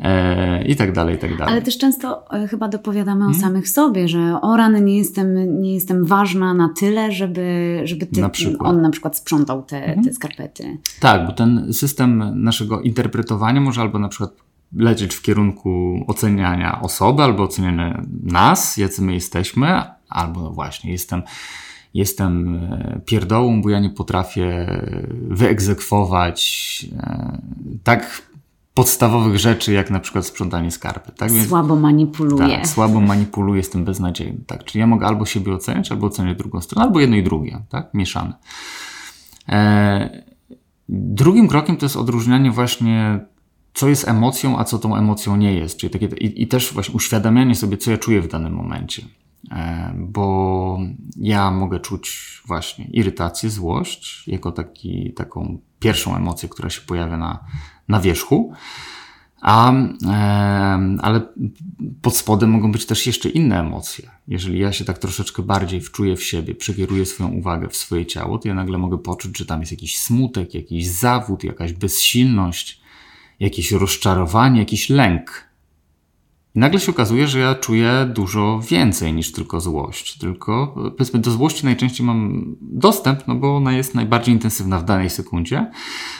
e, 0.00 0.64
i 0.64 0.76
tak 0.76 0.92
dalej, 0.92 1.16
i 1.16 1.18
tak 1.18 1.36
dalej. 1.36 1.52
Ale 1.52 1.62
też 1.62 1.78
często 1.78 2.34
e, 2.34 2.48
chyba 2.48 2.68
dopowiadamy 2.68 3.20
hmm? 3.20 3.36
o 3.36 3.40
samych 3.40 3.68
sobie, 3.68 4.08
że 4.08 4.40
o 4.40 4.56
rany 4.56 4.80
nie 4.80 4.98
jestem, 4.98 5.60
nie 5.62 5.74
jestem 5.74 6.04
ważna 6.04 6.54
na 6.54 6.68
tyle, 6.68 7.12
żeby, 7.12 7.80
żeby 7.84 8.06
ty, 8.06 8.20
na 8.20 8.30
on 8.58 8.82
na 8.82 8.90
przykład 8.90 9.16
sprzątał 9.16 9.62
te, 9.62 9.80
hmm? 9.80 10.04
te 10.04 10.12
skarpety. 10.12 10.78
Tak, 11.00 11.26
bo 11.26 11.32
ten 11.32 11.72
system 11.72 12.42
naszego 12.42 12.80
interpretowania 12.80 13.60
może 13.60 13.80
albo 13.80 13.98
na 13.98 14.08
przykład 14.08 14.30
lecieć 14.76 15.14
w 15.14 15.22
kierunku 15.22 16.04
oceniania 16.06 16.80
osoby 16.80 17.22
albo 17.22 17.42
oceniania 17.42 18.02
nas, 18.22 18.76
jacy 18.76 19.02
my 19.02 19.14
jesteśmy, 19.14 19.82
albo 20.10 20.40
no 20.40 20.50
właśnie 20.50 20.92
jestem, 20.92 21.22
jestem 21.94 22.54
e, 22.56 23.00
pierdołą, 23.04 23.62
bo 23.62 23.70
ja 23.70 23.80
nie 23.80 23.90
potrafię 23.90 24.66
wyegzekwować 25.28 26.86
e, 26.96 27.38
tak 27.84 28.30
podstawowych 28.74 29.38
rzeczy, 29.38 29.72
jak 29.72 29.90
na 29.90 30.00
przykład 30.00 30.26
sprzątanie 30.26 30.70
skarpy. 30.70 31.12
Tak? 31.12 31.32
Więc, 31.32 31.48
słabo 31.48 31.76
manipuluję. 31.76 32.56
Tak, 32.56 32.68
słabo 32.68 33.00
manipuluję, 33.00 33.58
jestem 33.58 33.84
beznadziejny. 33.84 34.38
Tak? 34.46 34.64
Czyli 34.64 34.80
ja 34.80 34.86
mogę 34.86 35.06
albo 35.06 35.26
siebie 35.26 35.54
oceniać, 35.54 35.92
albo 35.92 36.06
oceniać 36.06 36.38
drugą 36.38 36.60
stronę, 36.60 36.86
albo 36.86 37.00
jedno 37.00 37.16
i 37.16 37.22
drugie, 37.22 37.62
tak? 37.68 37.94
mieszane. 37.94 38.32
E, 39.48 40.22
drugim 40.88 41.48
krokiem 41.48 41.76
to 41.76 41.86
jest 41.86 41.96
odróżnianie 41.96 42.50
właśnie 42.50 43.20
co 43.74 43.88
jest 43.88 44.08
emocją, 44.08 44.58
a 44.58 44.64
co 44.64 44.78
tą 44.78 44.96
emocją 44.96 45.36
nie 45.36 45.54
jest. 45.54 45.76
Czyli 45.76 45.90
takie, 45.90 46.06
i, 46.06 46.42
i 46.42 46.46
też 46.46 46.72
właśnie 46.72 46.94
uświadamianie 46.94 47.54
sobie, 47.54 47.76
co 47.76 47.90
ja 47.90 47.98
czuję 47.98 48.22
w 48.22 48.28
danym 48.28 48.52
momencie. 48.52 49.02
E, 49.50 49.92
bo 49.96 50.78
ja 51.16 51.50
mogę 51.50 51.80
czuć 51.80 52.40
właśnie 52.46 52.84
irytację, 52.84 53.50
złość 53.50 54.28
jako 54.28 54.52
taki, 54.52 55.12
taką 55.12 55.58
pierwszą 55.78 56.16
emocję, 56.16 56.48
która 56.48 56.70
się 56.70 56.80
pojawia 56.80 57.16
na, 57.16 57.44
na 57.88 58.00
wierzchu. 58.00 58.52
A, 59.40 59.72
ale 61.02 61.20
pod 62.02 62.16
spodem 62.16 62.50
mogą 62.50 62.72
być 62.72 62.86
też 62.86 63.06
jeszcze 63.06 63.28
inne 63.28 63.60
emocje. 63.60 64.10
Jeżeli 64.28 64.58
ja 64.58 64.72
się 64.72 64.84
tak 64.84 64.98
troszeczkę 64.98 65.42
bardziej 65.42 65.80
wczuję 65.80 66.16
w 66.16 66.22
siebie, 66.24 66.54
przekieruję 66.54 67.06
swoją 67.06 67.30
uwagę 67.30 67.68
w 67.68 67.76
swoje 67.76 68.06
ciało, 68.06 68.38
to 68.38 68.48
ja 68.48 68.54
nagle 68.54 68.78
mogę 68.78 68.98
poczuć, 68.98 69.38
że 69.38 69.46
tam 69.46 69.60
jest 69.60 69.72
jakiś 69.72 69.98
smutek, 69.98 70.54
jakiś 70.54 70.88
zawód, 70.88 71.44
jakaś 71.44 71.72
bezsilność, 71.72 72.80
jakieś 73.40 73.72
rozczarowanie, 73.72 74.60
jakiś 74.60 74.90
lęk. 74.90 75.49
I 76.54 76.58
nagle 76.58 76.80
się 76.80 76.92
okazuje, 76.92 77.28
że 77.28 77.38
ja 77.38 77.54
czuję 77.54 78.10
dużo 78.14 78.60
więcej 78.70 79.12
niż 79.12 79.32
tylko 79.32 79.60
złość. 79.60 80.18
Tylko, 80.18 80.74
powiedzmy, 80.98 81.20
do 81.20 81.30
złości 81.30 81.64
najczęściej 81.64 82.06
mam 82.06 82.44
dostęp, 82.60 83.28
no 83.28 83.34
bo 83.34 83.56
ona 83.56 83.72
jest 83.72 83.94
najbardziej 83.94 84.34
intensywna 84.34 84.78
w 84.78 84.84
danej 84.84 85.10
sekundzie, 85.10 85.70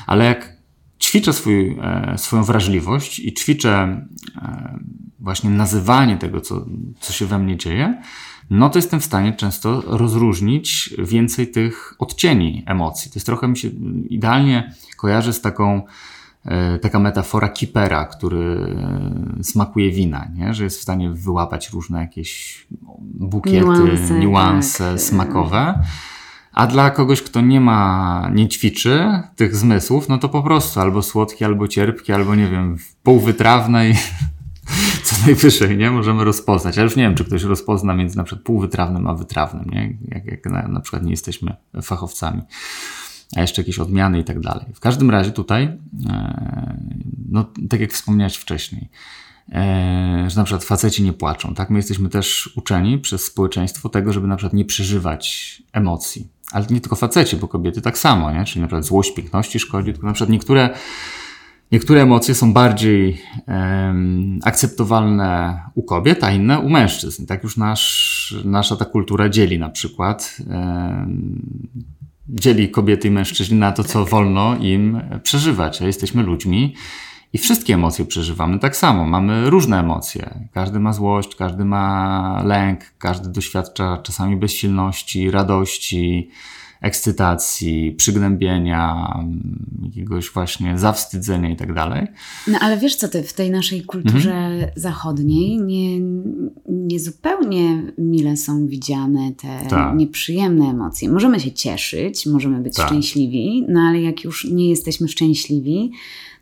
ale 0.07 0.25
jak 0.25 0.57
ćwiczę 1.01 1.33
swój, 1.33 1.79
e, 1.83 2.15
swoją 2.19 2.45
wrażliwość 2.45 3.19
i 3.19 3.35
ćwiczę 3.35 4.07
e, 4.37 4.79
właśnie 5.21 5.51
nazywanie 5.51 6.17
tego, 6.17 6.41
co, 6.41 6.67
co 7.01 7.13
się 7.13 7.27
we 7.27 7.39
mnie 7.39 7.57
dzieje, 7.57 8.03
no 8.51 8.71
to 8.71 8.79
jestem 8.79 9.01
w 9.01 9.05
stanie 9.05 9.33
często 9.33 9.83
rozróżnić 9.87 10.95
więcej 10.99 11.51
tych 11.51 11.95
odcieni 11.99 12.63
emocji. 12.67 13.11
To 13.11 13.17
jest 13.17 13.27
trochę 13.27 13.49
mi 13.49 13.57
się 13.57 13.69
idealnie 14.09 14.75
kojarzy 14.97 15.33
z 15.33 15.41
taką 15.41 15.77
e, 15.77 15.83
taka 16.83 16.99
metafora 16.99 17.49
kipera, 17.49 18.05
który 18.05 18.77
smakuje 19.43 19.91
wina, 19.91 20.29
nie? 20.35 20.55
że 20.55 20.65
jest 20.65 20.79
w 20.79 20.83
stanie 20.83 21.11
wyłapać 21.11 21.71
różne 21.71 22.01
jakieś 22.01 22.67
bukiety, 23.15 23.67
niuanse, 23.67 24.19
niuanse 24.19 24.91
tak. 24.93 25.01
smakowe. 25.01 25.83
A 26.53 26.67
dla 26.67 26.91
kogoś, 26.91 27.23
kto 27.23 27.41
nie 27.41 27.61
ma, 27.61 28.31
nie 28.35 28.49
ćwiczy 28.49 29.23
tych 29.37 29.57
zmysłów, 29.57 30.09
no 30.09 30.19
to 30.19 30.29
po 30.29 30.43
prostu 30.43 30.81
albo 30.81 31.03
słodkie, 31.03 31.47
albo 31.47 31.69
cierpkie, 31.69 32.15
albo 32.15 32.35
nie 32.35 32.49
wiem, 32.49 32.77
półwytrawne 33.03 33.91
i 33.91 33.95
co 35.05 35.17
najwyżej, 35.27 35.77
nie? 35.77 35.91
Możemy 35.91 36.25
rozpoznać. 36.25 36.77
Ja 36.77 36.83
już 36.83 36.97
nie 36.97 37.03
wiem, 37.03 37.15
czy 37.15 37.25
ktoś 37.25 37.43
rozpozna 37.43 37.95
między 37.95 38.17
na 38.17 38.25
przykład 38.25 38.45
półwytrawnym 38.45 39.07
a 39.07 39.15
wytrawnym, 39.15 39.65
nie? 39.73 39.99
Jak, 40.09 40.25
jak 40.25 40.47
na, 40.47 40.69
na 40.69 40.81
przykład 40.81 41.03
nie 41.03 41.11
jesteśmy 41.11 41.57
fachowcami. 41.83 42.43
A 43.37 43.41
jeszcze 43.41 43.63
jakieś 43.63 43.79
odmiany 43.79 44.21
i 44.21 44.25
tak 44.25 44.41
dalej. 44.41 44.67
W 44.75 44.81
każdym 44.81 45.11
razie 45.11 45.31
tutaj, 45.31 45.65
e, 46.11 46.77
no 47.29 47.45
tak 47.69 47.81
jak 47.81 47.93
wspomniałeś 47.93 48.37
wcześniej, 48.37 48.89
E, 49.53 50.31
że 50.31 50.37
na 50.37 50.45
przykład 50.45 50.65
faceci 50.65 51.03
nie 51.03 51.13
płaczą. 51.13 51.55
Tak? 51.55 51.71
My 51.71 51.79
jesteśmy 51.79 52.09
też 52.09 52.53
uczeni 52.57 52.99
przez 52.99 53.25
społeczeństwo 53.25 53.89
tego, 53.89 54.13
żeby 54.13 54.27
na 54.27 54.37
przykład 54.37 54.53
nie 54.53 54.65
przeżywać 54.65 55.63
emocji. 55.73 56.29
Ale 56.53 56.67
nie 56.71 56.81
tylko 56.81 56.97
faceci, 56.97 57.37
bo 57.37 57.49
kobiety 57.49 57.83
tak 57.83 57.99
samo, 57.99 58.33
nie? 58.33 58.45
Czyli 58.45 58.61
na 58.61 58.67
przykład 58.67 58.85
złość 58.85 59.15
piękności 59.15 59.59
szkodzi, 59.59 59.93
tylko 59.93 60.07
na 60.07 60.13
przykład 60.13 60.31
niektóre, 60.31 60.71
niektóre 61.73 62.03
emocje 62.03 62.35
są 62.35 62.53
bardziej 62.53 63.23
um, 63.47 64.39
akceptowalne 64.45 65.61
u 65.75 65.83
kobiet, 65.83 66.25
a 66.25 66.31
inne 66.31 66.59
u 66.59 66.69
mężczyzn. 66.69 67.27
Tak 67.27 67.43
już 67.43 67.57
nasz, 67.57 68.35
nasza 68.45 68.77
ta 68.77 68.85
kultura 68.85 69.29
dzieli 69.29 69.59
na 69.59 69.69
przykład. 69.69 70.37
Um, 70.49 71.69
dzieli 72.31 72.71
kobiety 72.71 73.09
i 73.09 73.11
mężczyźni 73.11 73.59
na 73.59 73.73
to, 73.73 73.85
co 73.85 74.05
wolno 74.05 74.57
im 74.57 75.01
przeżywać, 75.23 75.83
a 75.83 75.87
jesteśmy 75.87 76.23
ludźmi 76.23 76.75
i 77.33 77.39
wszystkie 77.39 77.75
emocje 77.75 78.05
przeżywamy 78.05 78.59
tak 78.59 78.77
samo. 78.77 79.05
Mamy 79.05 79.51
różne 79.51 79.81
emocje. 79.81 80.49
Każdy 80.53 80.81
ma 80.81 80.93
złość, 80.93 81.37
każdy 81.37 81.65
ma 81.65 82.43
lęk, 82.45 82.81
każdy 82.99 83.29
doświadcza 83.29 83.99
czasami 84.03 84.37
bezsilności, 84.37 85.31
radości, 85.31 86.31
ekscytacji, 86.81 87.93
przygnębienia, 87.93 89.15
jakiegoś 89.83 90.31
właśnie 90.31 90.79
zawstydzenia 90.79 91.51
i 91.51 91.57
tak 91.57 91.75
dalej. 91.75 92.07
No 92.47 92.59
ale 92.61 92.79
wiesz 92.79 92.97
co 92.97 93.09
ty, 93.09 93.23
w 93.23 93.33
tej 93.33 93.51
naszej 93.51 93.83
kulturze 93.83 94.35
mhm. 94.35 94.73
zachodniej 94.77 95.59
nie, 95.59 96.01
nie 96.69 97.01
zupełnie 97.01 97.93
mile 97.99 98.37
są 98.37 98.67
widziane 98.67 99.33
te 99.33 99.67
tak. 99.69 99.97
nieprzyjemne 99.97 100.65
emocje. 100.65 101.11
Możemy 101.11 101.41
się 101.41 101.53
cieszyć, 101.53 102.27
możemy 102.27 102.61
być 102.61 102.77
tak. 102.77 102.87
szczęśliwi, 102.87 103.65
no 103.69 103.81
ale 103.81 104.01
jak 104.01 104.25
już 104.25 104.45
nie 104.45 104.69
jesteśmy 104.69 105.09
szczęśliwi, 105.09 105.93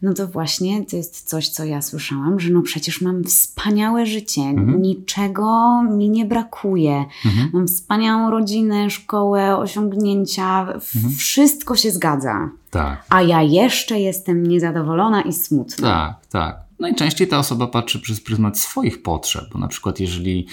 no 0.03 0.15
to 0.15 0.27
właśnie 0.27 0.85
to 0.85 0.97
jest 0.97 1.29
coś, 1.29 1.49
co 1.49 1.65
ja 1.65 1.83
słyszałam, 1.83 2.41
że 2.41 2.51
no 2.51 2.63
przecież 2.63 3.01
mam 3.01 3.25
wspaniałe 3.25 4.07
życie, 4.07 4.43
mhm. 4.43 4.83
niczego 4.83 5.83
mi 5.83 6.11
nie 6.11 6.25
brakuje. 6.25 7.05
Mhm. 7.25 7.51
Mam 7.53 7.67
wspaniałą 7.67 8.31
rodzinę, 8.31 8.91
szkołę, 8.91 9.57
osiągnięcia, 9.57 10.61
mhm. 10.61 11.15
wszystko 11.19 11.77
się 11.77 11.91
zgadza. 11.91 12.51
Tak. 12.71 13.05
A 13.09 13.23
ja 13.23 13.43
jeszcze 13.43 14.01
jestem 14.01 14.47
niezadowolona 14.47 15.23
i 15.23 15.33
smutna. 15.33 15.89
Tak, 15.89 16.27
tak. 16.27 16.69
Najczęściej 16.81 17.29
ta 17.29 17.39
osoba 17.39 17.67
patrzy 17.67 18.01
przez 18.01 18.21
pryzmat 18.21 18.59
swoich 18.59 19.03
potrzeb, 19.03 19.45
bo 19.53 19.59
na 19.59 19.69
przykład 19.69 20.01
jeżeli 20.01 20.47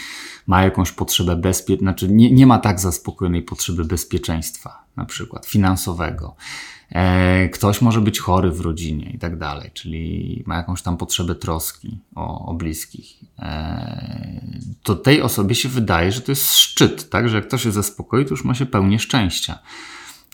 ma 0.48 0.64
jakąś 0.64 0.92
potrzebę 0.92 1.36
bezpieczeństwa, 1.36 1.86
znaczy 1.86 2.08
nie, 2.10 2.32
nie 2.32 2.48
ma 2.48 2.60
tak 2.60 2.80
zaspokojonej 2.80 3.42
potrzeby 3.42 3.86
bezpieczeństwa, 3.86 4.84
na 4.96 5.06
przykład 5.06 5.46
finansowego, 5.46 6.36
ktoś 7.54 7.82
może 7.82 8.02
być 8.02 8.20
chory 8.20 8.52
w 8.52 8.62
rodzinie 8.62 9.10
i 9.10 9.20
tak 9.20 9.38
dalej, 9.38 9.72
czyli 9.74 10.44
ma 10.46 10.56
jakąś 10.56 10.82
tam 10.82 10.98
potrzebę 10.98 11.36
troski 11.36 12.00
o, 12.16 12.46
o 12.46 12.54
bliskich. 12.54 13.20
E, 13.40 14.42
to 14.84 14.96
tej 14.96 15.22
osobie 15.22 15.56
się 15.56 15.70
wydaje, 15.70 16.12
że 16.12 16.22
to 16.22 16.32
jest 16.32 16.56
szczyt, 16.56 17.10
tak? 17.10 17.30
Że 17.30 17.36
jak 17.36 17.46
to 17.46 17.58
się 17.58 17.72
zaspokoi, 17.72 18.26
to 18.26 18.32
już 18.32 18.44
ma 18.44 18.54
się 18.54 18.66
pełnię 18.66 19.00
szczęścia. 19.00 19.60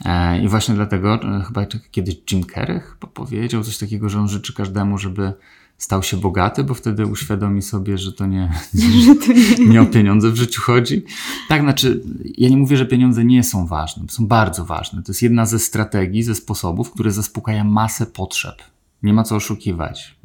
E, 0.06 0.44
I 0.44 0.48
właśnie 0.48 0.76
dlatego 0.76 1.20
chyba 1.48 1.66
kiedyś 1.92 2.16
Jim 2.32 2.44
Carrey 2.44 2.82
powiedział 3.14 3.64
coś 3.64 3.78
takiego, 3.78 4.10
że 4.10 4.20
on 4.20 4.28
życzy 4.28 4.54
każdemu, 4.54 4.98
żeby 4.98 5.34
stał 5.82 6.04
się 6.04 6.18
bogaty, 6.18 6.64
bo 6.64 6.74
wtedy 6.74 7.06
uświadomi 7.06 7.62
sobie, 7.62 7.98
że 7.98 8.14
to 8.14 8.26
nie, 8.26 8.54
że 9.06 9.16
to 9.16 9.34
nie, 9.34 9.68
nie 9.68 9.82
o 9.82 9.86
pieniądze 9.86 10.32
w 10.32 10.36
życiu 10.36 10.62
chodzi. 10.62 11.04
Tak, 11.50 11.62
znaczy, 11.62 12.04
ja 12.38 12.50
nie 12.50 12.58
mówię, 12.58 12.78
że 12.78 12.86
pieniądze 12.86 13.26
nie 13.26 13.44
są 13.44 13.68
ważne, 13.68 14.04
są 14.10 14.28
bardzo 14.28 14.66
ważne. 14.66 15.04
To 15.04 15.12
jest 15.12 15.22
jedna 15.22 15.46
ze 15.46 15.60
strategii, 15.60 16.24
ze 16.24 16.36
sposobów, 16.36 16.92
które 16.92 17.12
zaspokaja 17.12 17.64
masę 17.64 18.06
potrzeb. 18.06 18.56
Nie 19.04 19.14
ma 19.14 19.24
co 19.24 19.36
oszukiwać 19.36 20.16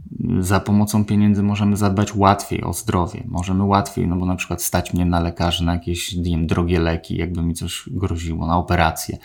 za 0.40 0.60
pomocą 0.60 1.04
pieniędzy 1.04 1.42
możemy 1.42 1.76
zadbać 1.76 2.14
łatwiej 2.14 2.64
o 2.64 2.72
zdrowie. 2.72 3.24
Możemy 3.28 3.64
łatwiej, 3.64 4.08
no 4.08 4.16
bo 4.16 4.26
na 4.26 4.36
przykład 4.36 4.62
stać 4.62 4.94
mnie 4.94 5.04
na 5.04 5.20
lekarzy, 5.20 5.64
na 5.64 5.72
jakieś 5.72 6.14
nie 6.14 6.22
wiem, 6.22 6.46
drogie 6.46 6.80
leki, 6.80 7.16
jakby 7.16 7.42
mi 7.42 7.54
coś 7.54 7.84
groziło, 7.86 8.46
na 8.46 8.56
operację, 8.56 9.18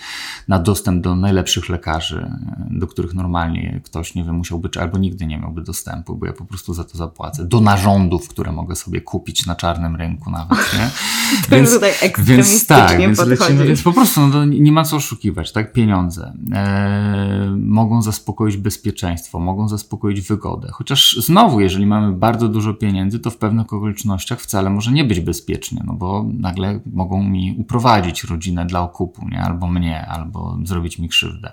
na 0.48 0.60
dostęp 0.60 1.04
do 1.04 1.16
najlepszych 1.16 1.70
lekarzy, 1.70 2.32
do 2.70 2.88
których 2.88 3.14
normalnie 3.14 3.82
ktoś, 3.84 4.16
nie 4.16 4.24
wiem, 4.24 4.36
musiałby, 4.36 4.70
czy 4.70 4.82
albo 4.82 4.98
nigdy 4.98 5.26
nie 5.26 5.38
miałby 5.38 5.62
dostępu, 5.62 6.16
bo 6.16 6.26
ja 6.26 6.34
po 6.34 6.46
prostu 6.46 6.74
za 6.74 6.84
to 6.84 6.98
zapłacę. 6.98 7.46
Do 7.46 7.62
narządów, 7.62 8.30
które 8.30 8.52
mogę 8.52 8.76
sobie 8.76 9.02
kupić 9.02 9.46
na 9.46 9.56
czarnym 9.56 9.96
rynku 9.96 10.32
nawet, 10.32 10.74
nie? 10.74 10.90
to 11.50 11.56
więc, 11.56 11.74
tutaj 11.74 11.92
więc 12.20 12.68
tak, 12.68 12.98
więc, 12.98 13.20
lecimy, 13.20 13.66
więc 13.66 13.82
po 13.82 13.94
prostu 13.94 14.28
no, 14.28 14.46
nie 14.46 14.72
ma 14.72 14.84
co 14.84 14.96
oszukiwać, 14.96 15.52
tak? 15.52 15.74
Pieniądze 15.74 16.34
e, 16.54 17.56
mogą 17.58 18.02
zaspokoić 18.02 18.58
bezpieczeństwo, 18.58 19.40
mogą 19.40 19.68
zaspokoić 19.68 20.22
wygodę, 20.22 20.71
Chociaż 20.72 21.16
znowu, 21.18 21.62
jeżeli 21.62 21.86
mamy 21.86 22.12
bardzo 22.12 22.48
dużo 22.48 22.74
pieniędzy, 22.74 23.20
to 23.20 23.32
w 23.32 23.38
pewnych 23.38 23.74
okolicznościach 23.74 24.42
wcale 24.42 24.70
może 24.70 24.92
nie 24.92 25.04
być 25.04 25.20
bezpiecznie, 25.20 25.82
no 25.86 25.94
bo 25.94 26.26
nagle 26.34 26.80
mogą 26.94 27.24
mi 27.24 27.56
uprowadzić 27.58 28.24
rodzinę 28.24 28.66
dla 28.66 28.82
okupu, 28.82 29.28
nie? 29.30 29.42
albo 29.42 29.68
mnie, 29.68 30.08
albo 30.08 30.58
zrobić 30.64 31.00
mi 31.00 31.10
krzywdę, 31.10 31.52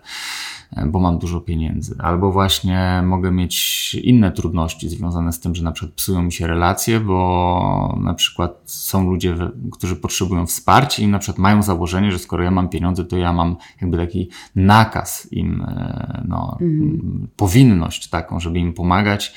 bo 0.87 1.01
mam 1.01 1.19
dużo 1.19 1.41
pieniędzy. 1.41 1.97
Albo 1.99 2.33
właśnie 2.33 3.03
mogę 3.07 3.31
mieć 3.31 3.95
inne 3.95 4.33
trudności 4.33 4.89
związane 4.89 5.33
z 5.33 5.41
tym, 5.41 5.55
że 5.55 5.65
na 5.65 5.73
przykład 5.73 5.95
psują 5.95 6.23
mi 6.23 6.33
się 6.33 6.47
relacje, 6.47 7.01
bo 7.01 7.99
na 8.01 8.15
przykład 8.15 8.61
są 8.65 9.11
ludzie, 9.11 9.35
którzy 9.73 9.97
potrzebują 9.97 10.47
wsparcia 10.47 11.03
i 11.03 11.09
na 11.09 11.19
przykład 11.19 11.39
mają 11.39 11.63
założenie, 11.63 12.13
że 12.13 12.19
skoro 12.19 12.45
ja 12.45 12.51
mam 12.51 12.69
pieniądze, 12.69 13.05
to 13.05 13.17
ja 13.17 13.33
mam 13.33 13.57
jakby 13.81 13.97
taki 13.97 14.29
nakaz 14.57 15.29
im, 15.33 15.63
e, 15.63 16.25
no, 16.29 16.59
mhm. 16.61 17.29
powinność 17.37 18.09
taką, 18.09 18.41
żeby 18.41 18.59
im 18.59 18.73
pomagać 18.73 19.35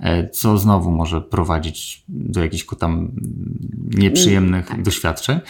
e, 0.00 0.28
co 0.28 0.58
znowu 0.58 0.90
może 0.90 1.20
prowadzić 1.20 2.04
do 2.08 2.42
jakichś 2.42 2.66
tam 2.78 3.12
nieprzyjemnych 3.90 4.68
tak. 4.68 4.82
doświadczeń. 4.82 5.40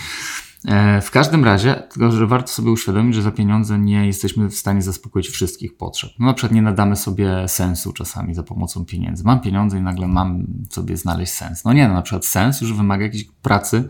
E, 0.65 1.01
w 1.01 1.11
każdym 1.11 1.45
razie, 1.45 1.75
tylko 1.75 2.13
że 2.13 2.27
warto 2.27 2.49
sobie 2.49 2.71
uświadomić, 2.71 3.15
że 3.15 3.23
za 3.23 3.31
pieniądze 3.31 3.79
nie 3.79 4.07
jesteśmy 4.07 4.49
w 4.49 4.55
stanie 4.55 4.83
zaspokoić 4.83 5.29
wszystkich 5.29 5.77
potrzeb. 5.77 6.11
No, 6.19 6.27
na 6.27 6.35
przykład 6.35 6.53
nie 6.53 6.63
nadamy 6.63 6.97
sobie 6.97 7.49
sensu 7.49 7.93
czasami 7.93 8.35
za 8.35 8.43
pomocą 8.43 8.85
pieniędzy. 8.85 9.25
Mam 9.25 9.41
pieniądze 9.41 9.79
i 9.79 9.83
nagle 9.83 10.09
mam 10.09 10.47
sobie 10.71 10.97
znaleźć 10.97 11.33
sens. 11.33 11.65
No 11.65 11.73
nie, 11.73 11.89
no, 11.89 11.95
na 11.95 12.03
przykład 12.03 12.27
sens 12.27 12.61
już 12.61 12.73
wymaga 12.73 13.05
jakiejś 13.05 13.25
pracy 13.43 13.89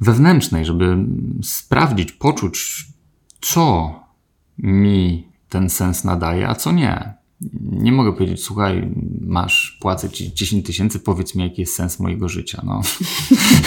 wewnętrznej, 0.00 0.64
żeby 0.64 0.96
sprawdzić, 1.42 2.12
poczuć, 2.12 2.86
co 3.40 3.94
mi 4.58 5.28
ten 5.48 5.70
sens 5.70 6.04
nadaje, 6.04 6.48
a 6.48 6.54
co 6.54 6.72
nie 6.72 7.21
nie 7.72 7.92
mogę 7.92 8.12
powiedzieć, 8.12 8.44
słuchaj, 8.44 8.88
masz, 9.20 9.78
płacę 9.80 10.10
ci 10.10 10.34
10 10.34 10.66
tysięcy, 10.66 10.98
powiedz 10.98 11.34
mi, 11.34 11.42
jaki 11.42 11.60
jest 11.60 11.74
sens 11.74 12.00
mojego 12.00 12.28
życia. 12.28 12.62
No. 12.64 12.80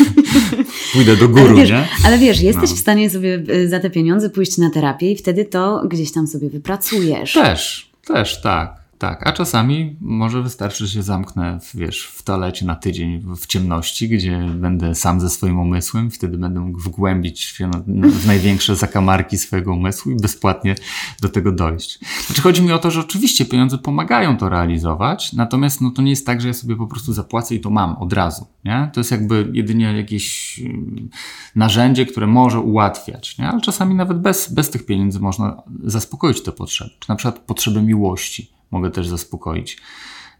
Pójdę 0.93 1.17
do 1.17 1.29
góry, 1.29 1.45
ale 1.45 1.55
wiesz, 1.55 1.69
nie? 1.69 1.87
Ale 2.05 2.17
wiesz, 2.17 2.41
jesteś 2.41 2.69
no. 2.69 2.75
w 2.75 2.79
stanie 2.79 3.09
sobie 3.09 3.43
y, 3.49 3.69
za 3.69 3.79
te 3.79 3.89
pieniądze 3.89 4.29
pójść 4.29 4.57
na 4.57 4.69
terapię 4.69 5.11
i 5.11 5.15
wtedy 5.15 5.45
to 5.45 5.87
gdzieś 5.87 6.11
tam 6.11 6.27
sobie 6.27 6.49
wypracujesz. 6.49 7.33
Też, 7.33 7.91
też, 8.05 8.41
tak. 8.41 8.84
Tak, 8.97 9.27
a 9.27 9.31
czasami 9.31 9.95
może 10.01 10.41
wystarczy, 10.41 10.87
że 10.87 10.93
się 10.93 11.03
zamknę, 11.03 11.59
wiesz, 11.73 12.05
w 12.05 12.23
toalecie 12.23 12.65
na 12.65 12.75
tydzień 12.75 13.23
w 13.37 13.45
ciemności, 13.45 14.09
gdzie 14.09 14.39
będę 14.55 14.95
sam 14.95 15.21
ze 15.21 15.29
swoim 15.29 15.59
umysłem, 15.59 16.11
wtedy 16.11 16.37
będę 16.37 16.59
mógł 16.59 16.79
wgłębić 16.79 17.41
się 17.41 17.71
w 17.87 18.27
największe 18.27 18.75
zakamarki 18.75 19.37
swojego 19.37 19.73
umysłu 19.73 20.11
i 20.11 20.15
bezpłatnie 20.15 20.75
do 21.21 21.29
tego 21.29 21.51
dojść. 21.51 21.99
Znaczy 22.25 22.41
chodzi 22.41 22.61
mi 22.61 22.71
o 22.71 22.79
to, 22.79 22.91
że 22.91 22.99
oczywiście 22.99 23.45
pieniądze 23.45 23.77
pomagają 23.77 24.37
to 24.37 24.49
realizować, 24.49 25.33
natomiast 25.33 25.81
no, 25.81 25.91
to 25.91 26.01
nie 26.01 26.09
jest 26.09 26.25
tak, 26.25 26.41
że 26.41 26.47
ja 26.47 26.53
sobie 26.53 26.75
po 26.75 26.87
prostu 26.87 27.13
zapłacę 27.13 27.55
i 27.55 27.59
to 27.59 27.69
mam 27.69 27.95
od 27.95 28.13
razu. 28.13 28.47
Nie? 28.65 28.89
To 28.93 28.99
jest 28.99 29.11
jakby 29.11 29.49
jedynie 29.53 29.85
jakieś 29.85 30.59
mm, 30.59 31.09
narzędzie, 31.55 32.05
które 32.05 32.27
może 32.27 32.59
ułatwiać, 32.59 33.37
nie? 33.37 33.47
ale 33.47 33.61
czasami 33.61 33.95
nawet 33.95 34.19
bez, 34.19 34.53
bez 34.53 34.69
tych 34.69 34.85
pieniędzy 34.85 35.19
można 35.19 35.63
zaspokoić 35.83 36.43
te 36.43 36.51
potrzeby. 36.51 36.91
Czy 36.99 37.09
na 37.09 37.15
przykład 37.15 37.39
potrzeby 37.39 37.81
miłości 37.81 38.54
mogę 38.71 38.91
też 38.91 39.07
zaspokoić 39.07 39.77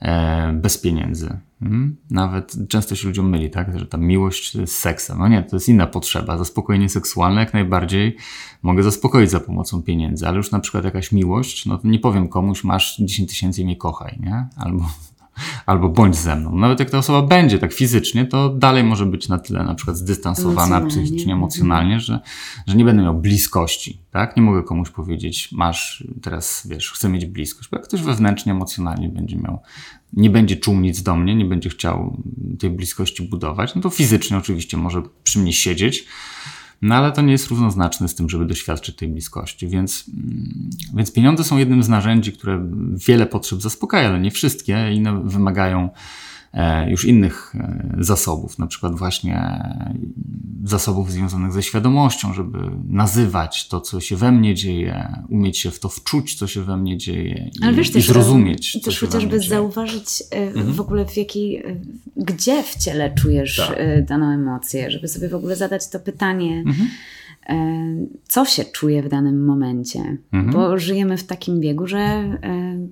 e, 0.02 0.54
bez 0.54 0.78
pieniędzy. 0.78 1.40
Hmm? 1.60 1.96
Nawet 2.12 2.56
często 2.70 2.96
się 2.96 3.08
ludziom 3.08 3.30
myli, 3.30 3.50
tak? 3.50 3.80
że 3.80 3.86
ta 3.86 3.98
miłość 3.98 4.56
jest 4.56 4.80
seksem. 4.80 5.20
No 5.20 5.28
nie, 5.28 5.44
to 5.44 5.56
jest 5.56 5.70
inna 5.70 5.88
potrzeba. 5.88 6.38
Zaspokojenie 6.38 6.90
seksualne 6.90 7.40
jak 7.40 7.54
najbardziej 7.54 8.16
mogę 8.64 8.84
zaspokoić 8.84 9.32
za 9.32 9.40
pomocą 9.40 9.84
pieniędzy, 9.84 10.28
ale 10.28 10.38
już 10.38 10.52
na 10.52 10.60
przykład 10.60 10.84
jakaś 10.84 11.12
miłość, 11.12 11.66
no 11.66 11.78
to 11.78 11.88
nie 11.88 12.00
powiem 12.00 12.30
komuś, 12.30 12.64
masz 12.64 12.98
10 12.98 13.30
tysięcy 13.30 13.62
i 13.62 13.66
mnie 13.66 13.76
kochaj, 13.76 14.18
nie? 14.20 14.48
Albo 14.56 14.90
albo 15.66 15.90
bądź 15.90 16.16
ze 16.16 16.36
mną. 16.36 16.56
Nawet 16.56 16.80
jak 16.80 16.90
ta 16.90 16.98
osoba 16.98 17.28
będzie 17.28 17.60
tak 17.60 17.74
fizycznie, 17.74 18.26
to 18.26 18.50
dalej 18.50 18.84
może 18.84 19.06
być 19.06 19.30
na 19.30 19.38
tyle 19.38 19.64
na 19.64 19.76
przykład 19.76 19.98
zdystansowana 19.98 20.82
psychicznie, 20.82 21.34
emocjonalnie, 21.34 22.00
że, 22.00 22.20
że 22.68 22.76
nie 22.76 22.86
będę 22.86 23.04
miał 23.04 23.16
bliskości, 23.16 24.02
tak? 24.12 24.38
Nie 24.38 24.44
mogę 24.44 24.64
komuś 24.64 24.90
powiedzieć, 24.90 25.50
masz 25.52 26.04
teraz, 26.22 26.68
wiesz, 26.70 26.92
chcę 26.92 27.10
mieć 27.10 27.26
bliskość, 27.26 27.70
bo 27.70 27.78
jak 27.78 27.88
ktoś 27.88 28.02
wewnętrznie, 28.02 28.52
emocjonalnie 28.52 29.10
będzie 29.10 29.38
miał, 29.38 29.60
nie 30.14 30.30
będzie 30.30 30.56
czuł 30.56 30.80
nic 30.80 31.04
do 31.04 31.16
mnie, 31.16 31.36
nie 31.36 31.46
będzie 31.46 31.70
chciał 31.70 32.24
tej 32.60 32.70
bliskości 32.70 33.24
budować, 33.24 33.76
no 33.76 33.82
to 33.82 33.90
fizycznie 33.90 34.38
oczywiście 34.38 34.78
może 34.78 35.02
przy 35.24 35.40
mnie 35.40 35.54
siedzieć, 35.54 36.06
no 36.82 36.96
ale 36.96 37.12
to 37.12 37.22
nie 37.22 37.32
jest 37.32 37.48
równoznaczne 37.48 38.08
z 38.08 38.16
tym, 38.16 38.30
żeby 38.30 38.46
doświadczyć 38.46 38.96
tej 38.96 39.10
bliskości. 39.10 39.68
Więc, 39.68 40.06
mm, 40.14 40.70
więc 40.94 41.14
pieniądze 41.14 41.44
są 41.44 41.58
jednym 41.58 41.84
z 41.84 41.90
narzędzi, 41.90 42.34
które 42.34 42.70
wiele 43.08 43.26
potrzeb 43.26 43.62
zaspokaja, 43.62 44.10
ale 44.10 44.20
nie 44.20 44.32
wszystkie. 44.32 44.92
Inne 44.94 45.22
wymagają 45.24 45.90
e, 45.90 45.90
już 46.88 47.06
innych 47.06 47.56
e, 47.56 47.96
zasobów, 48.00 48.60
na 48.60 48.68
przykład 48.68 48.96
właśnie 48.96 49.36
e, 49.36 49.96
zasobów 50.64 51.12
związanych 51.12 51.52
ze 51.52 51.64
świadomością, 51.64 52.34
żeby 52.34 52.58
nazywać 52.88 53.68
to, 53.68 53.82
co 53.82 54.00
się 54.00 54.16
we 54.16 54.32
mnie 54.32 54.56
dzieje, 54.56 55.24
umieć 55.30 55.58
się 55.58 55.72
w 55.72 55.80
to 55.80 55.90
wczuć, 55.90 56.36
co 56.36 56.48
się 56.48 56.64
we 56.64 56.78
mnie 56.78 56.98
dzieje 56.98 57.50
i, 57.60 57.64
Ale 57.64 57.74
wiesz, 57.74 57.90
i 57.90 57.94
też, 57.94 58.08
zrozumieć. 58.08 58.82
Też 58.82 59.00
chociażby 59.00 59.40
zauważyć 59.40 60.08
mhm. 60.32 60.74
w 60.74 60.82
ogóle 60.82 61.06
w 61.06 61.18
jakiej, 61.18 61.64
gdzie 62.18 62.64
w 62.64 62.76
ciele 62.76 63.14
czujesz 63.16 63.58
tak. 63.58 64.06
daną 64.06 64.32
emocję, 64.32 64.92
żeby 64.92 65.08
sobie 65.08 65.30
w 65.30 65.36
ogóle 65.36 65.56
zadać 65.56 65.90
to 65.90 66.00
pytanie. 66.00 66.64
Mhm 66.66 66.90
co 68.28 68.46
się 68.46 68.66
czuje 68.66 69.04
w 69.04 69.10
danym 69.10 69.46
momencie, 69.46 70.18
mhm. 70.32 70.54
bo 70.54 70.78
żyjemy 70.78 71.18
w 71.18 71.24
takim 71.24 71.60
biegu, 71.60 71.88
że 71.88 72.24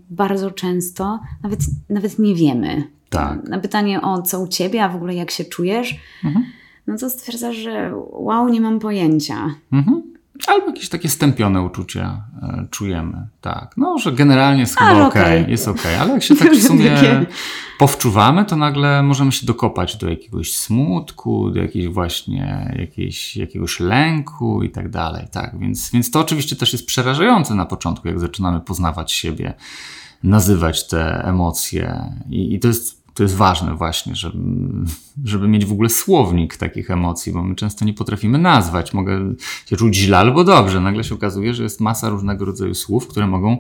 bardzo 0.10 0.52
często 0.52 1.20
nawet, 1.44 1.60
nawet 1.90 2.20
nie 2.20 2.36
wiemy, 2.36 2.84
tak. 3.14 3.44
Na 3.50 3.60
pytanie 3.60 4.02
o 4.02 4.22
co 4.22 4.40
u 4.40 4.48
ciebie, 4.48 4.84
a 4.84 4.90
w 4.90 4.96
ogóle 4.96 5.16
jak 5.16 5.32
się 5.32 5.46
czujesz, 5.46 5.96
mhm. 6.24 6.46
no 6.88 6.98
to 6.98 7.10
stwierdzasz, 7.10 7.56
że 7.56 7.92
wow, 8.12 8.50
nie 8.50 8.62
mam 8.62 8.80
pojęcia. 8.80 9.56
Mhm. 9.72 10.14
Albo 10.48 10.68
jakieś 10.68 10.90
takie 10.90 11.10
stępione 11.10 11.62
uczucia 11.62 12.24
e, 12.42 12.68
czujemy, 12.72 13.28
tak. 13.42 13.74
No, 13.78 13.98
że 13.98 14.12
generalnie 14.12 14.62
jest 14.62 14.78
chyba 14.78 15.08
okej, 15.08 15.42
okay, 15.42 15.52
jest 15.52 15.68
okej, 15.68 15.82
okay. 15.82 16.00
ale 16.00 16.14
jak 16.14 16.24
się 16.24 16.36
tak 16.36 16.52
w 16.56 16.64
sumie 16.64 17.26
powczuwamy, 17.80 18.46
to 18.46 18.56
nagle 18.56 19.04
możemy 19.04 19.32
się 19.32 19.46
dokopać 19.46 19.98
do 19.98 20.10
jakiegoś 20.10 20.56
smutku, 20.56 21.52
do 21.52 21.62
jakiejś 21.62 21.88
właśnie 21.88 22.76
jakiejś, 22.80 23.38
jakiegoś 23.38 23.80
lęku 23.80 24.64
i 24.64 24.70
tak 24.70 24.90
dalej, 24.90 25.28
tak. 25.32 25.60
Więc, 25.60 25.92
więc 25.92 26.12
to 26.12 26.20
oczywiście 26.20 26.56
też 26.56 26.74
jest 26.74 26.86
przerażające 26.86 27.56
na 27.56 27.66
początku, 27.66 28.08
jak 28.08 28.20
zaczynamy 28.20 28.62
poznawać 28.62 29.12
siebie, 29.12 29.54
nazywać 30.24 30.88
te 30.88 31.24
emocje 31.26 32.14
i, 32.30 32.54
i 32.54 32.60
to 32.60 32.68
jest 32.68 33.03
to 33.14 33.24
jest 33.24 33.36
ważne 33.36 33.76
właśnie, 33.76 34.16
żeby, 34.16 34.38
żeby 35.26 35.48
mieć 35.48 35.66
w 35.66 35.72
ogóle 35.72 35.90
słownik 35.90 36.58
takich 36.58 36.92
emocji, 36.92 37.34
bo 37.34 37.44
my 37.44 37.56
często 37.56 37.86
nie 37.86 37.94
potrafimy 37.94 38.38
nazwać. 38.38 38.94
Mogę 38.94 39.34
się 39.66 39.78
czuć 39.78 39.96
źle 39.96 40.18
albo 40.18 40.44
dobrze. 40.44 40.82
Nagle 40.82 41.04
się 41.04 41.16
okazuje, 41.16 41.54
że 41.54 41.64
jest 41.64 41.82
masa 41.82 42.10
różnego 42.10 42.46
rodzaju 42.46 42.76
słów, 42.76 43.08
które 43.08 43.28
mogą 43.28 43.58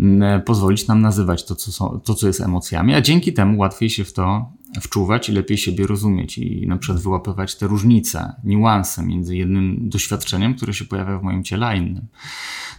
mm, 0.00 0.42
pozwolić 0.42 0.86
nam 0.86 1.00
nazywać 1.00 1.44
to 1.44 1.54
co, 1.56 1.72
są, 1.72 2.00
to, 2.04 2.14
co 2.14 2.26
jest 2.26 2.40
emocjami, 2.40 2.94
a 2.94 3.00
dzięki 3.00 3.32
temu 3.32 3.58
łatwiej 3.58 3.90
się 3.90 4.04
w 4.04 4.12
to 4.12 4.50
wczuwać 4.80 5.28
i 5.28 5.32
lepiej 5.32 5.58
siebie 5.58 5.86
rozumieć 5.86 6.38
i 6.38 6.66
na 6.66 6.76
przykład 6.76 7.02
wyłapywać 7.02 7.56
te 7.56 7.66
różnice, 7.66 8.32
niuanse 8.44 9.02
między 9.02 9.36
jednym 9.36 9.88
doświadczeniem, 9.88 10.54
które 10.54 10.74
się 10.74 10.84
pojawia 10.84 11.18
w 11.18 11.22
moim 11.22 11.44
ciele, 11.44 11.66
a 11.66 11.74
innym. 11.74 12.06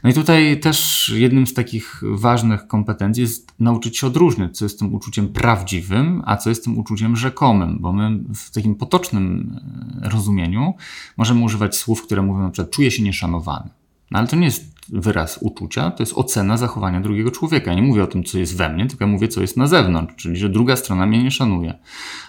No 0.03 0.09
i 0.09 0.13
tutaj 0.13 0.59
też 0.59 1.09
jednym 1.15 1.47
z 1.47 1.53
takich 1.53 2.01
ważnych 2.11 2.67
kompetencji 2.67 3.21
jest 3.21 3.51
nauczyć 3.59 3.97
się 3.97 4.07
odróżnić, 4.07 4.57
co 4.57 4.65
jest 4.65 4.79
tym 4.79 4.95
uczuciem 4.95 5.27
prawdziwym, 5.27 6.23
a 6.25 6.37
co 6.37 6.49
jest 6.49 6.63
tym 6.63 6.77
uczuciem 6.77 7.15
rzekomym, 7.15 7.77
bo 7.79 7.93
my 7.93 8.19
w 8.35 8.51
takim 8.51 8.75
potocznym 8.75 9.55
e, 10.03 10.09
rozumieniu 10.09 10.73
możemy 11.17 11.43
używać 11.43 11.75
słów, 11.75 12.03
które 12.03 12.21
mówią 12.21 12.41
na 12.41 12.49
przykład 12.49 12.71
czuję 12.71 12.91
się 12.91 13.03
nieszanowany. 13.03 13.69
No 14.11 14.19
ale 14.19 14.27
to 14.27 14.35
nie 14.35 14.45
jest 14.45 14.76
wyraz 14.89 15.37
uczucia, 15.41 15.91
to 15.91 16.03
jest 16.03 16.13
ocena 16.13 16.57
zachowania 16.57 17.01
drugiego 17.01 17.31
człowieka. 17.31 17.73
Nie 17.73 17.81
mówię 17.81 18.03
o 18.03 18.07
tym, 18.07 18.23
co 18.23 18.37
jest 18.37 18.57
we 18.57 18.69
mnie, 18.69 18.87
tylko 18.87 19.07
mówię, 19.07 19.27
co 19.27 19.41
jest 19.41 19.57
na 19.57 19.67
zewnątrz, 19.67 20.15
czyli 20.15 20.37
że 20.37 20.49
druga 20.49 20.75
strona 20.75 21.05
mnie 21.05 21.23
nie 21.23 21.31
szanuje, 21.31 21.73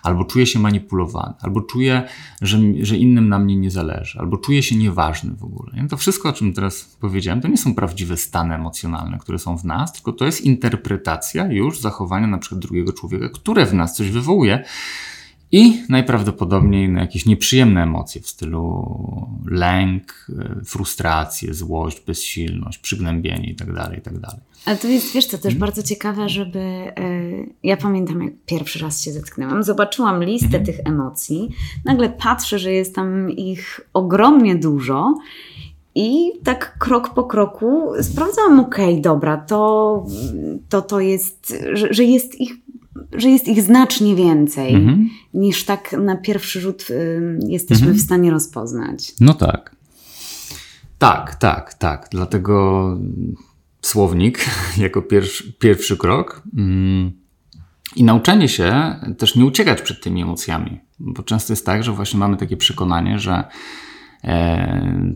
albo 0.02 0.24
czuje 0.24 0.46
się 0.46 0.58
manipulowany, 0.58 1.34
albo 1.40 1.60
czuje, 1.60 2.02
że, 2.42 2.58
że 2.80 2.96
innym 2.96 3.28
na 3.28 3.38
mnie 3.38 3.56
nie 3.56 3.70
zależy, 3.70 4.18
albo 4.18 4.36
czuje 4.36 4.62
się 4.62 4.76
nieważny 4.76 5.34
w 5.34 5.44
ogóle. 5.44 5.72
to 5.88 5.96
wszystko, 5.96 6.28
o 6.28 6.32
czym 6.32 6.52
teraz 6.52 6.96
powiedziałem, 7.00 7.40
to 7.40 7.48
nie 7.48 7.58
są 7.58 7.74
prawdziwe 7.74 8.16
stany 8.16 8.54
emocjonalne, 8.54 9.18
które 9.18 9.38
są 9.38 9.58
w 9.58 9.64
nas, 9.64 9.92
tylko 9.92 10.12
to 10.12 10.24
jest 10.24 10.40
interpretacja 10.40 11.52
już 11.52 11.80
zachowania 11.80 12.26
na 12.26 12.38
przykład 12.38 12.60
drugiego 12.60 12.92
człowieka, 12.92 13.28
które 13.28 13.66
w 13.66 13.74
nas 13.74 13.96
coś 13.96 14.10
wywołuje. 14.10 14.64
I 15.52 15.82
najprawdopodobniej 15.88 16.88
na 16.88 17.00
jakieś 17.00 17.26
nieprzyjemne 17.26 17.82
emocje 17.82 18.20
w 18.20 18.28
stylu 18.28 18.96
lęk, 19.46 20.26
e, 20.38 20.64
frustrację, 20.64 21.54
złość, 21.54 22.02
bezsilność, 22.06 22.78
przygnębienie 22.78 23.48
itd. 23.48 23.72
Tak 23.74 23.94
itd. 23.94 24.20
Tak 24.20 24.40
Ale 24.64 24.76
to 24.76 24.88
jest, 24.88 25.14
wiesz 25.14 25.26
co, 25.26 25.36
też 25.36 25.42
hmm. 25.42 25.60
bardzo 25.60 25.82
ciekawe, 25.82 26.28
żeby... 26.28 26.58
Yy, 26.58 27.48
ja 27.62 27.76
pamiętam, 27.76 28.22
jak 28.22 28.32
pierwszy 28.46 28.78
raz 28.78 29.02
się 29.02 29.12
zetknęłam, 29.12 29.62
zobaczyłam 29.62 30.24
listę 30.24 30.48
hmm. 30.48 30.66
tych 30.66 30.80
emocji, 30.84 31.48
nagle 31.84 32.10
patrzę, 32.10 32.58
że 32.58 32.72
jest 32.72 32.94
tam 32.94 33.30
ich 33.30 33.80
ogromnie 33.94 34.56
dużo 34.56 35.14
i 35.94 36.32
tak 36.44 36.78
krok 36.78 37.14
po 37.14 37.24
kroku 37.24 37.92
sprawdzałam, 38.02 38.60
okej, 38.60 38.90
okay, 38.90 39.02
dobra, 39.02 39.36
to, 39.36 40.06
to, 40.68 40.82
to 40.82 41.00
jest, 41.00 41.54
że, 41.72 41.88
że 41.90 42.04
jest 42.04 42.40
ich 42.40 42.52
że 43.12 43.28
jest 43.28 43.48
ich 43.48 43.62
znacznie 43.62 44.14
więcej 44.14 44.74
mhm. 44.74 45.10
niż 45.34 45.64
tak 45.64 45.92
na 45.92 46.16
pierwszy 46.16 46.60
rzut 46.60 46.90
y, 46.90 47.38
jesteśmy 47.48 47.86
mhm. 47.86 47.98
w 47.98 48.00
stanie 48.00 48.30
rozpoznać. 48.30 49.12
No 49.20 49.34
tak. 49.34 49.76
Tak, 50.98 51.34
tak, 51.34 51.74
tak. 51.74 52.08
Dlatego 52.10 52.98
słownik 53.82 54.44
jako 54.78 55.02
pierwszy, 55.02 55.52
pierwszy 55.52 55.96
krok. 55.96 56.42
Mm. 56.56 57.12
I 57.96 58.04
nauczenie 58.04 58.48
się 58.48 58.96
też 59.18 59.36
nie 59.36 59.44
uciekać 59.44 59.82
przed 59.82 60.02
tymi 60.02 60.22
emocjami, 60.22 60.80
bo 60.98 61.22
często 61.22 61.52
jest 61.52 61.66
tak, 61.66 61.84
że 61.84 61.92
właśnie 61.92 62.18
mamy 62.18 62.36
takie 62.36 62.56
przekonanie, 62.56 63.18
że 63.18 63.44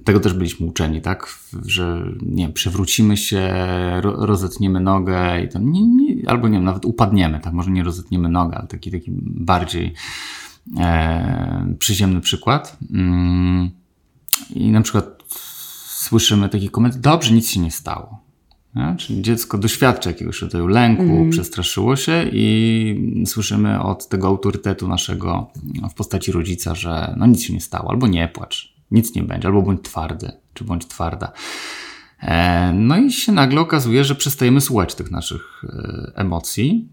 tego 0.05 0.20
też 0.20 0.34
byliśmy 0.34 0.66
uczeni, 0.66 1.00
tak? 1.00 1.38
Że 1.66 2.12
nie 2.22 2.44
wiem, 2.44 2.53
przewrócimy 2.53 3.16
się, 3.16 3.55
rozetniemy 4.03 4.80
nogę 4.80 5.42
i 5.44 5.48
to 5.48 5.59
nie, 5.59 5.86
nie, 5.86 6.30
albo 6.30 6.48
nie 6.48 6.55
wiem, 6.55 6.64
nawet 6.64 6.84
upadniemy, 6.84 7.40
tak? 7.40 7.53
Może 7.53 7.70
nie 7.70 7.84
rozetniemy 7.84 8.28
nogę, 8.28 8.57
ale 8.57 8.66
taki, 8.66 8.90
taki 8.90 9.11
bardziej 9.24 9.94
e, 10.78 11.74
przyziemny 11.78 12.20
przykład. 12.20 12.76
Mm, 12.92 13.70
I 14.55 14.70
na 14.70 14.80
przykład 14.80 15.22
słyszymy 15.86 16.48
taki 16.48 16.68
komentarz, 16.68 17.00
dobrze, 17.00 17.34
nic 17.34 17.50
się 17.50 17.61
nie 17.61 17.70
stało. 17.70 18.22
Nie? 18.74 18.94
Czyli 18.98 19.22
dziecko 19.22 19.59
doświadcza 19.59 20.11
jakiegoś 20.11 20.42
rodzaju 20.42 20.66
lęku, 20.66 21.03
mm. 21.03 21.30
przestraszyło 21.30 21.96
się 21.96 22.24
i 22.32 23.24
słyszymy 23.26 23.82
od 23.82 24.09
tego 24.09 24.28
autorytetu 24.28 24.88
naszego 24.88 25.50
w 25.90 25.94
postaci 25.94 26.32
rodzica, 26.32 26.74
że 26.74 27.14
no 27.16 27.26
nic 27.26 27.42
się 27.42 27.53
nie 27.53 27.61
stało, 27.61 27.90
albo 27.90 28.07
nie 28.07 28.28
płacz, 28.28 28.72
nic 28.93 29.14
nie 29.14 29.22
będzie, 29.22 29.49
albo 29.49 29.62
bądź 29.62 29.82
twardy, 29.82 30.32
czy 30.55 30.64
bądź 30.64 30.86
twarda. 30.86 31.32
E, 32.20 32.72
no 32.72 32.97
i 32.97 33.12
się 33.12 33.32
nagle 33.32 33.61
okazuje, 33.61 34.05
że 34.05 34.14
przestajemy 34.14 34.61
słuchać 34.61 34.95
tych 34.95 35.11
naszych 35.11 35.62
e, 35.64 36.12
emocji 36.14 36.88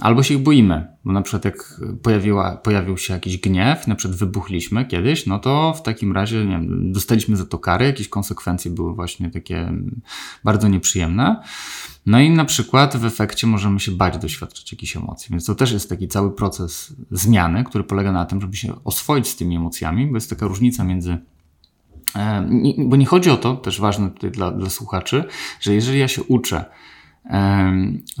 albo 0.00 0.22
się 0.22 0.34
ich 0.34 0.42
boimy, 0.42 0.86
bo 1.04 1.12
na 1.12 1.22
przykład 1.22 1.44
jak 1.44 1.80
pojawiła, 2.02 2.56
pojawił 2.56 2.98
się 2.98 3.14
jakiś 3.14 3.38
gniew, 3.38 3.86
na 3.86 3.94
przykład 3.94 4.18
wybuchliśmy 4.18 4.84
kiedyś, 4.84 5.26
no 5.26 5.38
to 5.38 5.74
w 5.76 5.82
takim 5.82 6.12
razie 6.12 6.44
nie 6.44 6.52
wiem, 6.52 6.92
dostaliśmy 6.92 7.36
za 7.36 7.46
to 7.46 7.58
kary, 7.58 7.84
jakieś 7.86 8.08
konsekwencje 8.08 8.70
były 8.70 8.94
właśnie 8.94 9.30
takie 9.30 9.72
bardzo 10.44 10.68
nieprzyjemne. 10.68 11.42
No 12.06 12.20
i 12.20 12.30
na 12.30 12.44
przykład 12.44 12.96
w 12.96 13.04
efekcie 13.04 13.46
możemy 13.46 13.80
się 13.80 13.92
bać 13.92 14.18
doświadczać 14.18 14.72
jakichś 14.72 14.96
emocji. 14.96 15.26
Więc 15.30 15.44
to 15.44 15.54
też 15.54 15.72
jest 15.72 15.88
taki 15.88 16.08
cały 16.08 16.30
proces 16.30 16.94
zmiany, 17.10 17.64
który 17.64 17.84
polega 17.84 18.12
na 18.12 18.24
tym, 18.24 18.40
żeby 18.40 18.56
się 18.56 18.84
oswoić 18.84 19.28
z 19.28 19.36
tymi 19.36 19.56
emocjami, 19.56 20.06
bo 20.06 20.16
jest 20.16 20.30
taka 20.30 20.46
różnica 20.46 20.84
między 20.84 21.18
e, 22.16 22.48
bo 22.78 22.96
nie 22.96 23.06
chodzi 23.06 23.30
o 23.30 23.36
to, 23.36 23.56
też 23.56 23.80
ważne 23.80 24.10
tutaj 24.10 24.30
dla, 24.30 24.50
dla 24.50 24.70
słuchaczy, 24.70 25.24
że 25.60 25.74
jeżeli 25.74 25.98
ja 25.98 26.08
się 26.08 26.22
uczę 26.22 26.64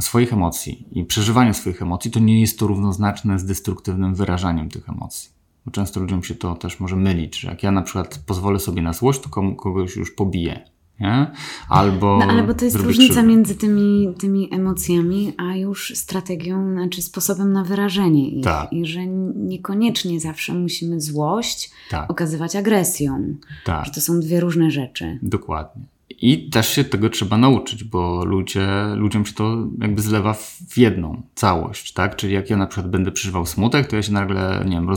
swoich 0.00 0.32
emocji 0.32 0.86
i 0.92 1.04
przeżywania 1.04 1.54
swoich 1.54 1.82
emocji, 1.82 2.10
to 2.10 2.20
nie 2.20 2.40
jest 2.40 2.58
to 2.58 2.66
równoznaczne 2.66 3.38
z 3.38 3.44
destruktywnym 3.44 4.14
wyrażaniem 4.14 4.68
tych 4.68 4.88
emocji. 4.88 5.30
Bo 5.66 5.72
często 5.72 6.00
ludziom 6.00 6.22
się 6.22 6.34
to 6.34 6.54
też 6.54 6.80
może 6.80 6.96
mylić, 6.96 7.40
że 7.40 7.48
jak 7.48 7.62
ja 7.62 7.70
na 7.70 7.82
przykład 7.82 8.20
pozwolę 8.26 8.58
sobie 8.58 8.82
na 8.82 8.92
złość, 8.92 9.20
to 9.20 9.28
kogoś 9.54 9.96
już 9.96 10.10
pobiję. 10.10 10.64
Nie? 11.00 11.30
Albo 11.68 12.18
no, 12.18 12.32
ale 12.32 12.42
bo 12.42 12.54
to 12.54 12.64
jest 12.64 12.76
różnica 12.76 13.22
między 13.22 13.54
tymi, 13.54 14.14
tymi 14.18 14.54
emocjami, 14.54 15.32
a 15.36 15.56
już 15.56 15.92
strategią, 15.96 16.72
znaczy 16.72 17.02
sposobem 17.02 17.52
na 17.52 17.64
wyrażenie 17.64 18.28
ich. 18.30 18.44
Tak. 18.44 18.72
I 18.72 18.86
że 18.86 19.06
niekoniecznie 19.36 20.20
zawsze 20.20 20.54
musimy 20.54 21.00
złość 21.00 21.70
tak. 21.90 22.10
okazywać 22.10 22.56
agresją. 22.56 23.34
Tak. 23.64 23.84
Że 23.84 23.90
to 23.90 24.00
są 24.00 24.20
dwie 24.20 24.40
różne 24.40 24.70
rzeczy. 24.70 25.18
Dokładnie. 25.22 25.82
I 26.20 26.50
też 26.50 26.68
się 26.68 26.84
tego 26.84 27.10
trzeba 27.10 27.38
nauczyć, 27.38 27.84
bo 27.84 28.24
ludzie, 28.24 28.68
ludziom 28.94 29.26
się 29.26 29.32
to 29.32 29.56
jakby 29.80 30.02
zlewa 30.02 30.34
w 30.68 30.76
jedną 30.76 31.22
całość, 31.34 31.92
tak? 31.92 32.16
Czyli 32.16 32.34
jak 32.34 32.50
ja 32.50 32.56
na 32.56 32.66
przykład 32.66 32.90
będę 32.90 33.12
przeżywał 33.12 33.46
smutek, 33.46 33.86
to 33.86 33.96
ja 33.96 34.02
się 34.02 34.12
nagle, 34.12 34.64
nie 34.66 34.76
wiem, 34.76 34.88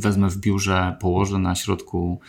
wezmę 0.00 0.30
w 0.30 0.36
biurze, 0.36 0.96
położę 1.00 1.38
na 1.38 1.54
środku 1.54 2.20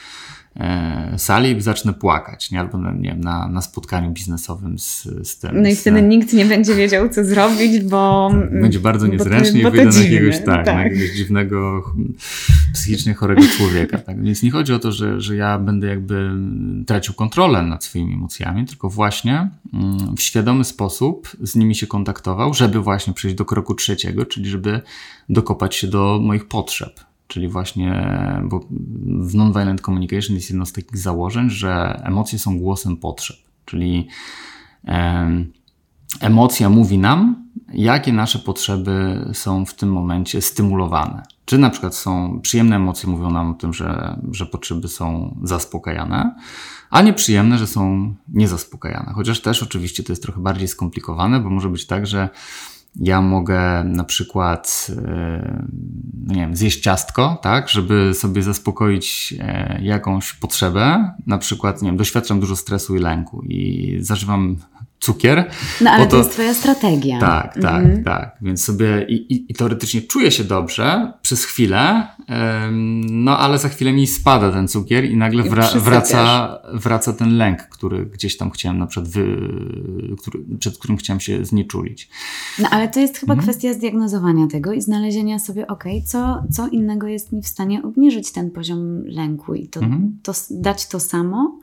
sali 1.17 1.57
i 1.57 1.61
zacznę 1.61 1.93
płakać, 1.93 2.51
nie? 2.51 2.59
albo 2.59 2.77
na, 2.77 2.91
nie 2.91 3.09
wiem, 3.09 3.21
na, 3.21 3.47
na 3.47 3.61
spotkaniu 3.61 4.11
biznesowym 4.11 4.79
z, 4.79 5.07
z 5.23 5.39
tym. 5.39 5.61
No 5.61 5.69
i 5.69 5.75
wtedy 5.75 5.99
z, 5.99 6.03
nikt 6.03 6.33
nie 6.33 6.45
będzie 6.45 6.75
wiedział, 6.75 7.09
co 7.09 7.25
zrobić, 7.25 7.79
bo... 7.83 8.31
Będzie 8.51 8.79
bardzo 8.79 9.07
niezręcznie 9.07 9.61
i 9.61 9.63
wyjdę 9.63 9.85
na 9.85 9.99
jakiegoś, 9.99 10.37
tak, 10.37 10.65
tak. 10.65 10.75
Na 10.75 10.83
jakiegoś 10.83 11.09
dziwnego, 11.09 11.83
psychicznie 12.73 13.13
chorego 13.13 13.41
człowieka. 13.57 13.97
Tak? 13.97 14.23
Więc 14.23 14.43
nie 14.43 14.51
chodzi 14.51 14.73
o 14.73 14.79
to, 14.79 14.91
że, 14.91 15.21
że 15.21 15.35
ja 15.35 15.59
będę 15.59 15.87
jakby 15.87 16.31
tracił 16.85 17.13
kontrolę 17.13 17.63
nad 17.63 17.83
swoimi 17.83 18.13
emocjami, 18.13 18.65
tylko 18.65 18.89
właśnie 18.89 19.49
mm, 19.73 20.15
w 20.17 20.21
świadomy 20.21 20.63
sposób 20.63 21.29
z 21.41 21.55
nimi 21.55 21.75
się 21.75 21.87
kontaktował, 21.87 22.53
żeby 22.53 22.79
właśnie 22.79 23.13
przejść 23.13 23.37
do 23.37 23.45
kroku 23.45 23.75
trzeciego, 23.75 24.25
czyli 24.25 24.49
żeby 24.49 24.81
dokopać 25.29 25.75
się 25.75 25.87
do 25.87 26.19
moich 26.23 26.47
potrzeb 26.47 27.08
Czyli 27.29 27.47
właśnie, 27.47 28.05
bo 28.43 28.59
w 29.19 29.35
Nonviolent 29.35 29.81
Communication 29.81 30.35
jest 30.35 30.49
jedno 30.49 30.65
z 30.65 30.73
takich 30.73 30.97
założeń, 30.97 31.49
że 31.49 32.01
emocje 32.03 32.39
są 32.39 32.59
głosem 32.59 32.97
potrzeb. 32.97 33.37
Czyli 33.65 34.07
emocja 36.21 36.69
mówi 36.69 36.97
nam, 36.97 37.49
jakie 37.73 38.13
nasze 38.13 38.39
potrzeby 38.39 39.25
są 39.33 39.65
w 39.65 39.73
tym 39.73 39.91
momencie 39.91 40.41
stymulowane. 40.41 41.23
Czy 41.45 41.57
na 41.57 41.69
przykład 41.69 41.95
są 41.95 42.39
przyjemne 42.41 42.75
emocje, 42.75 43.09
mówią 43.09 43.31
nam 43.31 43.51
o 43.51 43.53
tym, 43.53 43.73
że, 43.73 44.19
że 44.31 44.45
potrzeby 44.45 44.87
są 44.87 45.37
zaspokajane, 45.43 46.35
a 46.89 47.01
nieprzyjemne, 47.01 47.57
że 47.57 47.67
są 47.67 48.13
niezaspokajane. 48.27 49.11
Chociaż 49.15 49.41
też 49.41 49.63
oczywiście 49.63 50.03
to 50.03 50.11
jest 50.11 50.23
trochę 50.23 50.41
bardziej 50.41 50.67
skomplikowane, 50.67 51.39
bo 51.39 51.49
może 51.49 51.69
być 51.69 51.87
tak, 51.87 52.07
że 52.07 52.29
ja 52.95 53.21
mogę 53.21 53.83
na 53.83 54.03
przykład, 54.03 54.87
e, 55.05 55.63
no 56.27 56.33
nie 56.33 56.41
wiem, 56.41 56.55
zjeść 56.55 56.81
ciastko, 56.81 57.39
tak, 57.41 57.69
żeby 57.69 58.13
sobie 58.13 58.43
zaspokoić 58.43 59.33
e, 59.39 59.79
jakąś 59.81 60.33
potrzebę. 60.33 61.13
Na 61.27 61.37
przykład, 61.37 61.81
nie 61.81 61.89
wiem, 61.89 61.97
doświadczam 61.97 62.39
dużo 62.39 62.55
stresu 62.55 62.95
i 62.95 62.99
lęku 62.99 63.41
i 63.41 63.97
zażywam 64.01 64.57
cukier. 64.99 65.51
No 65.81 65.91
ale 65.91 66.05
to, 66.05 66.11
to, 66.11 66.17
jest 66.17 66.31
twoja 66.31 66.53
strategia. 66.53 67.19
Tak, 67.19 67.53
tak, 67.53 67.83
mhm. 67.83 68.03
tak. 68.03 68.37
Więc 68.41 68.63
sobie 68.63 69.05
i, 69.09 69.33
i, 69.33 69.51
i, 69.51 69.53
teoretycznie 69.53 70.01
czuję 70.01 70.31
się 70.31 70.43
dobrze 70.43 71.13
przez 71.21 71.45
chwilę, 71.45 72.07
no 73.09 73.37
ale 73.37 73.57
za 73.57 73.69
chwilę 73.69 73.93
mi 73.93 74.07
spada 74.07 74.51
ten 74.51 74.67
cukier 74.67 75.05
i 75.05 75.17
nagle 75.17 75.43
wra 75.43 75.67
wraca, 75.75 76.57
wraca 76.73 77.13
ten 77.13 77.37
lęk, 77.37 77.61
który 77.61 78.05
gdzieś 78.05 78.37
tam 78.37 78.51
chciałem 78.51 78.77
na 78.77 78.87
przykład, 78.87 79.11
wy, 79.11 79.37
który, 80.21 80.39
przed 80.59 80.77
którym 80.77 80.97
chciałem 80.97 81.19
się 81.19 81.45
znieczulić. 81.45 82.09
No 82.59 82.69
ale 82.71 82.87
to 82.87 82.99
jest 82.99 83.17
chyba 83.17 83.33
mhm. 83.33 83.47
kwestia 83.47 83.73
zdiagnozowania 83.73 84.47
tego 84.47 84.73
i 84.73 84.81
znalezienia 84.81 85.39
sobie, 85.39 85.67
ok, 85.67 85.83
co, 86.05 86.43
co 86.51 86.67
innego 86.67 87.07
jest 87.07 87.31
mi 87.31 87.41
w 87.41 87.47
stanie 87.47 87.83
obniżyć 87.83 88.31
ten 88.31 88.51
poziom 88.51 89.03
lęku 89.05 89.53
i 89.53 89.67
to, 89.67 89.79
mhm. 89.79 90.17
to 90.23 90.33
dać 90.49 90.87
to 90.87 90.99
samo, 90.99 91.59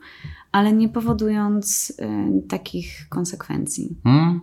ale 0.51 0.73
nie 0.73 0.89
powodując 0.89 1.89
y, 1.89 2.47
takich 2.47 3.09
konsekwencji. 3.09 3.97
Hmm? 4.03 4.41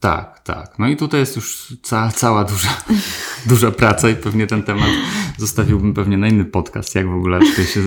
Tak, 0.00 0.40
tak. 0.40 0.78
No 0.78 0.88
i 0.88 0.96
tutaj 0.96 1.20
jest 1.20 1.36
już 1.36 1.76
ca 1.82 2.10
cała 2.10 2.44
duża, 2.44 2.68
duża 3.48 3.70
praca 3.70 4.10
i 4.10 4.14
pewnie 4.14 4.46
ten 4.46 4.62
temat 4.62 4.90
zostawiłbym 5.38 5.94
pewnie 5.94 6.18
na 6.18 6.28
inny 6.28 6.44
podcast, 6.44 6.94
jak 6.94 7.08
w 7.08 7.14
ogóle 7.14 7.40
tutaj 7.40 7.64
się 7.64 7.80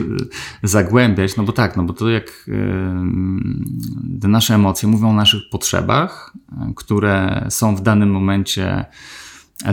zagłębiać. 0.64 1.38
No 1.38 1.44
bo 1.44 1.54
tak, 1.54 1.78
no 1.78 1.84
bo 1.84 1.94
to 1.94 2.10
jak 2.10 2.50
te 4.22 4.28
nasze 4.28 4.56
emocje 4.56 4.90
mówią 4.90 5.10
o 5.10 5.14
naszych 5.14 5.42
potrzebach, 5.52 6.34
które 6.76 7.46
są 7.50 7.76
w 7.76 7.82
danym 7.82 8.12
momencie 8.12 8.86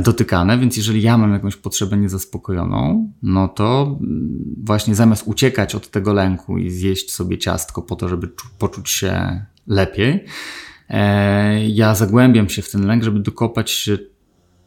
dotykane, 0.00 0.58
więc 0.58 0.76
jeżeli 0.76 1.02
ja 1.02 1.18
mam 1.18 1.32
jakąś 1.32 1.56
potrzebę 1.56 1.96
niezaspokojoną, 1.96 3.12
no 3.22 3.48
to 3.48 3.98
właśnie 4.62 4.94
zamiast 4.94 5.22
uciekać 5.26 5.74
od 5.74 5.90
tego 5.90 6.12
lęku 6.12 6.58
i 6.58 6.70
zjeść 6.70 7.12
sobie 7.12 7.38
ciastko 7.38 7.82
po 7.82 7.96
to, 7.96 8.08
żeby 8.08 8.28
poczuć 8.58 8.90
się 8.90 9.44
lepiej, 9.66 10.24
e, 10.88 11.68
ja 11.68 11.94
zagłębiam 11.94 12.48
się 12.48 12.62
w 12.62 12.70
ten 12.70 12.86
lęk, 12.86 13.02
żeby 13.02 13.20
dokopać 13.20 13.70
się, 13.70 13.98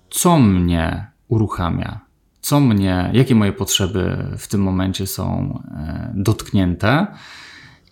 co 0.10 0.40
mnie 0.40 1.08
uruchamia, 1.28 2.00
co 2.42 2.60
mnie, 2.60 3.10
jakie 3.14 3.36
moje 3.36 3.54
potrzeby 3.54 4.28
w 4.38 4.48
tym 4.48 4.62
momencie 4.62 5.08
są 5.08 5.60
e, 5.72 6.14
dotknięte 6.16 7.08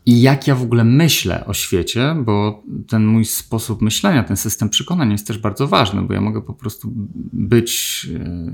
i 0.06 0.22
jak 0.22 0.47
ja 0.47 0.56
w 0.56 0.62
ogóle 0.62 0.84
myślę 0.84 1.45
o 1.45 1.54
świecie, 1.54 2.16
bo 2.26 2.64
ten 2.88 3.06
mój 3.06 3.26
sposób 3.26 3.82
myślenia, 3.82 4.24
ten 4.24 4.38
system 4.38 4.70
przekonań 4.70 5.12
jest 5.12 5.28
też 5.28 5.38
bardzo 5.38 5.68
ważny, 5.68 6.02
bo 6.02 6.14
ja 6.14 6.22
mogę 6.22 6.41
po 6.41 6.54
prostu 6.54 6.91
być 7.34 8.08
e, 8.16 8.52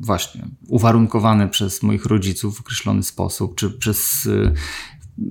właśnie 0.00 0.48
uwarunkowany 0.68 1.48
przez 1.48 1.82
moich 1.82 2.04
rodziców 2.04 2.56
w 2.56 2.60
określony 2.60 3.02
sposób, 3.02 3.54
czy 3.54 3.70
przez 3.70 4.26
e, 4.26 4.52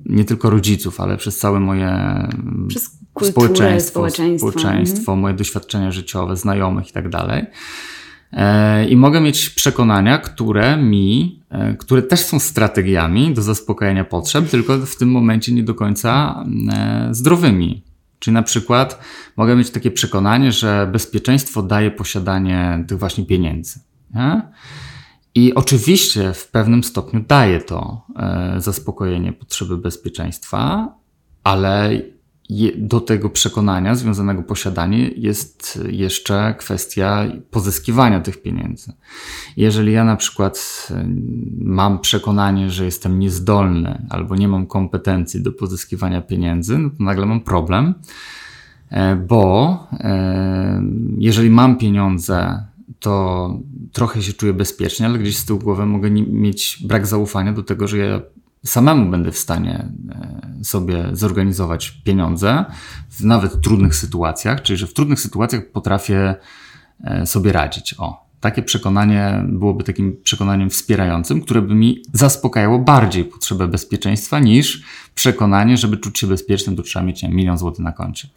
nie 0.06 0.24
tylko 0.24 0.50
rodziców, 0.50 1.00
ale 1.00 1.16
przez 1.16 1.38
całe 1.38 1.60
moje 1.60 1.92
przez 2.68 2.98
kulturę, 3.12 3.32
społeczeństwo, 3.32 3.92
społeczeństwo, 3.92 4.50
społeczeństwo 4.50 5.16
moje 5.16 5.34
doświadczenia 5.34 5.92
życiowe, 5.92 6.36
znajomych 6.36 6.88
i 6.88 6.92
tak 6.92 7.08
dalej. 7.08 7.46
E, 8.32 8.88
I 8.88 8.96
mogę 8.96 9.20
mieć 9.20 9.50
przekonania, 9.50 10.18
które 10.18 10.76
mi, 10.76 11.40
e, 11.50 11.76
które 11.76 12.02
też 12.02 12.20
są 12.20 12.38
strategiami 12.38 13.34
do 13.34 13.42
zaspokajania 13.42 14.04
potrzeb, 14.04 14.50
tylko 14.50 14.78
w 14.78 14.96
tym 14.96 15.10
momencie 15.10 15.52
nie 15.52 15.62
do 15.62 15.74
końca 15.74 16.44
e, 16.72 17.08
zdrowymi. 17.10 17.82
Czyli 18.18 18.34
na 18.34 18.42
przykład 18.42 19.00
mogę 19.36 19.56
mieć 19.56 19.70
takie 19.70 19.90
przekonanie, 19.90 20.52
że 20.52 20.88
bezpieczeństwo 20.92 21.62
daje 21.62 21.90
posiadanie 21.90 22.84
tych 22.88 22.98
właśnie 22.98 23.26
pieniędzy. 23.26 23.80
Nie? 24.14 24.42
I 25.34 25.54
oczywiście 25.54 26.32
w 26.32 26.48
pewnym 26.48 26.84
stopniu 26.84 27.24
daje 27.28 27.60
to 27.60 28.06
zaspokojenie 28.56 29.32
potrzeby 29.32 29.76
bezpieczeństwa, 29.76 30.92
ale 31.44 32.00
do 32.76 33.00
tego 33.00 33.30
przekonania 33.30 33.94
związanego 33.94 34.42
posiadanie 34.42 35.08
jest 35.08 35.80
jeszcze 35.88 36.54
kwestia 36.58 37.24
pozyskiwania 37.50 38.20
tych 38.20 38.42
pieniędzy. 38.42 38.92
Jeżeli 39.56 39.92
ja 39.92 40.04
na 40.04 40.16
przykład 40.16 40.88
e, 40.90 41.08
mam 41.60 41.98
przekonanie, 41.98 42.70
że 42.70 42.84
jestem 42.84 43.18
niezdolny 43.18 44.06
albo 44.10 44.36
nie 44.36 44.48
mam 44.48 44.66
kompetencji 44.66 45.42
do 45.42 45.52
pozyskiwania 45.52 46.22
pieniędzy, 46.22 46.78
no 46.78 46.90
to 46.90 47.04
nagle 47.04 47.26
mam 47.26 47.40
problem, 47.40 47.94
e, 48.90 49.16
bo 49.16 49.86
e, 49.92 50.82
jeżeli 51.18 51.50
mam 51.50 51.76
pieniądze, 51.76 52.64
to 53.00 53.54
trochę 53.92 54.22
się 54.22 54.32
czuję 54.32 54.52
bezpiecznie, 54.52 55.06
ale 55.06 55.18
gdzieś 55.18 55.36
z 55.36 55.44
tyłu 55.44 55.58
głowy 55.58 55.86
mogę 55.86 56.10
mieć 56.10 56.82
brak 56.86 57.06
zaufania 57.06 57.52
do 57.52 57.62
tego, 57.62 57.88
że 57.88 57.98
ja 57.98 58.20
samemu 58.64 59.10
będę 59.10 59.32
w 59.32 59.38
stanie 59.38 59.88
e, 60.10 60.64
sobie 60.64 61.04
zorganizować 61.12 61.90
pieniądze 61.90 62.64
w 63.10 63.24
nawet 63.24 63.60
trudnych 63.60 63.94
sytuacjach, 63.94 64.62
czyli 64.62 64.76
że 64.76 64.86
w 64.86 64.94
trudnych 64.94 65.20
sytuacjach 65.20 65.70
potrafię 65.72 66.34
e, 67.04 67.26
sobie 67.26 67.52
radzić. 67.52 67.94
O, 67.98 68.28
takie 68.40 68.62
przekonanie 68.62 69.44
byłoby 69.48 69.84
takim 69.84 70.16
przekonaniem 70.22 70.70
wspierającym, 70.70 71.40
które 71.40 71.62
by 71.62 71.74
mi 71.74 72.02
zaspokajało 72.12 72.78
bardziej 72.78 73.24
potrzebę 73.24 73.68
bezpieczeństwa 73.68 74.38
niż 74.38 74.82
przekonanie, 75.14 75.76
żeby 75.76 75.96
czuć 75.96 76.18
się 76.18 76.26
bezpiecznym, 76.26 76.76
to 76.76 76.82
trzeba 76.82 77.04
mieć 77.04 77.22
nie, 77.22 77.28
milion 77.28 77.58
złotych 77.58 77.84
na 77.84 77.92
koncie. 77.92 78.28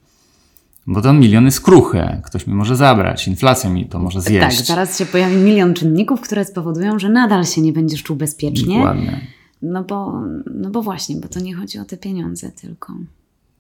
Bo 0.88 1.02
ten 1.02 1.20
milion 1.20 1.46
jest 1.46 1.62
kruchy, 1.62 2.22
ktoś 2.24 2.48
mi 2.48 2.54
może 2.54 2.76
zabrać, 2.76 3.28
inflacja 3.28 3.70
mi 3.70 3.86
to 3.86 4.00
może 4.00 4.22
zjeść. 4.22 4.58
Tak, 4.58 4.66
zaraz 4.66 4.98
się 4.98 5.06
pojawi 5.06 5.36
milion 5.36 5.74
czynników, 5.74 6.22
które 6.22 6.46
spowodują, 6.46 7.00
że 7.00 7.10
nadal 7.10 7.46
się 7.46 7.62
nie 7.62 7.74
będziesz 7.74 8.04
czuł 8.04 8.16
bezpiecznie. 8.16 8.76
Dokładnie. 8.76 9.28
No 9.62 9.84
bo, 9.84 10.22
no 10.54 10.70
bo 10.70 10.82
właśnie, 10.82 11.16
bo 11.16 11.28
to 11.28 11.40
nie 11.40 11.56
chodzi 11.56 11.80
o 11.80 11.86
te 11.86 11.98
pieniądze 11.98 12.52
tylko. 12.52 12.94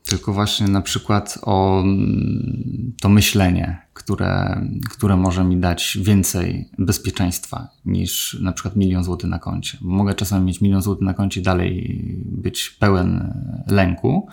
Tylko 0.05 0.33
właśnie 0.33 0.67
na 0.67 0.81
przykład 0.81 1.39
o 1.41 1.81
mm, 1.81 2.93
to 3.01 3.09
myślenie, 3.09 3.81
które, 3.93 4.61
które 4.89 5.17
może 5.17 5.43
mi 5.43 5.57
dać 5.57 5.97
więcej 6.01 6.69
bezpieczeństwa 6.77 7.67
niż 7.85 8.37
na 8.41 8.51
przykład 8.51 8.75
milion 8.75 9.03
złotych 9.03 9.29
na 9.29 9.39
koncie. 9.39 9.77
Mogę 9.81 10.13
czasami 10.13 10.45
mieć 10.45 10.61
milion 10.61 10.81
złotych 10.81 11.05
na 11.05 11.13
koncie 11.13 11.39
i 11.39 11.43
dalej 11.43 12.03
być 12.25 12.69
pełen 12.69 13.33
lęku, 13.67 14.27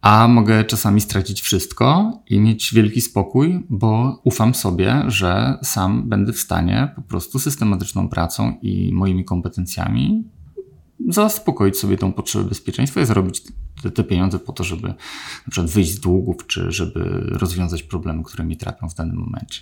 a 0.00 0.28
mogę 0.28 0.64
czasami 0.64 1.00
stracić 1.00 1.40
wszystko 1.40 2.12
i 2.30 2.40
mieć 2.40 2.74
wielki 2.74 3.00
spokój, 3.00 3.66
bo 3.70 4.20
ufam 4.24 4.54
sobie, 4.54 5.02
że 5.06 5.58
sam 5.62 6.08
będę 6.08 6.32
w 6.32 6.38
stanie 6.38 6.92
po 6.96 7.02
prostu 7.02 7.38
systematyczną 7.38 8.08
pracą 8.08 8.56
i 8.62 8.92
moimi 8.92 9.24
kompetencjami 9.24 10.24
zaspokoić 11.08 11.78
sobie 11.78 11.98
tą 11.98 12.12
potrzebę 12.12 12.44
bezpieczeństwa 12.44 13.00
i 13.00 13.06
zarobić 13.06 13.42
te, 13.82 13.90
te, 13.90 14.04
pieniądze 14.04 14.38
po 14.38 14.52
to, 14.52 14.64
żeby 14.64 14.88
na 14.88 15.50
przykład 15.50 15.70
wyjść 15.70 15.90
z 15.90 16.00
długów, 16.00 16.46
czy 16.46 16.72
żeby 16.72 17.26
rozwiązać 17.30 17.82
problemy, 17.82 18.22
które 18.24 18.44
mi 18.44 18.56
trapią 18.56 18.88
w 18.88 18.94
danym 18.94 19.16
momencie. 19.16 19.60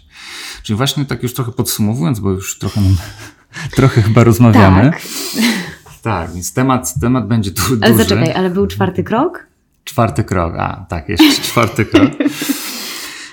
Czyli 0.62 0.76
właśnie 0.76 1.04
tak 1.04 1.22
już 1.22 1.34
trochę 1.34 1.52
podsumowując, 1.52 2.20
bo 2.20 2.30
już 2.30 2.58
trochę, 2.58 2.80
trochę 3.76 4.02
chyba 4.02 4.24
rozmawiamy. 4.24 4.90
Tak. 4.90 5.02
Tak, 6.02 6.32
więc 6.32 6.52
temat, 6.52 7.00
temat 7.00 7.28
będzie 7.28 7.50
ale 7.58 7.68
duży. 7.68 7.80
Ale 7.82 7.96
zaczekaj, 7.96 8.32
ale 8.32 8.50
był 8.50 8.66
czwarty 8.66 9.04
krok? 9.04 9.46
Czwarty 9.84 10.24
krok, 10.24 10.54
a 10.58 10.86
tak, 10.88 11.08
jeszcze 11.08 11.42
czwarty 11.42 11.84
krok. 11.84 12.10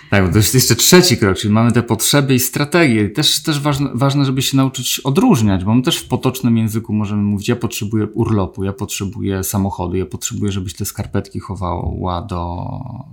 Tak, 0.10 0.26
bo 0.26 0.32
to 0.32 0.38
jest 0.38 0.54
jeszcze 0.54 0.76
trzeci 0.76 1.18
krok, 1.18 1.38
czyli 1.38 1.54
mamy 1.54 1.72
te 1.72 1.84
potrzeby 1.84 2.36
i 2.36 2.40
strategie. 2.40 3.10
Też, 3.10 3.44
też 3.44 3.60
ważne, 3.60 3.90
ważne, 3.94 4.26
żeby 4.26 4.42
się 4.42 4.58
nauczyć 4.58 5.00
odróżniać, 5.00 5.64
bo 5.64 5.76
my 5.76 5.82
też 5.82 5.98
w 5.98 6.08
potocznym 6.08 6.58
języku 6.58 6.94
możemy 6.94 7.22
mówić, 7.22 7.48
ja 7.48 7.56
potrzebuję 7.56 8.08
urlopu, 8.08 8.64
ja 8.64 8.74
potrzebuję 8.74 9.44
samochodu, 9.44 9.96
ja 9.96 10.06
potrzebuję, 10.06 10.52
żebyś 10.52 10.74
te 10.74 10.86
skarpetki 10.86 11.40
chowała 11.40 12.22
do 12.22 12.66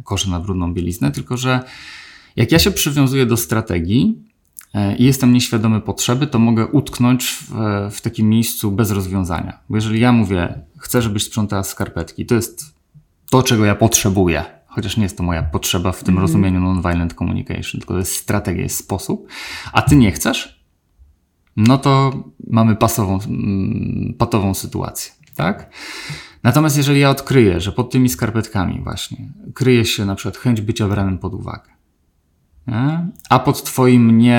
kosza 0.05 0.31
na 0.31 0.41
brudną 0.41 0.75
bieliznę, 0.75 1.11
tylko 1.11 1.37
że 1.37 1.61
jak 2.37 2.53
ja 2.53 2.59
się 2.59 2.71
przywiązuję 2.71 3.27
do 3.27 3.37
strategii 3.37 4.19
e, 4.75 4.97
i 4.97 5.05
jestem 5.05 5.33
nieświadomy 5.33 5.81
potrzeby, 5.81 6.27
to 6.27 6.39
mogę 6.39 6.67
utknąć 6.67 7.25
w, 7.25 7.53
w 7.91 8.01
takim 8.01 8.29
miejscu 8.29 8.73
bez 8.73 8.91
rozwiązania. 8.91 9.59
Bo 9.69 9.77
jeżeli 9.77 10.01
ja 10.01 10.13
mówię, 10.13 10.61
chcę, 10.79 11.03
żebyś 11.03 11.25
sprzątała 11.25 11.65
skarpetki, 11.65 12.27
to 12.27 12.35
jest 12.35 12.75
to, 13.31 13.43
czego 13.43 13.65
ja 13.65 13.75
potrzebuję, 13.75 14.56
chociaż 14.77 14.97
nie 14.97 15.03
jest 15.03 15.17
to 15.17 15.23
moja 15.23 15.43
potrzeba 15.43 15.93
w 15.93 16.05
tym 16.05 16.15
mm. 16.15 16.23
rozumieniu 16.23 16.61
non-violent 16.61 17.15
communication, 17.15 17.81
tylko 17.81 17.95
to 17.95 17.99
jest 17.99 18.15
strategia, 18.15 18.63
jest 18.63 18.77
sposób, 18.77 19.29
a 19.73 19.83
ty 19.83 19.97
nie 19.97 20.13
chcesz, 20.13 20.67
no 21.57 21.79
to 21.79 22.13
mamy 22.51 22.77
pasową, 22.77 23.19
mm, 23.27 24.15
patową 24.19 24.55
sytuację, 24.55 25.13
tak? 25.37 25.71
Natomiast 26.43 26.77
jeżeli 26.77 27.01
ja 27.01 27.11
odkryję, 27.11 27.61
że 27.61 27.73
pod 27.73 27.91
tymi 27.91 28.09
skarpetkami 28.09 28.81
właśnie 28.83 29.19
kryje 29.55 29.85
się 29.85 30.05
na 30.05 30.15
przykład 30.15 30.37
chęć 30.37 30.61
bycia 30.61 30.89
branym 30.89 31.19
pod 31.19 31.35
uwagę, 31.35 31.71
nie? 32.67 33.07
a 33.31 33.39
pod 33.39 33.63
twoim 33.63 34.19
nie 34.19 34.37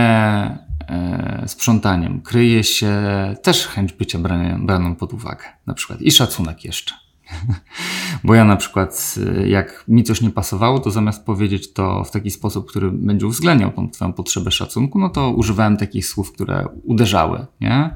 e, 0.87 1.43
sprzątaniem 1.47 2.21
kryje 2.21 2.63
się 2.63 2.95
też 3.43 3.67
chęć 3.67 3.93
bycia 3.93 4.19
braną 4.59 4.95
pod 4.95 5.13
uwagę, 5.13 5.43
na 5.67 5.73
przykład 5.73 6.01
i 6.01 6.11
szacunek 6.11 6.65
jeszcze, 6.65 6.93
Bo 8.23 8.35
ja 8.35 8.45
na 8.45 8.55
przykład, 8.55 9.15
y, 9.17 9.47
jak 9.47 9.83
mi 9.87 10.03
coś 10.03 10.21
nie 10.21 10.29
pasowało, 10.29 10.79
to 10.79 10.91
zamiast 10.91 11.25
powiedzieć 11.25 11.73
to 11.73 12.03
w 12.03 12.11
taki 12.11 12.31
sposób, 12.31 12.69
który 12.69 12.91
będzie 12.91 13.27
uwzględniał 13.27 13.71
tą 13.71 13.89
Twoją 13.89 14.13
potrzebę 14.13 14.51
szacunku, 14.51 14.99
no 14.99 15.09
to 15.09 15.31
używałem 15.31 15.77
takich 15.77 16.05
słów, 16.05 16.31
które 16.31 16.67
uderzały, 16.83 17.45
nie? 17.61 17.95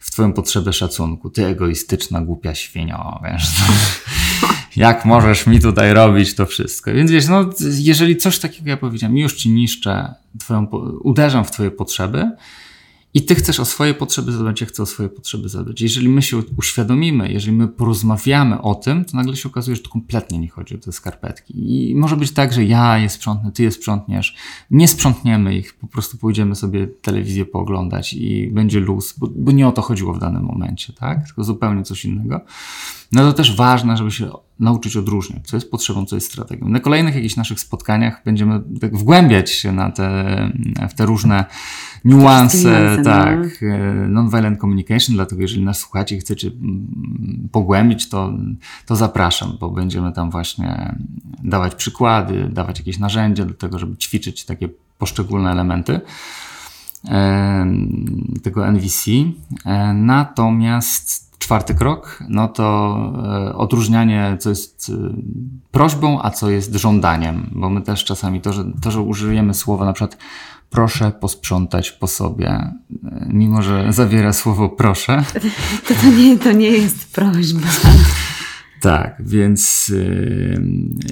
W 0.00 0.10
Twoją 0.10 0.32
potrzebę 0.32 0.72
szacunku. 0.72 1.30
Ty 1.30 1.46
egoistyczna, 1.46 2.20
głupia 2.20 2.54
świnio, 2.54 3.20
wiesz. 3.24 3.46
jak 4.76 5.04
możesz 5.04 5.46
mi 5.46 5.60
tutaj 5.60 5.94
robić 5.94 6.34
to 6.34 6.46
wszystko? 6.46 6.92
Więc 6.92 7.10
wiesz, 7.10 7.28
no, 7.28 7.50
jeżeli 7.60 8.16
coś 8.16 8.38
takiego 8.38 8.70
ja 8.70 8.76
powiedziałem, 8.76 9.18
już 9.18 9.34
ci 9.34 9.50
niszczę, 9.50 10.14
twoją, 10.38 10.66
uderzam 11.02 11.44
w 11.44 11.50
Twoje 11.50 11.70
potrzeby, 11.70 12.30
i 13.14 13.22
ty 13.22 13.34
chcesz 13.34 13.60
o 13.60 13.64
swoje 13.64 13.94
potrzeby 13.94 14.32
zadbać, 14.32 14.60
ja 14.60 14.66
chcę 14.66 14.82
o 14.82 14.86
swoje 14.86 15.08
potrzeby 15.08 15.48
zadbać. 15.48 15.80
Jeżeli 15.80 16.08
my 16.08 16.22
się 16.22 16.42
uświadomimy, 16.56 17.32
jeżeli 17.32 17.56
my 17.56 17.68
porozmawiamy 17.68 18.62
o 18.62 18.74
tym, 18.74 19.04
to 19.04 19.16
nagle 19.16 19.36
się 19.36 19.48
okazuje, 19.48 19.76
że 19.76 19.82
to 19.82 19.90
kompletnie 19.90 20.38
nie 20.38 20.48
chodzi 20.48 20.74
o 20.74 20.78
te 20.78 20.92
skarpetki. 20.92 21.54
I 21.56 21.94
może 21.94 22.16
być 22.16 22.32
tak, 22.32 22.52
że 22.52 22.64
ja 22.64 22.98
je 22.98 23.08
sprzątnę, 23.08 23.52
ty 23.52 23.62
je 23.62 23.70
sprzątniesz. 23.70 24.36
Nie 24.70 24.88
sprzątniemy 24.88 25.56
ich, 25.56 25.74
po 25.74 25.86
prostu 25.86 26.18
pójdziemy 26.18 26.54
sobie 26.54 26.86
telewizję 26.86 27.44
pooglądać 27.44 28.14
i 28.14 28.50
będzie 28.52 28.80
luz, 28.80 29.14
bo, 29.18 29.28
bo 29.36 29.52
nie 29.52 29.68
o 29.68 29.72
to 29.72 29.82
chodziło 29.82 30.14
w 30.14 30.18
danym 30.18 30.42
momencie, 30.42 30.92
tak? 30.92 31.26
Tylko 31.26 31.44
zupełnie 31.44 31.82
coś 31.82 32.04
innego. 32.04 32.40
No 33.14 33.22
to 33.22 33.32
też 33.32 33.56
ważne, 33.56 33.96
żeby 33.96 34.10
się 34.10 34.30
nauczyć 34.60 34.96
odróżniać, 34.96 35.46
co 35.46 35.56
jest 35.56 35.70
potrzebą, 35.70 36.06
co 36.06 36.16
jest 36.16 36.26
strategią. 36.26 36.68
Na 36.68 36.80
kolejnych 36.80 37.14
jakichś 37.14 37.36
naszych 37.36 37.60
spotkaniach 37.60 38.22
będziemy 38.24 38.60
tak 38.80 38.96
wgłębiać 38.96 39.50
się 39.50 39.72
na 39.72 39.90
te, 39.90 40.50
w 40.90 40.94
te 40.94 41.06
różne 41.06 41.44
niuanse, 42.04 42.96
no. 42.98 43.04
tak, 43.04 43.38
no. 44.08 44.08
non-violent 44.08 44.60
communication, 44.60 45.16
dlatego 45.16 45.42
jeżeli 45.42 45.64
nas 45.64 45.78
słuchacie 45.78 46.16
i 46.16 46.18
chcecie 46.18 46.50
pogłębić, 47.52 48.08
to, 48.08 48.32
to 48.86 48.96
zapraszam, 48.96 49.56
bo 49.60 49.70
będziemy 49.70 50.12
tam 50.12 50.30
właśnie 50.30 50.94
dawać 51.42 51.74
przykłady, 51.74 52.48
dawać 52.52 52.78
jakieś 52.78 52.98
narzędzia 52.98 53.44
do 53.44 53.54
tego, 53.54 53.78
żeby 53.78 53.96
ćwiczyć 53.96 54.44
takie 54.44 54.68
poszczególne 54.98 55.50
elementy 55.50 56.00
tego 58.42 58.66
NVC. 58.66 59.10
E, 59.64 59.92
natomiast 59.92 61.23
czwarty 61.44 61.74
krok, 61.74 62.18
no 62.28 62.48
to 62.48 62.96
e, 63.48 63.54
odróżnianie, 63.54 64.36
co 64.40 64.50
jest 64.50 64.92
e, 64.94 65.14
prośbą, 65.70 66.22
a 66.22 66.30
co 66.30 66.50
jest 66.50 66.74
żądaniem, 66.74 67.50
bo 67.52 67.70
my 67.70 67.82
też 67.82 68.04
czasami 68.04 68.40
to, 68.40 68.52
że, 68.52 68.64
to, 68.82 68.90
że 68.90 69.00
użyjemy 69.00 69.54
słowa 69.54 69.84
na 69.84 69.92
przykład 69.92 70.18
proszę 70.70 71.12
posprzątać 71.20 71.90
po 71.90 72.06
sobie, 72.06 72.48
e, 72.48 72.72
mimo 73.26 73.62
że 73.62 73.92
zawiera 73.92 74.32
słowo 74.32 74.68
proszę. 74.68 75.24
To, 75.88 75.94
to, 75.94 76.06
nie, 76.18 76.38
to 76.38 76.52
nie 76.52 76.70
jest 76.70 77.14
prośba. 77.14 77.68
Tak, 78.84 79.22
więc 79.26 79.88
y, 79.88 80.62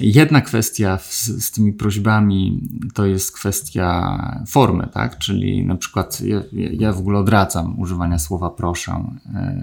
jedna 0.01 0.41
kwestia 0.41 0.97
z, 0.97 1.25
z, 1.25 1.51
tymi 1.51 1.73
prośbami 1.73 2.61
to 2.93 3.05
jest 3.05 3.31
kwestia 3.31 4.43
formy, 4.47 4.87
tak? 4.93 5.17
Czyli 5.17 5.65
na 5.65 5.75
przykład 5.75 6.21
ja, 6.21 6.41
ja 6.53 6.93
w 6.93 6.99
ogóle 6.99 7.19
odradzam 7.19 7.79
używania 7.79 8.19
słowa 8.19 8.49
proszę 8.49 9.05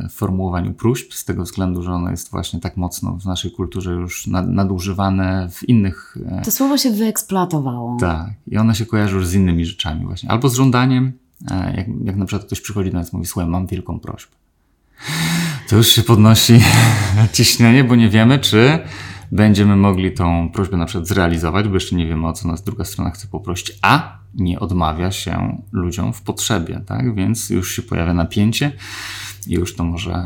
y, 0.05 0.09
w 0.09 0.13
formułowaniu 0.13 0.75
próśb, 0.75 1.15
z 1.15 1.25
tego 1.25 1.43
względu, 1.43 1.83
że 1.83 1.93
ono 1.93 2.11
jest 2.11 2.31
właśnie 2.31 2.61
tak 2.61 2.77
mocno 2.77 3.17
w 3.17 3.25
naszej 3.25 3.51
kulturze 3.51 3.93
już 3.93 4.27
nad, 4.27 4.49
nadużywane 4.49 5.49
w 5.51 5.69
innych. 5.69 6.17
Y, 6.41 6.45
to 6.45 6.51
słowo 6.51 6.79
się 6.79 6.91
wyeksploatowało. 6.91 7.97
Tak, 8.01 8.31
i 8.47 8.57
ono 8.57 8.75
się 8.75 8.87
kojarzy 8.87 9.17
już 9.17 9.27
z 9.27 9.35
innymi 9.35 9.65
rzeczami, 9.65 10.07
właśnie. 10.07 10.31
Albo 10.31 10.49
z 10.49 10.55
żądaniem, 10.55 11.13
jak, 11.77 11.87
jak 12.05 12.17
na 12.17 12.27
przykład 12.27 12.47
ktoś 12.47 12.61
przychodzi 12.61 12.91
do 12.91 12.99
nas 12.99 13.13
i 13.13 13.17
mówi: 13.17 13.29
Słuchaj, 13.29 13.51
mam 13.51 13.67
wielką 13.67 14.01
prośbę 14.01 14.37
to 15.71 15.77
już 15.77 15.89
się 15.89 16.03
podnosi 16.03 16.61
ciśnienie, 17.33 17.85
bo 17.85 17.97
nie 17.97 18.09
wiemy, 18.09 18.39
czy 18.39 18.79
będziemy 19.33 19.77
mogli 19.77 20.13
tą 20.13 20.51
prośbę 20.53 20.77
na 20.77 20.87
przykład 20.87 21.09
zrealizować, 21.09 21.69
bo 21.69 21.75
jeszcze 21.75 21.97
nie 21.97 22.07
wiemy, 22.07 22.29
o 22.29 22.33
co 22.33 22.49
nas 22.49 22.65
druga 22.65 22.85
strona 22.85 23.11
chce 23.11 23.29
poprosić, 23.29 23.73
a 23.83 24.19
nie 24.35 24.61
odmawia 24.61 25.11
się 25.11 25.63
ludziom 25.73 26.13
w 26.13 26.23
potrzebie, 26.23 26.81
tak? 26.87 27.15
Więc 27.15 27.51
już 27.51 27.77
się 27.77 27.83
pojawia 27.83 28.15
napięcie 28.15 28.73
już 29.47 29.77
to 29.77 29.85
może 29.85 30.25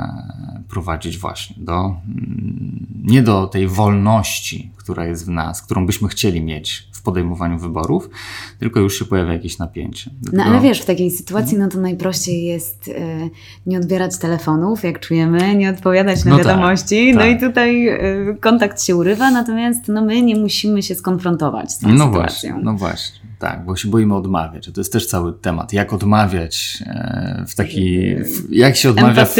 prowadzić 0.68 1.18
właśnie 1.18 1.56
do, 1.58 1.96
mm, 2.06 2.86
nie 3.04 3.22
do 3.22 3.46
tej 3.46 3.68
wolności, 3.68 4.70
która 4.76 5.06
jest 5.06 5.26
w 5.26 5.28
nas, 5.28 5.62
którą 5.62 5.86
byśmy 5.86 6.08
chcieli 6.08 6.40
mieć 6.40 6.88
w 6.92 7.02
podejmowaniu 7.02 7.58
wyborów, 7.58 8.10
tylko 8.58 8.80
już 8.80 8.98
się 8.98 9.04
pojawia 9.04 9.32
jakieś 9.32 9.58
napięcie. 9.58 10.10
No 10.32 10.44
ale 10.44 10.60
wiesz, 10.60 10.80
w 10.80 10.84
takiej 10.84 11.10
sytuacji 11.10 11.58
no 11.58 11.68
to 11.68 11.80
najprościej 11.80 12.44
jest 12.44 12.88
y, 12.88 13.30
nie 13.66 13.78
odbierać 13.78 14.18
telefonów, 14.18 14.84
jak 14.84 15.00
czujemy, 15.00 15.54
nie 15.54 15.70
odpowiadać 15.70 16.24
na 16.24 16.30
no 16.30 16.36
tak, 16.36 16.46
wiadomości, 16.46 17.06
tak, 17.06 17.14
no 17.14 17.20
tak. 17.20 17.30
i 17.30 17.40
tutaj 17.40 17.88
y, 17.88 18.36
kontakt 18.40 18.82
się 18.82 18.96
urywa, 18.96 19.30
natomiast 19.30 19.88
no 19.88 20.04
my 20.04 20.22
nie 20.22 20.36
musimy 20.36 20.82
się 20.82 20.94
skonfrontować 20.94 21.72
z 21.72 21.78
tą 21.78 21.88
no 21.88 22.06
sytuacją. 22.06 22.50
Właśnie, 22.50 22.64
no 22.64 22.74
właśnie. 22.74 23.23
Tak, 23.44 23.64
bo 23.64 23.76
się 23.76 23.88
boimy 23.88 24.14
odmawiać. 24.14 24.70
To 24.74 24.80
jest 24.80 24.92
też 24.92 25.06
cały 25.06 25.32
temat. 25.32 25.72
Jak 25.72 25.92
odmawiać 25.92 26.82
e, 26.86 27.44
w 27.48 27.54
taki. 27.54 28.14
W, 28.16 28.52
jak 28.52 28.76
się 28.76 28.90
odmawia 28.90 29.24
w, 29.24 29.34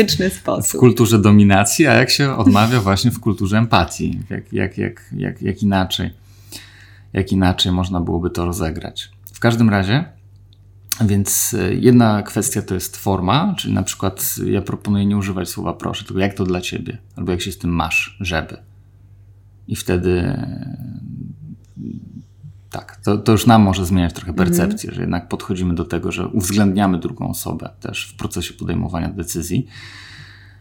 w, 0.65 0.73
kulturze 0.73 1.19
dominacji, 1.19 1.87
a 1.87 1.95
jak 1.95 2.11
się 2.11 2.37
odmawia 2.37 2.81
właśnie 2.81 3.11
w 3.11 3.21
kulturze 3.21 3.59
empatii. 3.59 4.21
Jak, 4.31 4.53
jak, 4.53 4.79
jak, 4.79 5.03
jak, 5.17 5.43
jak 5.43 5.63
inaczej. 5.63 6.11
Jak 7.13 7.33
inaczej 7.33 7.73
można 7.73 8.01
byłoby 8.01 8.31
to 8.31 8.45
rozegrać. 8.45 9.11
W 9.33 9.41
każdym 9.41 9.71
razie. 9.71 10.05
Więc 11.01 11.55
e, 11.55 11.75
jedna 11.75 12.23
kwestia 12.23 12.63
to 12.63 12.75
jest 12.75 12.97
forma, 12.97 13.55
czyli 13.59 13.75
na 13.75 13.83
przykład 13.83 14.35
ja 14.47 14.63
proponuję 14.63 15.07
nie 15.07 15.17
używać 15.17 15.49
słowa 15.49 15.73
proszę, 15.73 16.05
tylko 16.05 16.21
jak 16.21 16.35
to 16.35 16.45
dla 16.45 16.61
ciebie, 16.61 16.99
albo 17.17 17.33
jak 17.33 17.41
się 17.41 17.53
z 17.53 17.59
tym 17.59 17.71
masz, 17.71 18.17
żeby. 18.21 18.57
I 19.69 19.77
wtedy 19.77 20.39
tak. 22.75 22.97
To, 22.97 23.19
to 23.19 23.33
już 23.33 23.47
nam 23.47 23.63
może 23.63 23.87
zmieniać 23.87 24.13
trochę 24.13 24.33
percepcję, 24.33 24.89
mm. 24.89 24.95
że 24.95 25.01
jednak 25.01 25.29
podchodzimy 25.29 25.75
do 25.75 25.85
tego, 25.85 26.13
że 26.13 26.29
uwzględniamy 26.29 26.99
drugą 26.99 27.29
osobę 27.29 27.71
też 27.81 28.09
w 28.09 28.17
procesie 28.17 28.55
podejmowania 28.55 29.09
decyzji. 29.09 29.67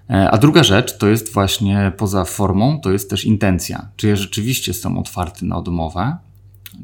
E, 0.09 0.31
a 0.31 0.37
druga 0.37 0.63
rzecz 0.63 0.97
to 0.97 1.07
jest 1.07 1.33
właśnie 1.33 1.91
poza 1.97 2.25
formą, 2.25 2.79
to 2.79 2.91
jest 2.91 3.09
też 3.09 3.25
intencja. 3.25 3.87
Czy 3.95 4.07
ja 4.07 4.15
rzeczywiście 4.15 4.71
jestem 4.71 4.97
otwarty 4.97 5.45
na 5.45 5.57
odmowę, 5.57 6.17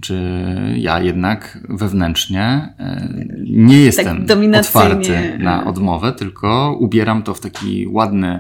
czy 0.02 0.46
ja 0.78 1.00
jednak 1.00 1.60
wewnętrznie 1.70 2.74
e, 2.80 3.10
nie 3.50 3.82
jestem 3.82 4.26
tak 4.26 4.38
otwarty 4.60 5.38
na 5.40 5.66
odmowę, 5.66 6.14
tylko 6.14 6.78
ubieram 6.80 7.24
to 7.24 7.34
w 7.34 7.40
taki 7.40 7.88
ładny 7.88 8.40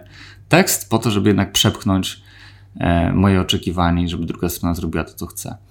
tekst 0.49 0.89
po 0.89 0.99
to, 0.99 1.11
żeby 1.11 1.29
jednak 1.29 1.51
przepchnąć 1.51 2.21
e, 2.79 3.13
moje 3.13 3.41
oczekiwanie 3.41 4.03
i 4.03 4.09
żeby 4.09 4.25
druga 4.25 4.49
strona 4.49 4.75
zrobiła 4.75 5.03
to, 5.03 5.13
co 5.13 5.25
chce. 5.25 5.68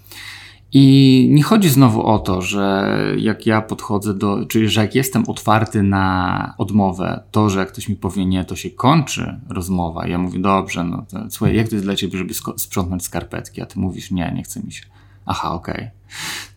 I 0.72 1.26
nie 1.30 1.42
chodzi 1.42 1.68
znowu 1.68 2.06
o 2.06 2.18
to, 2.18 2.42
że 2.42 2.96
jak 3.18 3.46
ja 3.46 3.62
podchodzę 3.62 4.14
do, 4.14 4.46
czyli 4.46 4.68
że 4.68 4.80
jak 4.80 4.94
jestem 4.94 5.24
otwarty 5.26 5.82
na 5.82 6.54
odmowę, 6.58 7.22
to, 7.30 7.50
że 7.50 7.58
jak 7.58 7.68
ktoś 7.68 7.88
mi 7.88 7.96
powie 7.96 8.26
nie, 8.26 8.44
to 8.44 8.56
się 8.56 8.70
kończy 8.70 9.40
rozmowa. 9.48 10.06
Ja 10.06 10.18
mówię, 10.18 10.38
dobrze, 10.38 10.84
no 10.84 11.06
to, 11.10 11.18
słuchaj, 11.30 11.56
jak 11.56 11.68
to 11.68 11.74
jest 11.74 11.86
dla 11.86 11.96
ciebie, 11.96 12.18
żeby 12.18 12.34
sprzątnąć 12.56 13.02
skarpetki, 13.04 13.62
a 13.62 13.66
ty 13.66 13.78
mówisz, 13.78 14.10
nie, 14.10 14.32
nie 14.36 14.42
chce 14.42 14.60
mi 14.60 14.72
się. 14.72 14.84
Aha, 15.26 15.52
okej. 15.52 15.74
Okay. 15.74 15.90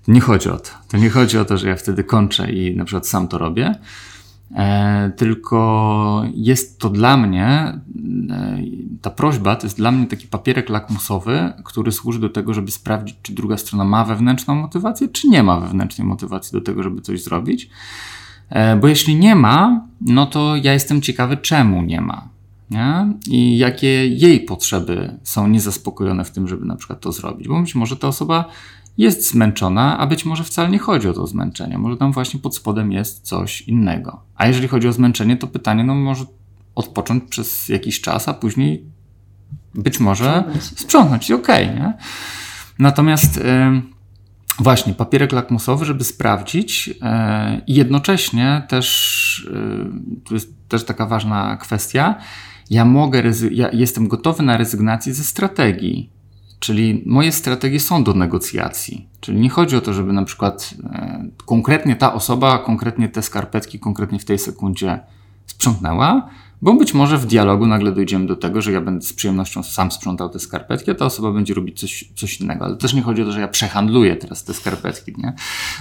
Nie 0.07 0.22
chodzi 0.22 0.49
o 0.49 0.57
to. 0.57 0.70
To 0.88 0.97
nie 0.97 1.09
chodzi 1.09 1.38
o 1.38 1.45
to, 1.45 1.57
że 1.57 1.70
ja 1.70 1.76
wtedy 1.76 2.03
kończę 2.03 2.51
i 2.51 2.76
na 2.76 2.86
przykład 2.86 3.07
sam 3.07 3.28
to 3.28 3.38
robię, 3.38 3.76
tylko 5.18 6.24
jest 6.34 6.80
to 6.80 6.89
dla 6.89 7.18
mnie, 7.18 7.45
e, 7.47 7.82
ta 9.02 9.10
prośba 9.10 9.56
to 9.56 9.66
jest 9.66 9.78
dla 9.78 9.91
mnie 9.91 10.08
taki 10.08 10.28
papierek 10.28 10.70
lakmusowy, 10.70 11.54
który 11.64 11.91
służy 11.91 12.20
do 12.20 12.30
tego, 12.30 12.54
żeby 12.54 12.72
sprawdzić, 12.72 13.16
czy 13.22 13.34
druga 13.34 13.58
strona 13.58 13.84
ma 13.84 14.06
wewnętrzną 14.06 14.56
motywację, 14.56 15.08
czy 15.08 15.28
nie 15.28 15.43
ma 15.43 15.60
wewnętrznej 15.60 16.08
motywacji 16.08 16.52
do 16.60 16.62
tego, 16.62 16.84
żeby 16.84 17.02
coś 17.02 17.24
zrobić. 17.24 17.70
E, 18.49 18.76
bo 18.76 18.88
jeśli 18.88 19.16
nie 19.16 19.36
ma, 19.36 19.86
no 20.02 20.26
to 20.26 20.56
ja 20.56 20.74
jestem 20.74 21.02
ciekawy, 21.02 21.38
czemu 21.38 21.82
nie 21.82 22.02
ma. 22.02 22.30
Nie? 22.72 23.14
I 23.28 23.58
jakie 23.58 24.08
jej 24.08 24.39
potrzeby 24.39 25.18
są 25.24 25.47
niezaspokojone 25.47 26.26
w 26.26 26.32
tym, 26.32 26.47
żeby 26.47 26.66
na 26.66 26.76
przykład 26.76 27.02
to 27.02 27.12
zrobić. 27.12 27.47
Bo 27.47 27.62
być 27.62 27.76
może 27.76 27.97
ta 27.97 28.08
osoba 28.08 28.45
jest 29.02 29.32
zmęczona, 29.32 29.97
a 29.97 30.08
być 30.08 30.26
może 30.26 30.43
wcale 30.43 30.70
nie 30.70 30.80
chodzi 30.80 31.08
o 31.08 31.14
to 31.14 31.28
zmęczenie. 31.28 31.78
Może 31.78 31.97
tam 31.97 32.12
właśnie 32.12 32.39
pod 32.39 32.56
spodem 32.56 32.91
jest 32.91 33.22
coś 33.22 33.62
innego. 33.62 34.24
A 34.36 34.47
jeżeli 34.47 34.68
chodzi 34.68 34.88
o 34.88 34.93
zmęczenie, 34.93 35.38
to 35.38 35.47
pytanie, 35.47 35.84
no 35.84 35.95
może 35.95 36.26
odpocząć 36.76 37.24
przez 37.30 37.70
jakiś 37.70 38.02
czas, 38.02 38.28
a 38.28 38.34
później 38.34 38.86
być 39.74 39.99
może 39.99 40.43
sprzątnąć 40.60 41.30
i 41.30 41.34
okej, 41.34 41.66
okay, 41.66 41.80
nie? 41.80 41.93
Natomiast 42.80 43.38
yy, 43.38 43.82
właśnie 44.60 44.93
papierek 44.93 45.32
lakmusowy, 45.32 45.86
żeby 45.86 46.04
sprawdzić 46.04 46.88
yy, 46.88 46.93
i 47.68 47.74
jednocześnie 47.74 48.62
też, 48.68 49.49
yy, 49.54 50.22
to 50.24 50.34
jest 50.34 50.54
też 50.68 50.86
taka 50.86 51.06
ważna 51.06 51.58
kwestia, 51.58 52.16
ja 52.70 52.86
mogę, 52.86 53.24
ja 53.52 53.70
jestem 53.72 54.08
gotowy 54.08 54.43
na 54.43 54.58
rezygnację 54.58 55.14
ze 55.14 55.24
strategii 55.24 56.20
Czyli 56.62 57.03
moje 57.05 57.32
strategie 57.32 57.80
są 57.80 58.03
do 58.03 58.14
negocjacji. 58.14 59.07
Czyli 59.20 59.39
nie 59.39 59.49
chodzi 59.49 59.76
o 59.76 59.82
to, 59.82 59.93
żeby 59.93 60.14
na 60.14 60.24
przykład 60.26 60.74
e, 60.84 61.26
konkretnie 61.45 61.95
ta 61.95 62.14
osoba, 62.14 62.59
konkretnie 62.59 63.09
te 63.09 63.22
skarpetki, 63.22 63.80
konkretnie 63.80 64.20
w 64.20 64.26
tej 64.26 64.39
sekundzie 64.39 64.99
sprzątnęła, 65.45 66.30
bo 66.62 66.74
być 66.74 66.93
może 66.93 67.18
w 67.18 67.26
dialogu 67.26 67.68
nagle 67.68 67.91
dojdziemy 67.91 68.28
do 68.28 68.36
tego, 68.36 68.62
że 68.62 68.72
ja 68.72 68.82
będę 68.82 69.05
z 69.05 69.14
przyjemnością 69.14 69.64
sam 69.64 69.91
sprzątał 69.91 70.30
te 70.30 70.39
skarpetki, 70.39 70.91
a 70.91 70.95
ta 70.95 71.05
osoba 71.05 71.32
będzie 71.32 71.53
robić 71.53 71.80
coś, 71.80 72.05
coś 72.16 72.41
innego. 72.41 72.66
Ale 72.66 72.78
też 72.78 72.93
nie 72.93 73.01
chodzi 73.01 73.22
o 73.22 73.26
to, 73.26 73.32
że 73.32 73.39
ja 73.39 73.47
przehandluję 73.47 74.16
teraz 74.16 74.43
te 74.43 74.53
skarpetki 74.53 75.14
nie? 75.18 75.34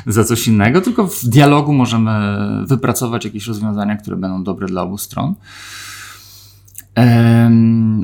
za 0.07 0.25
coś 0.25 0.49
innego, 0.49 0.81
tylko 0.81 1.07
w 1.07 1.25
dialogu 1.25 1.73
możemy 1.73 2.39
wypracować 2.67 3.25
jakieś 3.25 3.47
rozwiązania, 3.47 3.97
które 3.97 4.17
będą 4.17 4.45
dobre 4.45 4.67
dla 4.67 4.83
obu 4.83 4.99
stron. 4.99 5.35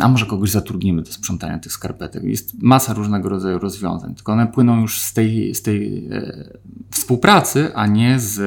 A 0.00 0.08
może 0.08 0.26
kogoś 0.26 0.50
zatrudnimy 0.50 1.02
do 1.02 1.12
sprzątania 1.12 1.58
tych 1.58 1.72
skarpetek. 1.72 2.24
Jest 2.24 2.62
masa 2.62 2.94
różnego 2.94 3.28
rodzaju 3.28 3.58
rozwiązań, 3.58 4.14
tylko 4.14 4.32
one 4.32 4.46
płyną 4.46 4.80
już 4.80 5.00
z 5.00 5.12
tej, 5.12 5.54
z 5.54 5.62
tej 5.62 6.08
e, 6.10 6.58
współpracy, 6.90 7.74
a 7.74 7.86
nie 7.86 8.20
z, 8.20 8.38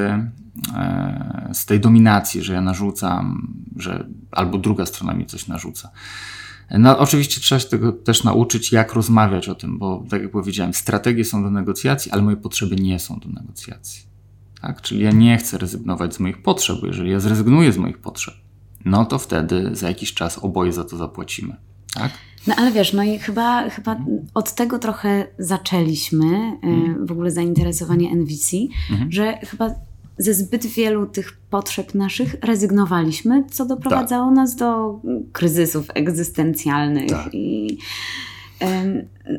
e, 0.76 1.50
z 1.54 1.66
tej 1.66 1.80
dominacji, 1.80 2.44
że 2.44 2.54
ja 2.54 2.62
narzucam, 2.62 3.54
że 3.76 4.08
albo 4.32 4.58
druga 4.58 4.86
strona 4.86 5.14
mi 5.14 5.26
coś 5.26 5.48
narzuca. 5.48 5.92
No, 6.78 7.00
oczywiście 7.00 7.42
trzeba 7.42 7.60
się 7.60 7.68
tego 7.68 7.92
też 7.92 8.24
nauczyć, 8.24 8.72
jak 8.72 8.94
rozmawiać 8.94 9.50
o 9.50 9.56
tym, 9.56 9.80
bo 9.80 10.04
tak 10.10 10.22
jak 10.22 10.32
powiedziałem, 10.32 10.74
strategie 10.74 11.26
są 11.26 11.44
do 11.44 11.52
negocjacji, 11.52 12.12
ale 12.12 12.22
moje 12.22 12.38
potrzeby 12.38 12.76
nie 12.76 13.00
są 13.00 13.20
do 13.20 13.30
negocjacji. 13.30 14.04
Tak? 14.62 14.82
Czyli 14.82 15.04
ja 15.04 15.12
nie 15.12 15.38
chcę 15.38 15.58
rezygnować 15.58 16.16
z 16.16 16.20
moich 16.20 16.42
potrzeb, 16.42 16.78
jeżeli 16.84 17.12
ja 17.12 17.20
zrezygnuję 17.20 17.72
z 17.72 17.78
moich 17.78 17.98
potrzeb, 17.98 18.36
no 18.86 19.06
to 19.06 19.20
wtedy 19.20 19.70
za 19.74 19.88
jakiś 19.88 20.14
czas 20.14 20.38
oboje 20.38 20.74
za 20.74 20.84
to 20.84 20.98
zapłacimy. 20.98 21.56
Tak? 21.94 22.12
No 22.48 22.56
ale 22.58 22.72
wiesz, 22.72 22.94
no 22.94 23.04
i 23.04 23.20
chyba, 23.20 23.70
chyba 23.70 23.98
od 24.34 24.56
tego 24.56 24.80
trochę 24.80 25.28
zaczęliśmy, 25.40 26.58
mm. 26.62 27.06
w 27.06 27.12
ogóle 27.12 27.32
zainteresowanie 27.32 28.16
NVC, 28.16 28.58
mm. 28.92 29.12
że 29.12 29.38
chyba 29.38 29.70
ze 30.18 30.34
zbyt 30.34 30.66
wielu 30.66 31.06
tych 31.06 31.38
potrzeb 31.50 31.96
naszych 31.96 32.36
rezygnowaliśmy, 32.42 33.44
co 33.52 33.66
doprowadzało 33.66 34.28
tak. 34.28 34.36
nas 34.36 34.56
do 34.56 35.00
kryzysów 35.32 35.88
egzystencjalnych 35.94 37.10
tak. 37.10 37.34
i 37.34 37.78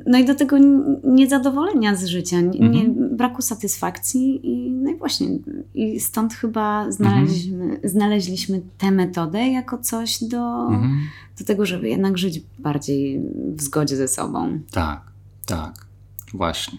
no 0.06 0.18
i 0.18 0.24
do 0.24 0.34
tego 0.34 0.56
niezadowolenia 1.04 1.96
z 1.96 2.04
życia, 2.04 2.40
nie, 2.40 2.60
mhm. 2.60 3.16
braku 3.16 3.42
satysfakcji 3.42 4.40
i 4.46 4.70
no 4.70 4.90
i 4.90 4.96
właśnie 4.96 5.28
i 5.74 6.00
stąd 6.00 6.34
chyba 6.34 6.92
znaleźliśmy, 6.92 7.64
mhm. 7.64 7.80
znaleźliśmy 7.84 8.62
tę 8.78 8.90
metodę 8.90 9.48
jako 9.48 9.78
coś 9.78 10.24
do, 10.24 10.66
mhm. 10.68 11.00
do 11.38 11.44
tego, 11.44 11.66
żeby 11.66 11.88
jednak 11.88 12.18
żyć 12.18 12.42
bardziej 12.58 13.20
w 13.56 13.62
zgodzie 13.62 13.96
ze 13.96 14.08
sobą. 14.08 14.60
Tak, 14.70 15.02
tak, 15.46 15.86
właśnie. 16.34 16.78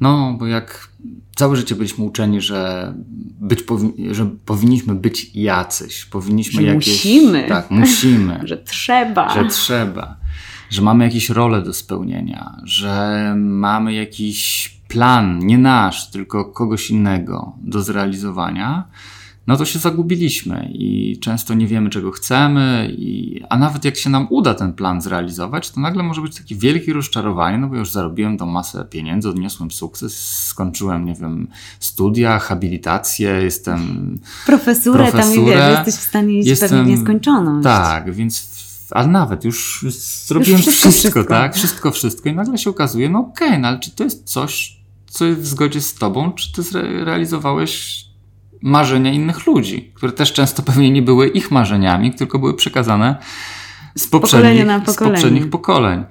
No, 0.00 0.36
bo 0.38 0.46
jak 0.46 0.88
całe 1.36 1.56
życie 1.56 1.74
byliśmy 1.74 2.04
uczeni, 2.04 2.40
że, 2.40 2.94
być 3.40 3.62
powi 3.62 4.14
że 4.14 4.30
powinniśmy 4.44 4.94
być 4.94 5.30
jacyś, 5.34 6.04
powinniśmy 6.04 6.62
że 6.62 6.68
jakieś... 6.68 7.04
Musimy. 7.04 7.44
Tak, 7.48 7.70
musimy. 7.70 8.40
że 8.44 8.58
trzeba. 8.58 9.34
Że 9.34 9.48
trzeba 9.48 10.23
że 10.74 10.82
mamy 10.82 11.04
jakieś 11.04 11.30
role 11.30 11.62
do 11.62 11.72
spełnienia, 11.72 12.56
że 12.64 13.34
mamy 13.38 13.94
jakiś 13.94 14.68
plan, 14.88 15.38
nie 15.38 15.58
nasz, 15.58 16.10
tylko 16.10 16.44
kogoś 16.44 16.90
innego 16.90 17.52
do 17.62 17.82
zrealizowania, 17.82 18.84
no 19.46 19.56
to 19.56 19.64
się 19.64 19.78
zagubiliśmy 19.78 20.70
i 20.74 21.18
często 21.20 21.54
nie 21.54 21.66
wiemy, 21.66 21.90
czego 21.90 22.10
chcemy, 22.10 22.94
i, 22.98 23.40
a 23.48 23.58
nawet 23.58 23.84
jak 23.84 23.96
się 23.96 24.10
nam 24.10 24.26
uda 24.30 24.54
ten 24.54 24.72
plan 24.72 25.00
zrealizować, 25.00 25.70
to 25.70 25.80
nagle 25.80 26.02
może 26.02 26.20
być 26.20 26.36
takie 26.36 26.54
wielkie 26.54 26.92
rozczarowanie, 26.92 27.58
no 27.58 27.68
bo 27.68 27.76
już 27.76 27.90
zarobiłem 27.90 28.38
tą 28.38 28.46
masę 28.46 28.84
pieniędzy, 28.90 29.28
odniosłem 29.28 29.70
sukces, 29.70 30.46
skończyłem, 30.46 31.04
nie 31.04 31.14
wiem, 31.14 31.48
studia, 31.80 32.38
habilitację, 32.38 33.28
jestem. 33.28 33.80
Profesurę, 34.46 35.10
profesurę 35.10 35.56
tam 35.56 35.68
wiesz, 35.68 35.76
jesteś 35.76 35.94
w 35.94 36.08
stanie 36.08 36.38
iść 36.38 36.48
jestem, 36.48 36.68
pewnie 36.68 36.96
nieskończoność. 36.96 37.64
Tak, 37.64 38.12
więc 38.12 38.53
ale 38.94 39.08
nawet 39.08 39.44
już 39.44 39.84
zrobiłem 40.26 40.58
już 40.58 40.66
wszystko, 40.66 40.90
wszystko, 40.90 41.10
wszystko, 41.10 41.34
tak? 41.34 41.54
Wszystko, 41.54 41.90
wszystko. 41.90 42.28
I 42.28 42.32
nagle 42.32 42.58
się 42.58 42.70
okazuje, 42.70 43.08
no 43.08 43.18
okej, 43.18 43.48
okay, 43.48 43.58
no 43.58 43.68
ale 43.68 43.78
czy 43.78 43.90
to 43.90 44.04
jest 44.04 44.24
coś, 44.24 44.80
co 45.06 45.24
jest 45.24 45.40
w 45.40 45.46
zgodzie 45.46 45.80
z 45.80 45.94
tobą, 45.94 46.32
czy 46.32 46.52
ty 46.52 46.62
zrealizowałeś 46.62 48.04
marzenia 48.62 49.12
innych 49.12 49.46
ludzi, 49.46 49.92
które 49.94 50.12
też 50.12 50.32
często 50.32 50.62
pewnie 50.62 50.90
nie 50.90 51.02
były 51.02 51.28
ich 51.28 51.50
marzeniami, 51.50 52.14
tylko 52.14 52.38
były 52.38 52.54
przekazane 52.54 53.16
z 53.94 54.06
poprzednich, 54.06 54.66
z 54.86 54.96
poprzednich 54.96 55.50
pokoleń. 55.50 56.04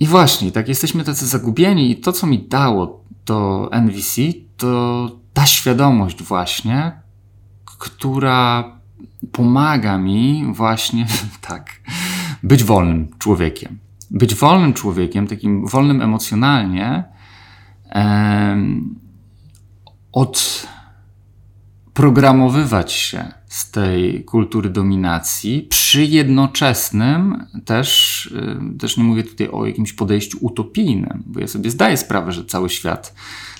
I 0.00 0.06
właśnie, 0.06 0.52
tak 0.52 0.68
jesteśmy 0.68 1.04
tacy 1.04 1.26
zagubieni 1.26 1.90
i 1.90 1.96
to, 1.96 2.12
co 2.12 2.26
mi 2.26 2.38
dało 2.38 3.04
to 3.24 3.68
NVC, 3.72 4.22
to 4.56 5.10
ta 5.32 5.46
świadomość 5.46 6.22
właśnie, 6.22 6.92
która 7.64 8.77
pomaga 9.32 9.98
mi 9.98 10.44
właśnie 10.52 11.06
tak 11.48 11.80
być 12.42 12.64
wolnym 12.64 13.08
człowiekiem. 13.18 13.78
Być 14.10 14.34
wolnym 14.34 14.72
człowiekiem, 14.72 15.26
takim 15.26 15.66
wolnym 15.66 16.02
emocjonalnie, 16.02 17.04
od 20.12 20.66
programowywać 21.94 22.92
się 22.92 23.37
z 23.48 23.70
tej 23.70 24.24
kultury 24.24 24.70
dominacji 24.70 25.66
przy 25.70 26.04
jednoczesnym 26.04 27.46
też, 27.64 28.26
y, 28.26 28.78
też 28.78 28.96
nie 28.96 29.04
mówię 29.04 29.22
tutaj 29.22 29.48
o 29.48 29.66
jakimś 29.66 29.92
podejściu 29.92 30.38
utopijnym, 30.40 31.22
bo 31.26 31.40
ja 31.40 31.46
sobie 31.46 31.70
zdaję 31.70 31.96
sprawę, 31.96 32.32
że 32.32 32.44
cały 32.44 32.68
świat 32.68 33.14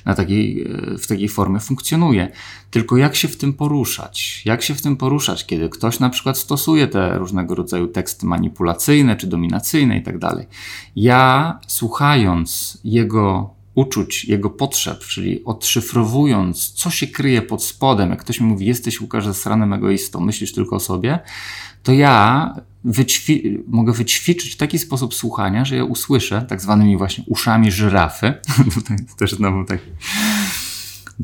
na 0.05 0.14
takiej, 0.14 0.64
w 0.99 1.07
takiej 1.07 1.28
formie 1.28 1.61
funkcjonuje. 1.61 2.32
Tylko 2.70 2.97
jak 2.97 3.16
się 3.16 3.28
w 3.28 3.36
tym 3.36 3.53
poruszać? 3.53 4.43
Jak 4.45 4.62
się 4.62 4.74
w 4.74 4.82
tym 4.82 4.97
poruszać, 4.97 5.47
kiedy 5.47 5.68
ktoś 5.68 6.01
na 6.01 6.11
przykład 6.11 6.39
stosuje 6.39 6.86
te 6.86 7.18
różnego 7.18 7.55
rodzaju 7.55 7.86
teksty 7.86 8.26
manipulacyjne 8.26 9.16
czy 9.16 9.26
dominacyjne 9.26 9.99
i 9.99 10.03
tak 10.03 10.18
dalej. 10.18 10.47
Ja 10.97 11.59
słuchając 11.66 12.78
jego 12.84 13.58
uczuć, 13.79 14.24
jego 14.24 14.51
potrzeb, 14.51 15.05
czyli 15.05 15.45
odszyfrowując, 15.45 16.70
co 16.72 16.91
się 16.91 17.07
kryje 17.07 17.43
pod 17.43 17.64
spodem, 17.64 18.11
jak 18.11 18.20
ktoś 18.20 18.41
mi 18.41 18.47
mówi, 18.47 18.66
jesteś 18.66 19.01
Łukasz 19.01 19.24
zasranym 19.24 19.72
egoistą, 19.72 20.20
myślisz 20.20 20.53
tylko 20.53 20.76
o 20.76 20.81
sobie, 20.81 21.18
to 21.83 21.93
ja 21.93 22.55
wyćwi 22.85 23.59
mogę 23.66 23.93
wyćwiczyć 23.93 24.57
taki 24.57 24.79
sposób 24.79 25.14
słuchania, 25.14 25.64
że 25.64 25.76
ja 25.76 25.85
usłyszę 25.85 26.47
tak 26.49 26.61
zwanymi 26.61 26.97
właśnie 26.97 27.24
uszami 27.26 27.72
żyrafy. 27.72 28.35
Tutaj 28.74 28.97
też 29.18 29.33
znowu 29.33 29.64
tak 29.64 29.81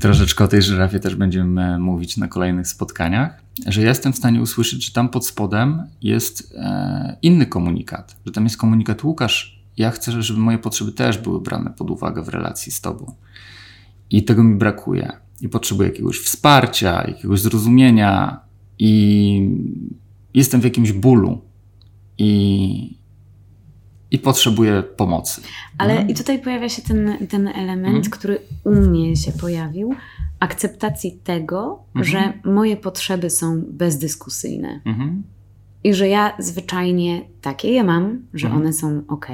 troszeczkę 0.01 0.45
o 0.45 0.49
tej 0.49 0.63
żyrafie 0.63 1.01
też 1.01 1.15
będziemy 1.15 1.79
mówić 1.79 2.17
na 2.17 2.29
kolejnych 2.29 2.69
spotkaniach, 2.69 3.43
że 3.67 3.83
jestem 3.83 4.13
w 4.13 4.17
stanie 4.17 4.43
usłyszeć, 4.43 4.87
że 4.87 4.93
tam 4.93 5.09
pod 5.09 5.27
spodem 5.27 5.83
jest 6.03 6.55
e, 6.57 7.17
inny 7.23 7.47
komunikat, 7.47 8.17
że 8.27 8.33
tam 8.33 8.45
jest 8.45 8.57
komunikat 8.57 9.05
Łukasz, 9.05 9.64
ja 9.77 9.91
chcę, 9.91 10.23
żeby 10.23 10.41
moje 10.41 10.59
potrzeby 10.59 10.93
też 10.93 11.19
były 11.19 11.41
brane 11.41 11.71
pod 11.71 11.91
uwagę 11.91 12.23
w 12.23 12.29
relacji 12.29 12.73
z 12.73 12.81
Tobą. 12.81 13.15
I 14.11 14.25
tego 14.25 14.43
mi 14.43 14.55
brakuje. 14.55 15.13
I 15.41 15.49
potrzebuję 15.49 15.89
jakiegoś 15.89 16.19
wsparcia, 16.19 17.05
jakiegoś 17.09 17.41
zrozumienia, 17.41 18.41
i 18.79 19.51
jestem 20.35 20.61
w 20.61 20.65
jakimś 20.65 20.93
bólu. 20.93 21.41
I, 22.19 22.99
i 24.11 24.19
potrzebuję 24.19 24.83
pomocy. 24.83 25.41
Ale 25.79 25.93
mhm. 25.93 26.11
i 26.11 26.15
tutaj 26.15 26.43
pojawia 26.43 26.69
się 26.69 26.83
ten, 26.83 27.27
ten 27.29 27.49
element, 27.49 27.97
mhm. 27.97 28.11
który 28.11 28.39
u 28.65 28.75
mnie 28.75 29.17
się 29.17 29.33
pojawił, 29.33 29.95
akceptacji 30.41 31.13
tego, 31.25 31.85
mhm. 31.95 32.05
że 32.05 32.51
moje 32.51 32.77
potrzeby 32.77 33.31
są 33.31 33.63
bezdyskusyjne. 33.69 34.81
Mhm 34.85 35.23
i 35.85 35.95
że 35.95 36.09
ja 36.09 36.37
zwyczajnie 36.39 37.23
takie 37.41 37.69
je 37.69 37.85
mam, 37.85 38.23
że 38.35 38.47
mhm. 38.47 38.63
one 38.63 38.73
są 38.73 39.03
ok. 39.09 39.27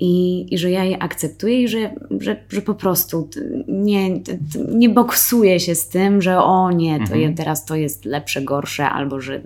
I, 0.00 0.46
I 0.54 0.58
że 0.58 0.70
ja 0.70 0.84
je 0.84 1.02
akceptuję 1.02 1.62
i 1.62 1.68
że, 1.68 1.94
że, 2.20 2.44
że 2.48 2.62
po 2.62 2.74
prostu 2.74 3.28
nie, 3.68 4.20
nie 4.68 4.88
boksuję 4.88 5.60
się 5.60 5.74
z 5.74 5.88
tym, 5.88 6.22
że 6.22 6.42
o 6.42 6.70
nie, 6.72 6.98
to 6.98 7.14
mhm. 7.14 7.34
teraz 7.34 7.64
to 7.64 7.76
jest 7.76 8.04
lepsze, 8.04 8.42
gorsze, 8.42 8.90
albo 8.90 9.20
że 9.20 9.42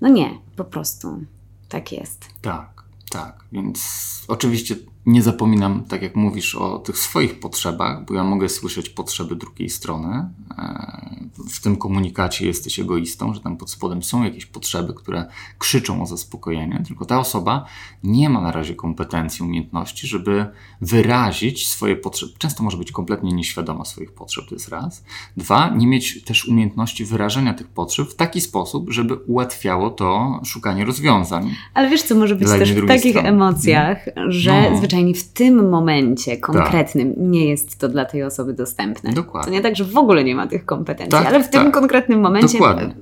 no 0.00 0.08
nie, 0.08 0.30
po 0.56 0.64
prostu 0.64 1.20
tak 1.68 1.92
jest. 1.92 2.26
Tak, 2.42 2.82
tak. 3.10 3.44
Więc 3.52 3.80
oczywiście 4.28 4.76
nie 5.06 5.22
zapominam, 5.22 5.84
tak 5.84 6.02
jak 6.02 6.16
mówisz, 6.16 6.54
o 6.54 6.78
tych 6.78 6.98
swoich 6.98 7.40
potrzebach, 7.40 8.04
bo 8.04 8.14
ja 8.14 8.24
mogę 8.24 8.48
słyszeć 8.48 8.88
potrzeby 8.88 9.36
drugiej 9.36 9.70
strony. 9.70 10.28
E, 10.58 11.16
w 11.50 11.60
tym 11.60 11.76
komunikacie 11.76 12.46
jesteś 12.46 12.78
egoistą, 12.78 13.34
że 13.34 13.40
tam 13.40 13.56
pod 13.56 13.70
spodem 13.70 14.02
są 14.02 14.24
jakieś 14.24 14.46
potrzeby, 14.46 14.94
które 14.94 15.26
krzyczą 15.58 16.02
o 16.02 16.06
zaspokojenie, 16.06 16.82
tylko 16.86 17.04
ta 17.04 17.18
osoba 17.20 17.64
nie 18.02 18.28
ma 18.28 18.40
na 18.40 18.52
razie 18.52 18.74
kompetencji, 18.74 19.44
umiejętności, 19.44 20.06
żeby 20.06 20.46
wyrazić 20.80 21.68
swoje 21.68 21.96
potrzeby. 21.96 22.32
Często 22.38 22.62
może 22.62 22.76
być 22.76 22.92
kompletnie 22.92 23.32
nieświadoma 23.32 23.84
swoich 23.84 24.12
potrzeb, 24.12 24.44
to 24.48 24.54
jest 24.54 24.68
raz. 24.68 25.04
Dwa, 25.36 25.68
nie 25.76 25.86
mieć 25.86 26.24
też 26.24 26.48
umiejętności 26.48 27.04
wyrażenia 27.04 27.54
tych 27.54 27.68
potrzeb 27.68 28.08
w 28.08 28.14
taki 28.14 28.40
sposób, 28.40 28.92
żeby 28.92 29.14
ułatwiało 29.14 29.90
to 29.90 30.40
szukanie 30.44 30.84
rozwiązań. 30.84 31.54
Ale 31.74 31.90
wiesz, 31.90 32.02
co 32.02 32.14
może 32.14 32.36
być 32.36 32.48
też 32.48 32.72
w 32.72 32.86
takich 32.86 33.10
strony. 33.10 33.28
emocjach, 33.28 34.04
że 34.28 34.70
no. 34.70 34.76
zwyczajnie 34.76 34.95
w 35.14 35.32
tym 35.32 35.68
momencie 35.68 36.36
konkretnym 36.36 37.14
tak. 37.14 37.22
nie 37.22 37.46
jest 37.46 37.78
to 37.78 37.88
dla 37.88 38.04
tej 38.04 38.22
osoby 38.22 38.52
dostępne. 38.52 39.12
Dokładnie. 39.12 39.46
To 39.46 39.50
nie 39.50 39.60
tak, 39.60 39.76
że 39.76 39.84
w 39.84 39.96
ogóle 39.96 40.24
nie 40.24 40.34
ma 40.34 40.46
tych 40.46 40.64
kompetencji, 40.64 41.18
tak, 41.18 41.26
ale 41.26 41.44
w 41.44 41.50
tym 41.50 41.64
tak. 41.64 41.74
konkretnym 41.74 42.20
momencie 42.20 42.58
Dokładnie. 42.58 42.94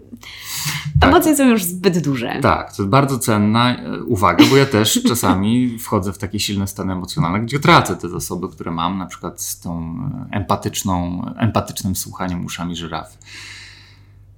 Tak. 1.01 1.11
emocje 1.11 1.36
są 1.36 1.49
już 1.49 1.64
zbyt 1.64 1.99
duże. 1.99 2.38
Tak, 2.42 2.76
to 2.76 2.82
jest 2.82 2.90
bardzo 2.90 3.18
cenna 3.18 3.76
e, 3.76 4.03
uwaga, 4.03 4.45
bo 4.51 4.57
ja 4.57 4.66
też 4.66 5.01
czasami 5.09 5.78
wchodzę 5.78 6.12
w 6.12 6.18
takie 6.18 6.40
silne 6.40 6.66
stany 6.66 6.92
emocjonalne, 6.92 7.40
gdzie 7.40 7.61
tracę 7.61 7.97
te 7.97 8.09
zasoby, 8.09 8.49
które 8.49 8.70
mam, 8.70 8.99
na 8.99 9.07
przykład 9.07 9.42
z 9.42 9.61
tą 9.61 9.99
e, 10.30 10.36
empatyczną, 10.36 11.24
empatycznym 11.38 11.97
słuchaniem 11.97 12.45
uszami 12.45 12.76
żyrafy. 12.76 13.18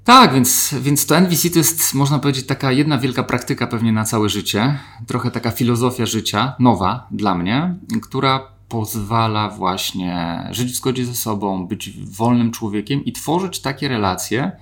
Tak, 0.07 0.35
więc, 0.35 0.75
więc 0.81 1.07
to 1.07 1.17
NVC 1.17 1.51
to 1.51 1.59
jest, 1.59 1.95
można 1.95 2.19
powiedzieć, 2.19 2.47
taka 2.47 2.73
jedna 2.73 2.99
wielka 2.99 3.23
praktyka 3.23 3.67
pewnie 3.67 3.93
na 3.93 4.05
całe 4.05 4.29
życie. 4.29 4.79
Trochę 5.07 5.31
taka 5.31 5.51
filozofia 5.51 6.07
życia, 6.07 6.55
nowa 6.59 7.07
dla 7.11 7.35
mnie, 7.35 7.75
która 8.03 8.49
pozwala 8.69 9.49
właśnie 9.49 10.41
żyć 10.51 10.73
w 10.73 10.77
zgodzie 10.77 11.07
ze 11.07 11.15
sobą, 11.15 11.67
być 11.67 11.91
wolnym 12.05 12.51
człowiekiem 12.51 13.05
i 13.05 13.13
tworzyć 13.13 13.61
takie 13.61 13.89
relacje, 13.89 14.53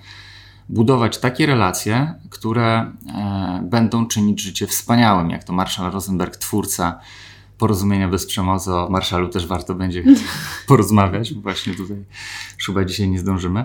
budować 0.68 1.18
takie 1.18 1.46
relacje, 1.46 2.14
które 2.30 2.92
e, 3.14 3.60
będą 3.64 4.06
czynić 4.06 4.40
życie 4.40 4.66
wspaniałym, 4.66 5.30
jak 5.30 5.44
to 5.44 5.52
Marshall 5.52 5.90
Rosenberg, 5.90 6.36
twórca 6.36 7.00
porozumienia 7.58 8.08
bez 8.08 8.26
przemocy. 8.26 8.74
O 8.74 8.88
Marshallu 8.90 9.28
też 9.28 9.46
warto 9.46 9.74
będzie 9.74 10.02
porozmawiać, 10.68 11.34
bo 11.34 11.40
właśnie 11.40 11.74
tutaj 11.74 12.04
chyba 12.66 12.84
dzisiaj 12.84 13.08
nie 13.08 13.18
zdążymy. 13.18 13.64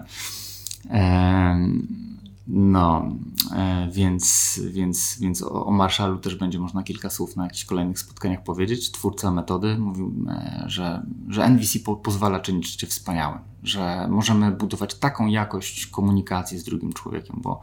No, 2.52 3.12
e, 3.56 3.90
więc, 3.92 4.60
więc, 4.72 5.18
więc 5.20 5.42
o, 5.44 5.72
Marshallu 5.72 6.18
też 6.18 6.36
będzie 6.36 6.60
można 6.60 6.84
kilka 6.84 7.10
słów 7.10 7.36
na 7.36 7.44
jakichś 7.44 7.66
kolejnych 7.66 8.00
spotkaniach 8.00 8.44
powiedzieć. 8.44 8.92
Twórca 8.92 9.32
metody 9.32 9.78
mówił, 9.78 10.14
e, 10.30 10.64
że, 10.68 11.04
że 11.28 11.46
NVC 11.46 11.80
po, 11.80 11.96
pozwala 11.96 12.40
czynić 12.40 12.72
życie 12.72 12.88
wspaniałym, 12.88 13.40
że 13.64 14.08
możemy 14.10 14.52
budować 14.52 14.96
taką 14.96 15.28
jakość 15.28 15.88
komunikacji 15.88 16.60
z 16.60 16.64
drugim 16.64 16.94
człowiekiem, 16.94 17.36
bo 17.42 17.62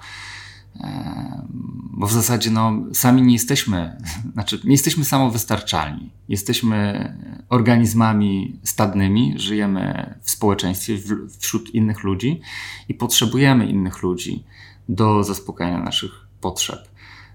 bo 1.96 2.06
w 2.06 2.12
zasadzie 2.12 2.50
no, 2.50 2.72
sami 2.92 3.22
nie 3.22 3.32
jesteśmy, 3.32 3.96
znaczy 4.32 4.60
nie 4.64 4.72
jesteśmy 4.72 5.04
samowystarczalni. 5.04 6.10
Jesteśmy 6.28 7.12
organizmami 7.48 8.60
stadnymi, 8.62 9.34
żyjemy 9.36 10.14
w 10.22 10.30
społeczeństwie, 10.30 10.98
wśród 11.38 11.74
innych 11.74 12.02
ludzi 12.02 12.40
i 12.88 12.94
potrzebujemy 12.94 13.66
innych 13.66 14.02
ludzi 14.02 14.44
do 14.88 15.24
zaspokajania 15.24 15.78
naszych 15.78 16.26
potrzeb. 16.40 16.88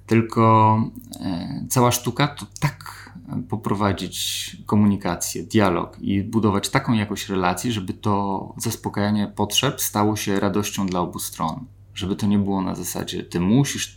Tylko 0.08 0.76
e, 1.20 1.66
cała 1.70 1.92
sztuka 1.92 2.28
to 2.28 2.46
tak 2.60 3.02
poprowadzić 3.50 4.58
komunikację, 4.66 5.44
dialog 5.44 5.98
i 6.02 6.24
budować 6.24 6.70
taką 6.70 6.94
jakość 6.94 7.30
relacji, 7.30 7.72
żeby 7.72 7.94
to 7.94 8.54
zaspokajanie 8.58 9.28
potrzeb 9.36 9.82
stało 9.82 10.16
się 10.16 10.40
radością 10.40 10.88
dla 10.88 11.00
obu 11.00 11.20
stron 11.20 11.66
żeby 11.96 12.16
to 12.16 12.28
nie 12.28 12.40
było 12.40 12.62
na 12.62 12.76
zasadzie 12.76 13.24
ty 13.24 13.40
musisz, 13.40 13.96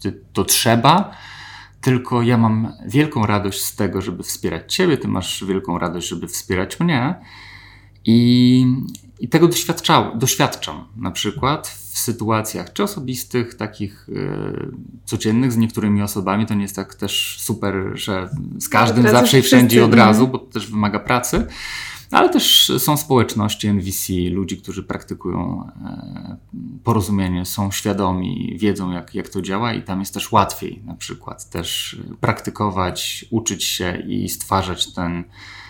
ty, 0.00 0.20
to 0.32 0.44
trzeba, 0.44 1.16
tylko 1.80 2.22
ja 2.22 2.38
mam 2.38 2.72
wielką 2.86 3.26
radość 3.26 3.60
z 3.60 3.76
tego, 3.76 4.02
żeby 4.02 4.22
wspierać 4.22 4.74
ciebie, 4.74 4.98
ty 4.98 5.08
masz 5.08 5.44
wielką 5.44 5.78
radość, 5.78 6.08
żeby 6.08 6.28
wspierać 6.28 6.80
mnie. 6.80 7.14
I, 8.04 8.66
i 9.20 9.28
tego 9.28 9.48
doświadczam 10.14 10.84
na 10.96 11.10
przykład 11.10 11.68
w 11.68 11.98
sytuacjach 11.98 12.72
czy 12.72 12.82
osobistych, 12.82 13.54
takich 13.54 14.08
y, 14.08 14.12
codziennych 15.04 15.52
z 15.52 15.56
niektórymi 15.56 16.02
osobami. 16.02 16.46
To 16.46 16.54
nie 16.54 16.62
jest 16.62 16.76
tak 16.76 16.94
też 16.94 17.36
super, 17.40 17.74
że 17.94 18.30
z 18.58 18.68
każdym 18.68 19.08
zawsze 19.08 19.38
i 19.38 19.42
wszędzie 19.42 19.84
od 19.84 19.94
razu, 19.94 20.28
bo 20.28 20.38
to 20.38 20.46
też 20.46 20.70
wymaga 20.70 20.98
pracy 20.98 21.46
ale 22.10 22.28
też 22.28 22.72
są 22.78 22.96
społeczności 22.96 23.68
NVC, 23.68 24.12
ludzi, 24.30 24.56
którzy 24.56 24.82
praktykują 24.82 25.64
e, 25.84 26.36
porozumienie, 26.84 27.46
są 27.46 27.70
świadomi, 27.70 28.56
wiedzą 28.58 28.90
jak, 28.90 29.14
jak 29.14 29.28
to 29.28 29.42
działa 29.42 29.74
i 29.74 29.82
tam 29.82 30.00
jest 30.00 30.14
też 30.14 30.32
łatwiej 30.32 30.82
na 30.84 30.94
przykład 30.94 31.50
też 31.50 31.96
praktykować, 32.20 33.24
uczyć 33.30 33.64
się 33.64 34.02
i 34.06 34.28
stwarzać 34.28 34.92
ten, 34.92 35.24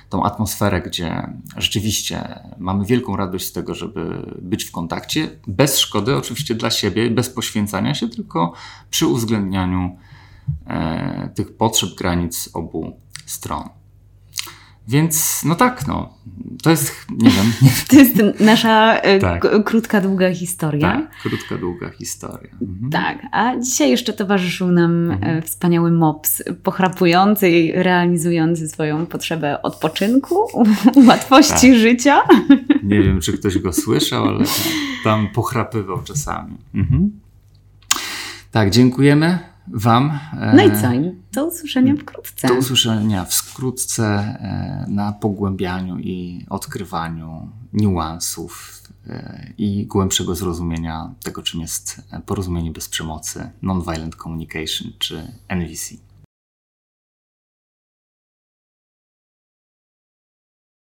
tą 0.08 0.24
atmosferę, 0.24 0.82
gdzie 0.82 1.32
rzeczywiście 1.56 2.40
mamy 2.58 2.84
wielką 2.84 3.16
radość 3.16 3.46
z 3.46 3.52
tego, 3.52 3.74
żeby 3.74 4.32
być 4.42 4.64
w 4.64 4.72
kontakcie, 4.72 5.30
bez 5.46 5.78
szkody 5.78 6.16
oczywiście 6.16 6.54
dla 6.54 6.70
siebie, 6.70 7.10
bez 7.10 7.30
poświęcania 7.30 7.94
się, 7.94 8.08
tylko 8.08 8.52
przy 8.90 9.06
uwzględnianiu 9.06 9.96
e, 10.66 11.30
tych 11.34 11.56
potrzeb, 11.56 11.90
granic 11.94 12.50
obu 12.52 13.00
stron. 13.26 13.79
Więc 14.90 15.42
no 15.44 15.54
tak, 15.54 15.86
no. 15.86 16.14
To 16.62 16.70
jest, 16.70 17.06
nie 17.10 17.30
wiem. 17.30 17.52
To 17.90 17.96
jest 17.96 18.40
nasza 18.40 18.98
e, 19.00 19.18
tak. 19.18 19.64
krótka, 19.64 20.00
długa 20.00 20.34
historia. 20.34 20.92
Tak, 20.92 21.10
krótka, 21.22 21.58
długa 21.58 21.90
historia. 21.90 22.50
Mhm. 22.62 22.90
Tak, 22.90 23.26
a 23.32 23.56
dzisiaj 23.56 23.90
jeszcze 23.90 24.12
towarzyszył 24.12 24.72
nam 24.72 25.10
e, 25.10 25.14
mhm. 25.14 25.42
wspaniały 25.42 25.90
mops, 25.92 26.42
pochrapujący 26.62 27.50
i 27.50 27.72
realizujący 27.72 28.68
swoją 28.68 29.06
potrzebę 29.06 29.62
odpoczynku, 29.62 30.36
łatwości 31.08 31.70
tak. 31.70 31.78
życia. 31.78 32.22
Nie 32.82 33.02
wiem, 33.02 33.20
czy 33.20 33.32
ktoś 33.32 33.58
go 33.58 33.72
słyszał, 33.72 34.24
ale 34.24 34.44
tam 35.04 35.28
pochrapywał 35.28 36.02
czasami. 36.02 36.56
Mhm. 36.74 37.10
Tak, 38.50 38.70
dziękujemy. 38.70 39.49
Wam. 39.72 40.18
No 40.54 40.62
i 40.64 40.70
co? 40.70 40.88
Do 41.32 41.46
usłyszenia 41.46 41.94
wkrótce. 41.96 42.48
Do 42.48 42.54
usłyszenia 42.54 43.24
wkrótce 43.24 44.04
e, 44.04 44.86
na 44.88 45.12
pogłębianiu 45.12 45.98
i 45.98 46.46
odkrywaniu 46.50 47.48
niuansów 47.72 48.82
e, 49.06 49.52
i 49.58 49.86
głębszego 49.86 50.34
zrozumienia 50.34 51.14
tego, 51.22 51.42
czym 51.42 51.60
jest 51.60 52.02
porozumienie 52.26 52.70
bez 52.70 52.88
przemocy, 52.88 53.50
nonviolent 53.62 54.16
communication 54.16 54.92
czy 54.98 55.32
NVC. 55.48 56.09